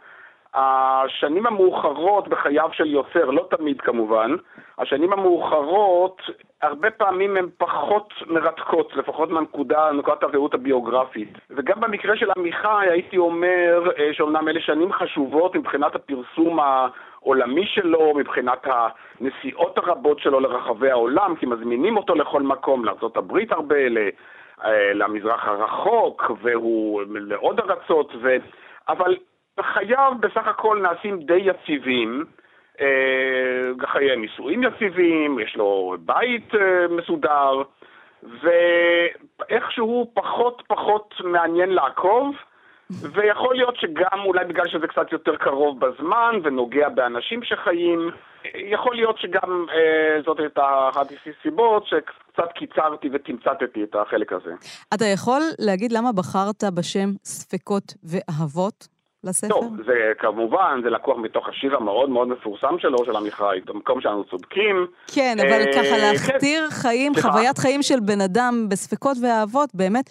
השנים 0.54 1.46
המאוחרות 1.46 2.28
בחייו 2.28 2.70
של 2.74 2.86
יוצר, 2.86 3.26
לא 3.26 3.48
תמיד 3.50 3.82
כמובן, 3.82 4.32
השנים 4.78 5.14
המאוחרות 5.14 6.22
הרבה 6.62 6.92
פעמים 6.92 7.38
הן 7.38 7.46
פחות 7.58 8.14
מרתקות, 8.28 8.96
לפחות 8.96 9.30
מהנקודה, 9.30 9.92
נקודת 9.92 10.24
הראות 10.24 10.54
הביוגרפית. 10.54 11.30
וגם 11.50 11.82
במקרה 11.82 12.18
של 12.18 12.32
עמיחי 12.38 12.88
הייתי 12.90 13.18
אומר 13.18 13.92
אה, 13.98 14.14
שאומנם 14.14 14.48
אלה 14.48 14.62
שנים 14.62 14.94
חשובות 14.94 15.56
מבחינת 15.56 15.96
הפרסום 15.96 16.60
העולמי 16.60 17.66
שלו, 17.66 18.14
מבחינת 18.16 18.68
הנסיעות 18.68 19.78
הרבות 19.78 20.20
שלו 20.20 20.40
לרחבי 20.40 20.92
העולם, 20.92 21.36
כי 21.36 21.46
מזמינים 21.46 21.98
אותו 21.98 22.16
לכל 22.16 22.42
מקום, 22.42 22.86
לארה"ב 22.86 23.38
הרבה, 23.50 23.76
אה, 24.66 24.94
למזרח 24.94 25.48
הרחוק, 25.48 26.32
והוא 26.42 27.04
לעוד 27.10 27.60
ארצות, 27.60 28.14
ו... 28.22 28.36
אבל 28.90 29.18
חייו 29.62 30.14
בסך 30.20 30.48
הכל 30.48 30.80
נעשים 30.82 31.20
די 31.20 31.42
יציבים. 31.44 32.26
אה, 32.82 33.88
חיי 33.88 34.16
נישואים 34.18 34.64
יציבים, 34.64 35.40
יש 35.40 35.56
לו 35.56 35.96
בית 36.00 36.56
אה, 36.56 36.88
מסודר, 36.90 37.62
ואיכשהו 38.24 40.12
פחות 40.14 40.64
פחות 40.68 41.14
מעניין 41.24 41.70
לעקוב, 41.70 42.36
ויכול 42.90 43.56
להיות 43.56 43.76
שגם 43.78 44.20
אולי 44.26 44.46
בגלל 44.46 44.68
שזה 44.68 44.88
קצת 44.88 45.12
יותר 45.12 45.36
קרוב 45.36 45.80
בזמן 45.80 46.40
ונוגע 46.44 46.90
באנשים 46.90 47.44
שחיים, 47.44 48.10
יכול 48.56 48.96
להיות 48.96 49.18
שגם 49.20 49.66
אה, 49.72 50.22
זאת 50.26 50.40
הייתה 50.40 50.90
אחת 50.90 51.08
הסיבות 51.12 51.86
שקצת 51.88 52.52
קיצרתי 52.56 53.10
ותמצתתי 53.14 53.84
את 53.84 53.96
החלק 53.96 54.34
הזה. 54.34 54.52
אתה 54.94 55.06
יכול 55.06 55.42
להגיד 55.60 55.92
למה 55.92 56.12
בחרת 56.12 56.64
בשם 56.78 57.10
ספקות 57.24 57.94
ואהבות? 58.04 58.97
לספר? 59.24 59.48
טוב, 59.48 59.78
זה 59.86 60.12
כמובן, 60.20 60.80
זה 60.84 60.90
לקוח 60.90 61.18
מתוך 61.18 61.50
השיר 61.50 61.76
המאוד 61.76 62.10
מאוד 62.10 62.28
מפורסם 62.28 62.80
שלו, 62.80 63.06
של 63.06 63.16
עמיחי, 63.16 63.60
במקום 63.66 64.02
שאנו 64.02 64.24
צודקים. 64.24 64.88
כן, 65.16 65.36
אבל 65.40 65.62
אה, 65.62 65.74
ככה 65.74 65.98
להכתיר 65.98 66.70
כן. 66.70 66.76
חיים, 66.82 67.14
סליחה. 67.14 67.32
חוויית 67.32 67.58
חיים 67.58 67.82
של 67.82 68.00
בן 68.00 68.22
אדם 68.22 68.66
בספקות 68.70 69.18
ואהבות, 69.24 69.70
באמת, 69.74 70.10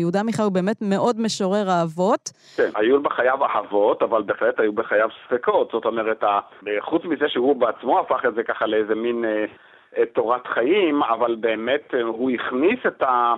יהודה 0.00 0.20
עמיחי 0.20 0.42
הוא 0.42 0.52
באמת 0.52 0.76
מאוד 0.80 1.20
משורר 1.20 1.70
אהבות. 1.70 2.30
כן, 2.56 2.70
היו 2.74 3.02
בחייו 3.02 3.44
אהבות, 3.44 4.02
אבל 4.02 4.22
בהחלט 4.22 4.60
היו 4.60 4.72
בחייו 4.72 5.08
ספקות. 5.26 5.70
זאת 5.72 5.84
אומרת, 5.84 6.24
חוץ 6.80 7.04
מזה 7.04 7.28
שהוא 7.28 7.56
בעצמו 7.56 8.00
הפך 8.00 8.24
את 8.28 8.34
זה 8.34 8.42
ככה 8.42 8.66
לאיזה 8.66 8.94
מין 8.94 9.24
אה, 9.24 9.44
אה, 9.96 10.06
תורת 10.06 10.46
חיים, 10.46 11.02
אבל 11.02 11.34
באמת 11.34 11.94
אה, 11.94 12.02
הוא 12.02 12.30
הכניס 12.30 12.78
את 12.86 13.02
ה... 13.02 13.34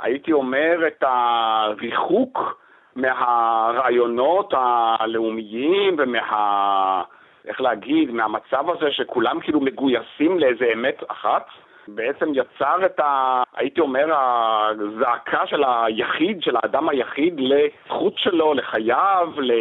הייתי 0.00 0.32
אומר, 0.32 0.86
את 0.86 1.04
הריחוק. 1.06 2.59
מהרעיונות 2.96 4.54
הלאומיים 4.56 5.96
ומה... 5.98 7.02
איך 7.44 7.60
להגיד, 7.60 8.10
מהמצב 8.10 8.70
הזה 8.70 8.90
שכולם 8.90 9.40
כאילו 9.40 9.60
מגויסים 9.60 10.38
לאיזה 10.38 10.70
אמת 10.72 11.02
אחת, 11.08 11.46
בעצם 11.88 12.32
יצר 12.34 12.86
את 12.86 13.00
ה... 13.00 13.42
הייתי 13.56 13.80
אומר, 13.80 14.06
הזעקה 14.14 15.46
של 15.46 15.64
היחיד, 15.64 16.42
של 16.42 16.56
האדם 16.56 16.88
היחיד, 16.88 17.34
לזכות 17.38 18.18
שלו, 18.18 18.54
לחייו, 18.54 19.28
ל... 19.38 19.52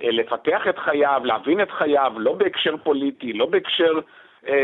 לפתח 0.00 0.68
את 0.68 0.78
חייו, 0.78 1.20
להבין 1.24 1.60
את 1.60 1.70
חייו, 1.70 2.12
לא 2.16 2.32
בהקשר 2.32 2.76
פוליטי, 2.76 3.32
לא 3.32 3.46
בהקשר 3.46 3.92
אה, 3.94 4.00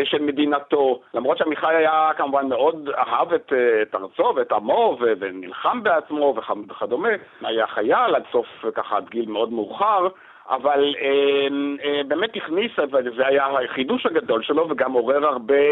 של 0.04 0.22
מדינתו, 0.22 1.00
למרות 1.14 1.38
שעמיחי 1.38 1.74
היה 1.74 2.10
כמובן 2.16 2.48
מאוד 2.48 2.90
אהב 2.98 3.32
את, 3.32 3.52
אה, 3.52 3.82
את 3.82 3.94
ארצו 3.94 4.32
ואת 4.36 4.52
עמו 4.52 4.96
ו, 5.00 5.12
ונלחם 5.18 5.82
בעצמו 5.82 6.34
וכדומה, 6.36 7.08
היה 7.42 7.66
חייל 7.66 8.14
עד 8.14 8.22
סוף 8.32 8.46
ככה 8.74 8.96
עד 8.96 9.08
גיל 9.08 9.28
מאוד 9.28 9.52
מאוחר, 9.52 10.08
אבל 10.50 10.94
אה, 11.00 11.46
אה, 11.84 12.00
באמת 12.08 12.36
הכניס, 12.36 12.72
וזה 12.78 13.26
היה 13.26 13.46
החידוש 13.64 14.06
הגדול 14.06 14.42
שלו 14.42 14.66
וגם 14.70 14.92
עורר 14.92 15.26
הרבה 15.26 15.64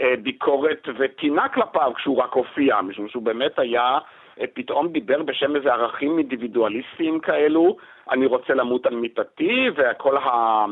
אה, 0.00 0.14
ביקורת 0.22 0.88
וטינה 0.98 1.48
כלפיו 1.48 1.92
כשהוא 1.96 2.18
רק 2.18 2.32
הופיע, 2.32 2.80
משום 2.80 3.08
שהוא 3.08 3.22
באמת 3.22 3.58
היה, 3.58 3.98
אה, 4.40 4.44
פתאום 4.54 4.88
דיבר 4.88 5.22
בשם 5.22 5.56
איזה 5.56 5.72
ערכים 5.72 6.18
אינדיבידואליסטיים 6.18 7.20
כאלו, 7.20 7.76
אני 8.10 8.26
רוצה 8.26 8.54
למות 8.54 8.86
על 8.86 8.94
מיטתי, 8.94 9.68
וכל 9.76 10.16
ה... 10.16 10.64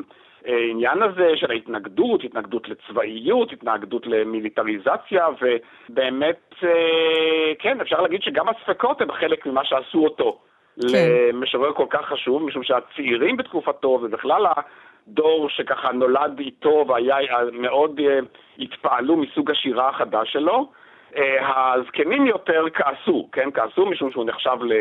העניין 0.47 1.03
הזה 1.03 1.33
של 1.37 1.51
ההתנגדות, 1.51 2.25
התנגדות 2.25 2.69
לצבאיות, 2.69 3.53
התנגדות 3.53 4.07
למיליטריזציה, 4.07 5.27
ובאמת, 5.41 6.55
אה, 6.65 7.53
כן, 7.59 7.81
אפשר 7.81 8.01
להגיד 8.01 8.23
שגם 8.23 8.47
הספקות 8.49 9.01
הם 9.01 9.13
חלק 9.13 9.47
ממה 9.47 9.65
שעשו 9.65 10.05
אותו 10.05 10.39
כן. 10.81 10.89
למשורר 11.33 11.73
כל 11.73 11.87
כך 11.91 12.07
חשוב, 12.07 12.43
משום 12.43 12.63
שהצעירים 12.63 13.37
בתקופתו, 13.37 13.89
ובכלל 14.03 14.47
הדור 14.47 15.49
שככה 15.49 15.93
נולד 15.93 16.39
איתו 16.39 16.85
והיה 16.89 17.17
מאוד 17.53 18.01
אה, 18.01 18.19
התפעלו 18.59 19.17
מסוג 19.17 19.51
השירה 19.51 19.89
החדש 19.89 20.33
שלו, 20.33 20.71
אה, 21.17 21.73
הזקנים 21.75 22.27
יותר 22.27 22.65
כעסו, 22.75 23.29
כן? 23.33 23.49
כעסו 23.55 23.87
משום 23.87 24.11
שהוא 24.11 24.25
נחשב 24.25 24.57
ל... 24.63 24.73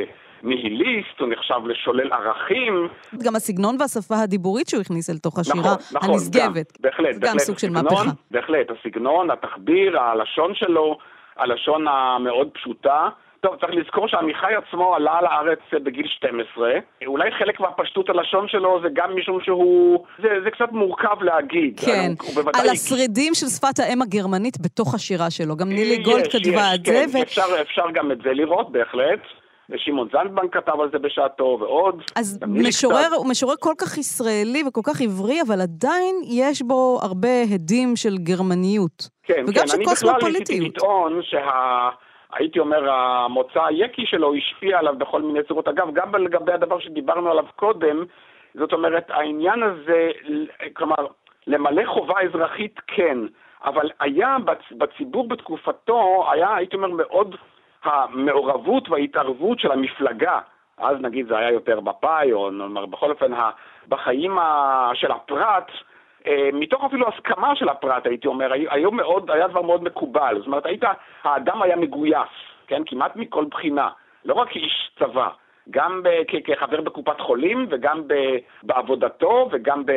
ניהיליסט, 0.43 1.19
הוא 1.19 1.27
נחשב 1.27 1.65
לשולל 1.65 2.13
ערכים. 2.13 2.87
גם 3.25 3.35
הסגנון 3.35 3.75
והשפה 3.79 4.15
הדיבורית 4.23 4.67
שהוא 4.67 4.81
הכניס 4.81 5.09
אל 5.09 5.17
תוך 5.17 5.39
השירה 5.39 5.59
נכון, 5.59 5.77
נכון, 5.93 6.09
הנשגבת. 6.09 6.43
גם, 6.45 6.81
בהחלט, 6.81 7.15
גם 7.15 7.19
בהחלט. 7.21 7.39
סוג 7.39 7.57
של 7.59 7.69
מהפכה. 7.69 8.11
בהחלט, 8.31 8.67
הסגנון, 8.71 9.31
התחביר, 9.31 9.99
הלשון 9.99 10.55
שלו, 10.55 10.97
הלשון 11.37 11.85
המאוד 11.87 12.49
פשוטה. 12.53 13.09
טוב, 13.41 13.55
צריך 13.55 13.71
לזכור 13.73 14.07
שעמיחי 14.07 14.53
עצמו 14.55 14.95
עלה 14.95 15.21
לארץ 15.21 15.59
בגיל 15.83 16.07
12. 16.07 16.69
אולי 17.07 17.31
חלק 17.39 17.59
מהפשטות 17.59 18.09
הלשון 18.09 18.47
שלו 18.47 18.79
זה 18.83 18.87
גם 18.93 19.15
משום 19.15 19.39
שהוא... 19.41 20.05
זה, 20.21 20.27
זה 20.43 20.51
קצת 20.51 20.71
מורכב 20.71 21.21
להגיד. 21.21 21.79
כן, 21.85 22.11
הוא, 22.21 22.43
הוא. 22.43 22.51
על 22.53 22.69
השרידים 22.69 23.33
של 23.33 23.45
שפת 23.45 23.79
האם 23.79 24.01
הגרמנית 24.01 24.61
בתוך 24.61 24.95
השירה 24.95 25.29
שלו. 25.31 25.55
גם 25.55 25.69
נילי 25.69 25.97
גולד 25.97 26.27
כתבה 26.27 26.75
את 26.75 26.79
כן, 26.85 27.07
זה. 27.07 27.19
ו... 27.19 27.21
אפשר, 27.21 27.61
אפשר 27.61 27.85
גם 27.93 28.11
את 28.11 28.17
זה 28.23 28.33
לראות, 28.33 28.71
בהחלט. 28.71 29.19
ושמעון 29.69 30.07
זנדבנק 30.11 30.53
כתב 30.53 30.79
על 30.79 30.89
זה 30.91 30.99
בשעתו, 30.99 31.57
ועוד. 31.59 32.03
אז 32.15 32.39
משורר, 32.47 33.07
הוא 33.17 33.29
משורר 33.29 33.55
כל 33.59 33.73
כך 33.77 33.97
ישראלי 33.97 34.63
וכל 34.67 34.81
כך 34.83 35.01
עברי, 35.01 35.41
אבל 35.47 35.61
עדיין 35.61 36.15
יש 36.23 36.61
בו 36.61 36.99
הרבה 37.01 37.41
הדים 37.53 37.95
של 37.95 38.17
גרמניות. 38.17 39.09
כן, 39.23 39.43
וגם 39.47 39.61
כן, 39.61 39.67
של 39.67 39.83
קוסמופוליטיות. 39.83 40.23
אני 40.23 40.31
בכלל 40.31 40.39
ניסיתי 40.39 40.59
לטעון 40.59 41.19
שה... 41.23 41.89
הייתי 42.33 42.59
אומר, 42.59 42.91
המוצא 42.91 43.65
היקי 43.65 44.05
שלו 44.05 44.33
השפיע 44.35 44.79
עליו 44.79 44.95
בכל 44.97 45.21
מיני 45.21 45.39
צורות. 45.47 45.67
אגב, 45.67 45.93
גם 45.93 46.15
לגבי 46.15 46.51
הדבר 46.51 46.79
שדיברנו 46.79 47.31
עליו 47.31 47.45
קודם, 47.55 48.05
זאת 48.55 48.73
אומרת, 48.73 49.05
העניין 49.09 49.63
הזה, 49.63 50.11
כלומר, 50.73 50.95
למלא 51.47 51.83
חובה 51.85 52.21
אזרחית 52.21 52.79
כן, 52.87 53.17
אבל 53.63 53.89
היה 53.99 54.37
בציבור 54.71 55.27
בתקופתו, 55.27 56.25
היה, 56.31 56.55
הייתי 56.55 56.75
אומר, 56.75 56.87
מאוד 56.87 57.35
המעורבות 57.89 58.89
וההתערבות 58.89 59.59
של 59.59 59.71
המפלגה, 59.71 60.39
אז 60.77 60.97
נגיד 61.01 61.27
זה 61.27 61.37
היה 61.37 61.51
יותר 61.51 61.79
מפא"י, 61.79 62.33
או 62.33 62.51
נאמר 62.51 62.85
בכל 62.85 63.11
אופן 63.11 63.31
בחיים 63.87 64.37
של 64.93 65.11
הפרט, 65.11 65.71
אה, 66.27 66.49
מתוך 66.53 66.83
אפילו 66.83 67.07
הסכמה 67.07 67.55
של 67.55 67.69
הפרט, 67.69 68.05
הייתי 68.05 68.27
אומר, 68.27 68.51
היו 68.69 68.91
מאוד, 68.91 69.31
היה 69.31 69.47
דבר 69.47 69.61
מאוד 69.61 69.83
מקובל. 69.83 70.35
זאת 70.37 70.47
אומרת, 70.47 70.65
היית, 70.65 70.83
האדם 71.23 71.61
היה 71.61 71.75
מגויס, 71.75 72.29
כן? 72.67 72.81
כמעט 72.85 73.15
מכל 73.15 73.45
בחינה. 73.45 73.89
לא 74.25 74.33
רק 74.33 74.49
כאיש 74.49 74.91
צבא, 74.99 75.27
גם 75.69 76.01
כ, 76.27 76.35
כחבר 76.43 76.81
בקופת 76.81 77.19
חולים, 77.19 77.67
וגם 77.69 78.07
ב, 78.07 78.13
בעבודתו, 78.63 79.49
וגם 79.51 79.85
ב... 79.85 79.89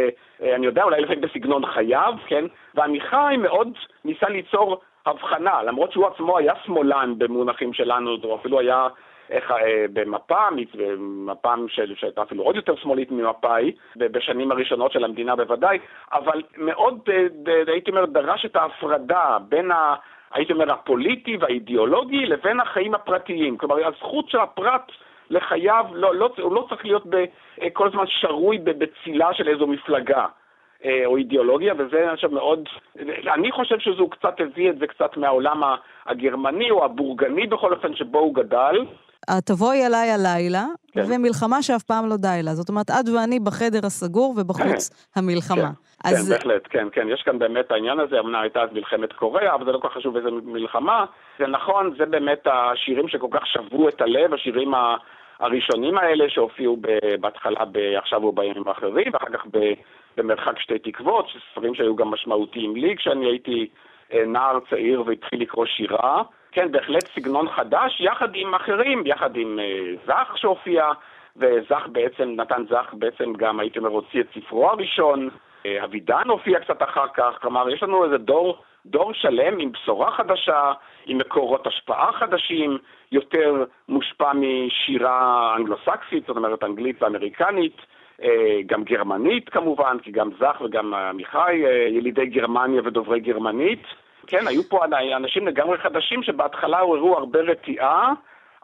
אה, 0.42 0.54
אני 0.54 0.66
יודע, 0.66 0.82
אולי 0.82 1.00
לפעמים 1.00 1.20
בסגנון 1.20 1.66
חייו, 1.66 2.14
כן? 2.26 2.44
ועמיחי 2.74 3.34
מאוד 3.38 3.68
ניסה 4.04 4.28
ליצור 4.28 4.80
הבחנה, 5.06 5.62
למרות 5.62 5.92
שהוא 5.92 6.06
עצמו 6.06 6.38
היה 6.38 6.52
שמאלן 6.64 7.14
במונחים 7.18 7.72
שלנו, 7.72 8.16
הוא 8.22 8.36
אפילו 8.36 8.60
היה 8.60 8.88
איך, 9.30 9.50
אה, 9.50 9.84
במפ"ם, 9.92 10.56
מפ"ם 10.98 11.66
שהייתה 11.68 12.22
אפילו 12.22 12.42
עוד 12.42 12.56
יותר 12.56 12.76
שמאלית 12.76 13.10
ממפא"י, 13.10 13.72
בשנים 13.96 14.52
הראשונות 14.52 14.92
של 14.92 15.04
המדינה 15.04 15.36
בוודאי, 15.36 15.78
אבל 16.12 16.42
מאוד, 16.56 16.98
אה, 17.12 17.52
הייתי 17.66 17.90
אומר, 17.90 18.04
דרש 18.04 18.44
את 18.44 18.56
ההפרדה 18.56 19.38
בין 19.48 19.70
ה... 19.70 19.94
הייתי 20.34 20.52
אומר, 20.52 20.72
הפוליטי 20.72 21.36
והאידיאולוגי 21.36 22.26
לבין 22.26 22.60
החיים 22.60 22.94
הפרטיים. 22.94 23.56
כלומר, 23.56 23.86
הזכות 23.86 24.28
של 24.28 24.38
הפרט 24.38 24.92
לחייו, 25.30 25.86
לא, 25.92 26.14
לא, 26.14 26.30
הוא 26.38 26.54
לא 26.54 26.66
צריך 26.68 26.84
להיות 26.84 27.06
ב, 27.06 27.24
כל 27.72 27.86
הזמן 27.88 28.04
שרוי 28.06 28.58
בצילה 28.58 29.34
של 29.34 29.48
איזו 29.48 29.66
מפלגה. 29.66 30.26
אה, 30.84 31.06
או 31.06 31.16
אידיאולוגיה, 31.16 31.74
וזה 31.78 32.06
חושב 32.14 32.28
מאוד, 32.28 32.68
אני 33.34 33.52
חושב 33.52 33.78
שהוא 33.78 34.10
קצת 34.10 34.34
הביא 34.40 34.70
את 34.70 34.78
זה 34.78 34.86
קצת 34.86 35.16
מהעולם 35.16 35.60
הגרמני 36.06 36.70
או 36.70 36.84
הבורגני 36.84 37.46
בכל 37.46 37.72
אופן 37.72 37.94
שבו 37.96 38.18
הוא 38.18 38.34
גדל. 38.34 38.84
תבואי 39.46 39.86
אליי 39.86 40.10
הלילה, 40.10 40.64
כן. 40.92 41.00
ומלחמה 41.08 41.62
שאף 41.62 41.82
פעם 41.82 42.08
לא 42.08 42.16
די 42.16 42.40
לה. 42.42 42.54
זאת 42.54 42.68
אומרת, 42.68 42.90
את 42.90 43.08
ואני 43.14 43.40
בחדר 43.40 43.86
הסגור 43.86 44.34
ובחוץ. 44.36 44.90
המלחמה. 45.16 45.56
כן, 45.56 46.08
אז... 46.08 46.28
כן, 46.28 46.34
בהחלט, 46.34 46.62
כן, 46.70 46.88
כן. 46.92 47.08
יש 47.08 47.22
כאן 47.22 47.38
באמת 47.38 47.70
העניין 47.70 48.00
הזה, 48.00 48.20
אמנם 48.20 48.40
הייתה 48.40 48.62
אז 48.62 48.68
מלחמת 48.72 49.12
קוריאה, 49.12 49.54
אבל 49.54 49.64
זה 49.64 49.72
לא 49.72 49.78
כל 49.78 49.88
כך 49.88 49.94
חשוב 49.94 50.16
איזה 50.16 50.28
מלחמה. 50.30 51.04
זה 51.38 51.46
נכון, 51.46 51.94
זה 51.98 52.06
באמת 52.06 52.46
השירים 52.46 53.08
שכל 53.08 53.28
כך 53.30 53.46
שברו 53.46 53.88
את 53.88 54.00
הלב, 54.00 54.34
השירים. 54.34 54.74
הראשונים 55.40 55.98
האלה 55.98 56.24
שהופיעו 56.28 56.76
בהתחלה, 57.20 57.60
עכשיו 57.98 58.24
או 58.24 58.32
בימים 58.32 58.68
האחרים, 58.68 59.06
ואחר 59.12 59.26
כך 59.32 59.46
במרחק 60.16 60.58
שתי 60.58 60.78
תקוות, 60.78 61.26
ספרים 61.50 61.74
שהיו 61.74 61.96
גם 61.96 62.10
משמעותיים 62.10 62.76
לי 62.76 62.96
כשאני 62.96 63.26
הייתי 63.26 63.68
אה, 64.12 64.24
נער 64.26 64.58
צעיר 64.70 65.02
והתחיל 65.06 65.42
לקרוא 65.42 65.66
שירה. 65.66 66.22
כן, 66.52 66.72
בהחלט 66.72 67.08
סגנון 67.14 67.48
חדש, 67.48 68.00
יחד 68.00 68.34
עם 68.34 68.54
אחרים, 68.54 69.02
יחד 69.06 69.36
עם 69.36 69.58
uh, 69.58 70.06
זך 70.06 70.32
שהופיע, 70.36 70.92
וזך 71.36 71.86
בעצם, 71.92 72.34
נתן 72.36 72.64
זך 72.70 72.86
בעצם 72.92 73.32
גם, 73.32 73.60
הייתי 73.60 73.78
אומר, 73.78 73.90
הוציא 73.90 74.20
את 74.20 74.26
ספרו 74.34 74.68
הראשון, 74.68 75.28
uh, 75.28 75.84
אבידן 75.84 76.28
הופיע 76.28 76.60
קצת 76.60 76.82
אחר 76.82 77.08
כך, 77.14 77.38
כלומר, 77.40 77.70
יש 77.70 77.82
לנו 77.82 78.04
איזה 78.04 78.18
דור, 78.18 78.62
דור 78.86 79.12
שלם 79.12 79.58
עם 79.58 79.72
בשורה 79.72 80.10
חדשה, 80.10 80.72
עם 81.06 81.18
מקורות 81.18 81.66
השפעה 81.66 82.12
חדשים, 82.12 82.78
יותר 83.12 83.64
מושפע 83.88 84.32
משירה 84.34 85.54
אנגלוסקסית, 85.56 86.26
זאת 86.26 86.36
אומרת 86.36 86.64
אנגלית 86.64 87.02
ואמריקנית, 87.02 87.76
גם 88.66 88.84
גרמנית 88.84 89.48
כמובן, 89.48 89.96
כי 90.02 90.10
גם 90.10 90.30
זך 90.38 90.60
וגם 90.64 90.94
עמיחי 90.94 91.54
ילידי 91.88 92.26
גרמניה 92.26 92.80
ודוברי 92.84 93.20
גרמנית. 93.20 93.82
כן, 94.26 94.46
היו 94.46 94.62
פה 94.62 94.84
אנשים 95.16 95.46
לגמרי 95.46 95.78
חדשים 95.78 96.22
שבהתחלה 96.22 96.78
עוררו 96.78 97.18
הרבה 97.18 97.40
רתיעה, 97.40 98.12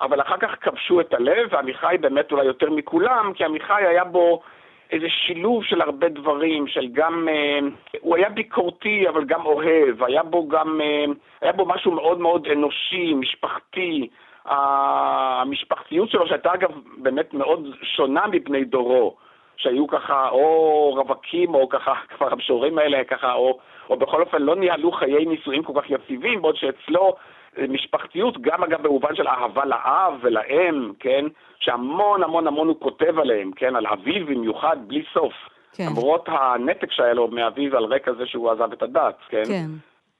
אבל 0.00 0.20
אחר 0.20 0.36
כך 0.36 0.56
כבשו 0.60 1.00
את 1.00 1.14
הלב, 1.14 1.48
ועמיחי 1.50 1.96
באמת 2.00 2.32
אולי 2.32 2.44
יותר 2.44 2.70
מכולם, 2.70 3.32
כי 3.34 3.44
עמיחי 3.44 3.82
היה 3.86 4.04
בו 4.04 4.42
איזה 4.90 5.06
שילוב 5.08 5.64
של 5.64 5.80
הרבה 5.80 6.08
דברים, 6.08 6.66
של 6.66 6.88
גם, 6.92 7.28
אה, 7.28 7.58
הוא 8.00 8.16
היה 8.16 8.28
ביקורתי 8.28 9.08
אבל 9.08 9.24
גם 9.24 9.46
אוהב, 9.46 10.02
היה 10.02 10.22
בו 10.22 10.48
גם, 10.48 10.80
אה, 10.80 11.04
היה 11.40 11.52
בו 11.52 11.66
משהו 11.66 11.92
מאוד 11.92 12.20
מאוד 12.20 12.46
אנושי, 12.46 13.14
משפחתי, 13.14 14.08
המשפחתיות 14.44 16.10
שלו, 16.10 16.28
שהייתה 16.28 16.54
אגב 16.54 16.70
באמת 16.96 17.34
מאוד 17.34 17.66
שונה 17.82 18.26
מבני 18.26 18.64
דורו. 18.64 19.16
שהיו 19.58 19.86
ככה 19.86 20.28
או 20.28 20.90
רווקים 20.94 21.54
או 21.54 21.68
ככה, 21.68 21.94
כבר 22.16 22.32
המשוררים 22.32 22.78
האלה 22.78 23.04
ככה, 23.04 23.32
או, 23.32 23.58
או 23.90 23.96
בכל 23.96 24.22
אופן 24.22 24.42
לא 24.42 24.56
ניהלו 24.56 24.92
חיי 24.92 25.24
נישואים 25.24 25.62
כל 25.62 25.72
כך 25.80 25.90
יציבים, 25.90 26.42
בעוד 26.42 26.56
שאצלו 26.56 27.14
אה, 27.58 27.64
משפחתיות, 27.68 28.40
גם 28.40 28.64
אגב 28.64 28.82
במובן 28.82 29.16
של 29.16 29.28
אהבה 29.28 29.64
לאב 29.64 30.14
ולאם, 30.20 30.92
כן, 31.00 31.24
שהמון 31.60 32.22
המון 32.22 32.46
המון 32.46 32.68
הוא 32.68 32.80
כותב 32.80 33.18
עליהם, 33.18 33.50
כן, 33.56 33.76
על 33.76 33.86
אביו 33.86 34.26
במיוחד, 34.26 34.76
בלי 34.86 35.02
סוף. 35.14 35.32
כן. 35.72 35.86
למרות 35.86 36.28
הנתק 36.28 36.92
שהיה 36.92 37.14
לו 37.14 37.28
מאביו 37.28 37.76
על 37.76 37.84
רקע 37.84 38.12
זה 38.12 38.26
שהוא 38.26 38.50
עזב 38.50 38.72
את 38.72 38.82
הדת, 38.82 39.18
כן? 39.28 39.44
כן. 39.44 39.66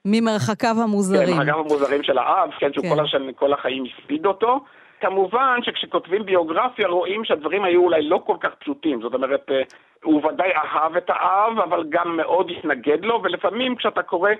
ממרחקיו 0.04 0.74
המוזרים. 0.82 1.26
כן, 1.26 1.32
ממרחקיו 1.32 1.58
המוזרים 1.58 2.02
של 2.02 2.18
האב, 2.18 2.50
כן, 2.58 2.72
שהוא 2.72 2.84
כן. 2.84 2.94
כל, 2.94 3.04
השני, 3.04 3.32
כל 3.36 3.52
החיים 3.52 3.84
הספיד 3.84 4.26
אותו. 4.26 4.60
כמובן 5.00 5.58
שכשכותבים 5.62 6.26
ביוגרפיה 6.26 6.88
רואים 6.88 7.24
שהדברים 7.24 7.64
היו 7.64 7.80
אולי 7.82 8.02
לא 8.02 8.20
כל 8.26 8.36
כך 8.40 8.54
פשוטים, 8.54 9.00
זאת 9.02 9.14
אומרת, 9.14 9.50
אה, 9.50 9.62
הוא 10.02 10.26
ודאי 10.26 10.50
אהב 10.52 10.96
את 10.96 11.10
האב, 11.10 11.58
אבל 11.58 11.84
גם 11.88 12.16
מאוד 12.16 12.50
התנגד 12.50 13.04
לו, 13.04 13.20
ולפעמים 13.22 13.76
כשאתה 13.76 14.02
קורא 14.02 14.30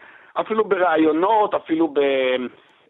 אפילו 0.41 0.65
בראיונות, 0.65 1.55
אפילו 1.55 1.89
ב... 1.89 2.01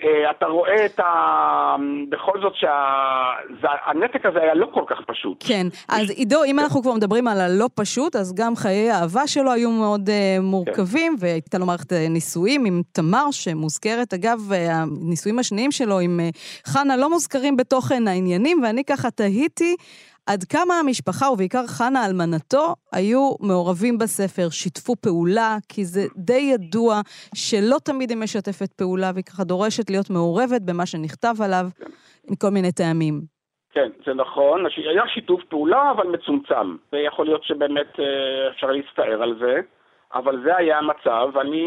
אה, 0.02 0.30
אתה 0.30 0.46
רואה 0.46 0.86
את 0.86 1.00
ה... 1.00 1.76
בכל 2.08 2.40
זאת 2.40 2.52
שהנתק 2.54 4.26
הזה 4.26 4.38
היה 4.38 4.54
לא 4.54 4.66
כל 4.74 4.84
כך 4.86 4.96
פשוט. 5.06 5.44
כן, 5.46 5.66
אז 5.88 6.10
עידו, 6.10 6.44
אם 6.44 6.58
אנחנו 6.58 6.82
כבר 6.82 6.94
מדברים 6.94 7.28
על 7.28 7.40
הלא 7.40 7.68
פשוט, 7.74 8.16
אז 8.16 8.34
גם 8.34 8.56
חיי 8.56 8.90
האהבה 8.90 9.26
שלו 9.26 9.52
היו 9.52 9.70
מאוד 9.70 10.08
uh, 10.08 10.42
מורכבים, 10.42 11.16
כן. 11.18 11.26
והייתה 11.26 11.58
לו 11.58 11.66
מערכת 11.66 11.92
נישואים 11.92 12.64
עם 12.64 12.82
תמר 12.92 13.30
שמוזכרת. 13.30 14.14
אגב, 14.14 14.38
הנישואים 14.52 15.38
השניים 15.38 15.72
שלו 15.72 15.98
עם 15.98 16.20
חנה 16.66 16.96
לא 16.96 17.10
מוזכרים 17.10 17.56
בתוכן 17.56 18.08
העניינים, 18.08 18.62
ואני 18.62 18.84
ככה 18.84 19.10
תהיתי 19.10 19.76
עד 20.32 20.44
כמה 20.44 20.74
המשפחה, 20.80 21.30
ובעיקר 21.30 21.66
חנה 21.66 22.06
אלמנתו, 22.06 22.74
היו 22.92 23.34
מעורבים 23.40 23.98
בספר, 23.98 24.48
שיתפו 24.50 24.92
פעולה, 24.96 25.56
כי 25.68 25.84
זה 25.84 26.00
די 26.16 26.50
ידוע 26.54 27.00
שלא 27.34 27.76
תמיד 27.84 28.10
היא 28.10 28.18
משתפת 28.18 28.72
פעולה, 28.72 29.10
והיא 29.14 29.24
ככה 29.24 29.44
דורשת 29.44 29.90
להיות 29.90 30.10
מעורבת 30.10 30.62
במה 30.66 30.86
שנכתב 30.86 31.34
עליו, 31.44 31.66
מכל 32.30 32.50
מיני 32.50 32.72
טעמים. 32.72 33.14
כן, 33.72 33.88
זה 34.06 34.14
נכון. 34.14 34.64
היה 34.76 35.08
שיתוף 35.14 35.40
פעולה, 35.48 35.90
אבל 35.90 36.06
מצומצם. 36.06 36.76
ויכול 36.92 37.26
להיות 37.26 37.44
שבאמת 37.44 38.00
אה, 38.00 38.50
אפשר 38.50 38.66
להסתער 38.66 39.22
על 39.22 39.34
זה, 39.40 39.60
אבל 40.14 40.42
זה 40.44 40.56
היה 40.56 40.78
המצב. 40.78 41.28
אני 41.40 41.66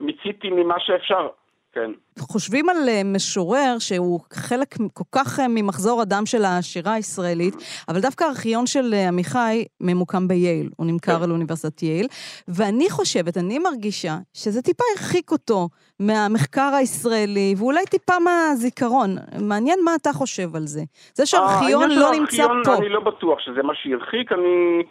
מיציתי 0.00 0.50
ממה 0.50 0.74
שאפשר. 0.78 1.28
כן. 1.72 1.90
חושבים 2.18 2.68
על 2.68 2.76
אה, 2.88 3.02
משורר 3.04 3.76
שהוא 3.78 4.20
חלק 4.32 4.68
כל 4.94 5.04
כך 5.12 5.40
אה, 5.40 5.46
ממחזור 5.48 6.02
הדם 6.02 6.22
של 6.26 6.44
השירה 6.44 6.94
הישראלית, 6.94 7.54
אבל 7.88 8.00
דווקא 8.00 8.24
הארכיון 8.24 8.66
של 8.66 8.94
אה, 8.94 9.08
עמיחי 9.08 9.64
ממוקם 9.80 10.28
בייל, 10.28 10.68
הוא 10.76 10.86
נמכר 10.86 11.16
כן. 11.16 11.22
על 11.22 11.30
אוניברסיטת 11.30 11.82
ייל, 11.82 12.06
ואני 12.48 12.90
חושבת, 12.90 13.36
אני 13.36 13.58
מרגישה, 13.58 14.14
שזה 14.34 14.62
טיפה 14.62 14.84
הרחיק 14.96 15.30
אותו 15.30 15.68
מהמחקר 16.00 16.70
הישראלי, 16.78 17.54
ואולי 17.58 17.84
טיפה 17.86 18.12
מהזיכרון. 18.24 19.10
מעניין 19.48 19.78
מה 19.84 19.90
אתה 20.00 20.12
חושב 20.12 20.56
על 20.56 20.66
זה. 20.66 20.80
זה 21.14 21.26
שהארכיון 21.26 21.90
לא 21.90 22.10
נמצא 22.12 22.46
פה. 22.64 22.76
אני 22.76 22.88
לא 22.88 23.00
בטוח 23.00 23.38
שזה 23.40 23.62
מה 23.62 23.72
שהרחיק, 23.74 24.32
אני... 24.32 24.82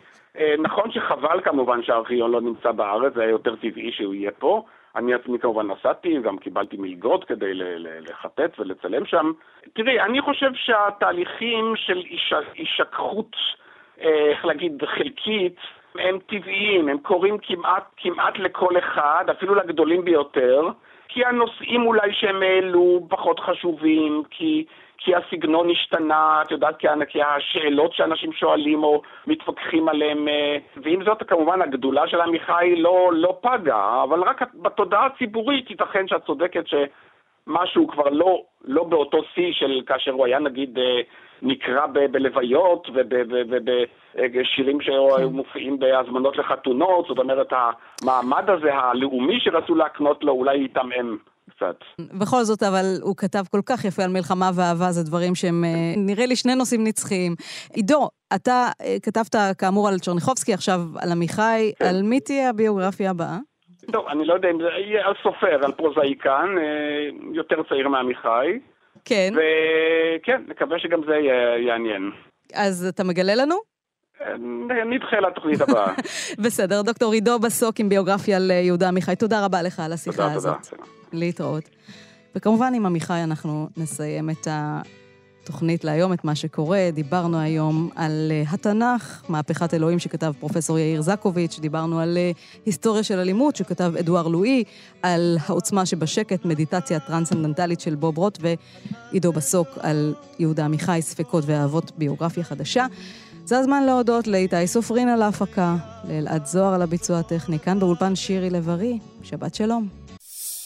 נכון 0.60 0.92
שחבל 0.92 1.42
כמובן 1.44 1.84
שהארכיון 1.84 2.32
לא 2.32 2.42
נמצא 2.42 2.72
בארץ, 2.72 3.14
זה 3.16 3.22
היה 3.22 3.30
יותר 3.30 3.56
טבעי 3.56 3.92
שהוא 3.92 4.14
יהיה 4.14 4.32
פה. 4.32 4.64
אני 5.00 5.14
עצמי 5.14 5.40
כמובן 5.40 5.68
נסעתי, 5.72 6.20
גם 6.20 6.38
קיבלתי 6.38 6.78
מלגות 6.78 7.24
כדי 7.24 7.52
לחטט 8.10 8.60
ולצלם 8.60 9.06
שם. 9.06 9.32
תראי, 9.74 10.00
אני 10.00 10.22
חושב 10.22 10.52
שהתהליכים 10.54 11.74
של 11.76 12.04
הישכחות, 12.56 13.36
אה, 14.02 14.26
איך 14.30 14.46
להגיד, 14.46 14.84
חלקית, 14.86 15.56
הם 15.96 16.18
טבעיים, 16.28 16.90
הם 16.90 16.98
קורים 16.98 17.38
כמעט, 17.42 17.84
כמעט 17.98 18.38
לכל 18.38 18.78
אחד, 18.78 19.26
אפילו 19.32 19.56
לגדולים 19.56 20.06
ביותר, 20.06 20.70
כי 21.08 21.26
הנושאים 21.26 21.86
אולי 21.88 22.14
שהם 22.14 22.42
העלו 22.42 23.08
פחות 23.10 23.40
חשובים, 23.40 24.24
כי 24.30 24.66
כי 25.00 25.12
הסגנון 25.16 25.70
השתנה, 25.70 26.42
את 26.42 26.52
יודעת, 26.52 26.78
כי 27.10 27.22
השאלות 27.22 27.94
שאנשים 27.94 28.34
שואלים 28.34 28.84
או 28.84 29.02
מתווכחים 29.28 29.90
עליהן, 29.90 30.28
אה, 30.28 30.58
ועם 30.84 31.04
זאת 31.04 31.24
כמובן 31.28 31.62
הגדולה 31.62 32.08
של 32.08 32.22
עמיחי 32.22 32.76
לא, 32.78 33.12
לא 33.14 33.38
פגה, 33.42 34.04
אבל 34.04 34.24
רק 34.24 34.42
בתודעה 34.56 35.06
הציבורית 35.06 35.70
ייתכן 35.70 36.08
שאת 36.08 36.26
צודקת 36.26 36.64
שמשהו 36.68 37.88
כבר 37.88 38.10
לא, 38.10 38.42
לא 38.66 38.84
באותו 38.84 39.18
שיא 39.34 39.54
של 39.54 39.82
כאשר 39.86 40.12
הוא 40.12 40.26
היה 40.26 40.40
נגיד 40.40 40.80
אה, 40.80 41.02
נקרא 41.42 41.86
ב- 41.86 42.12
בלוויות 42.12 42.88
ובשירים 44.16 44.82
שהיו 44.82 45.30
מופיעים 45.30 45.80
בהזמנות 45.80 46.38
לחתונות, 46.38 47.06
זאת 47.08 47.20
אומרת 47.20 47.54
המעמד 47.54 48.50
הזה 48.50 48.74
הלאומי 48.74 49.40
שרצו 49.40 49.76
להקנות 49.76 50.24
לו 50.24 50.34
אולי 50.34 50.66
התעמם. 50.66 51.18
קצת. 51.50 51.76
בכל 52.20 52.44
זאת, 52.44 52.64
אבל 52.64 52.86
הוא 53.02 53.16
כתב 53.18 53.44
כל 53.52 53.62
כך 53.66 53.86
יפה 53.86 54.04
על 54.04 54.12
מלחמה 54.12 54.50
ואהבה, 54.56 54.92
זה 54.92 55.04
דברים 55.04 55.36
שהם, 55.36 55.64
אה, 55.64 55.94
נראה 55.98 56.26
לי, 56.26 56.36
שני 56.36 56.56
נושאים 56.56 56.84
נצחיים. 56.84 57.36
עידו, 57.74 58.10
אתה 58.36 58.68
אה, 58.82 58.96
כתבת 59.04 59.36
כאמור 59.58 59.88
על 59.88 60.00
צ'רניחובסקי, 60.00 60.54
עכשיו 60.54 60.80
על 61.02 61.12
עמיחי, 61.12 61.72
כן. 61.80 61.86
על 61.86 62.02
מי 62.04 62.20
תהיה 62.20 62.50
הביוגרפיה 62.50 63.10
הבאה? 63.12 63.38
טוב, 63.92 64.08
אני 64.08 64.26
לא 64.26 64.34
יודע 64.34 64.50
אם 64.50 64.58
זה 64.62 64.68
יהיה 64.68 65.08
על 65.08 65.14
סופר, 65.24 65.66
על 65.66 65.72
פרוזאיקן, 65.72 66.56
אה, 66.58 67.34
יותר 67.34 67.64
צעיר 67.70 67.88
מעמיחי. 67.88 68.60
כן. 69.06 69.34
וכן, 69.34 70.42
נקווה 70.48 70.80
שגם 70.80 71.02
זה 71.08 71.16
יעניין. 71.68 72.12
אז 72.54 72.86
אתה 72.86 73.04
מגלה 73.04 73.36
לנו? 73.36 73.56
נדחה 74.86 75.20
לתוכנית 75.20 75.62
הבאה. 75.62 75.94
בסדר, 76.44 76.82
דוקטור 76.82 77.14
עידו 77.14 77.40
בסוק 77.40 77.80
עם 77.80 77.90
ביוגרפיה 77.90 78.38
על 78.38 78.52
יהודה 78.52 78.88
עמיחי, 78.88 79.16
תודה 79.16 79.46
רבה 79.46 79.62
לך 79.62 79.80
על 79.80 79.94
השיחה 79.94 80.18
תודה, 80.18 80.34
הזאת. 80.34 80.56
תודה, 80.70 80.84
תודה. 80.84 80.99
להתראות. 81.12 81.70
וכמובן, 82.36 82.74
עם 82.74 82.86
עמיחי 82.86 83.24
אנחנו 83.24 83.68
נסיים 83.78 84.30
את 84.30 84.48
התוכנית 85.50 85.84
להיום, 85.84 86.14
את 86.14 86.24
מה 86.24 86.36
שקורה. 86.36 86.90
דיברנו 86.94 87.40
היום 87.40 87.90
על 87.96 88.32
uh, 88.46 88.54
התנ"ך, 88.54 89.24
מהפכת 89.30 89.74
אלוהים 89.74 90.00
שכתב 90.00 90.34
פרופסור 90.40 90.80
יאיר 90.80 91.02
זקוביץ', 91.02 91.60
דיברנו 91.60 92.00
על 92.00 92.18
uh, 92.18 92.38
היסטוריה 92.66 93.04
של 93.04 93.20
אלימות 93.20 93.56
שכתב 93.56 93.94
אדואר 94.00 94.28
לואי, 94.28 94.64
על 95.02 95.38
העוצמה 95.48 95.86
שבשקט, 95.86 96.46
מדיטציה 96.46 97.00
טרנסצנדנטלית 97.00 97.80
של 97.80 97.96
בוב 97.96 98.18
רוט, 98.18 98.40
ועידו 98.42 99.32
בסוק 99.32 99.68
על 99.80 100.14
יהודה 100.40 100.66
עמיחי, 100.66 101.00
ספקות 101.02 101.44
ואהבות, 101.48 101.92
ביוגרפיה 101.98 102.44
חדשה. 102.44 102.86
זה 103.46 103.58
הזמן 103.58 103.84
להודות 103.84 104.28
לאיתי 104.28 104.68
סופרין 104.68 105.10
על 105.10 105.22
ההפקה, 105.22 105.76
לאלעד 106.10 106.46
זוהר 106.46 106.74
על 106.74 106.82
הביצוע 106.82 107.20
הטכני, 107.20 107.60
כאן 107.60 107.80
באולפן 107.80 108.16
שירי 108.16 108.50
לב-ארי. 108.50 109.00
שבת 109.24 109.56
שלום. 109.56 109.99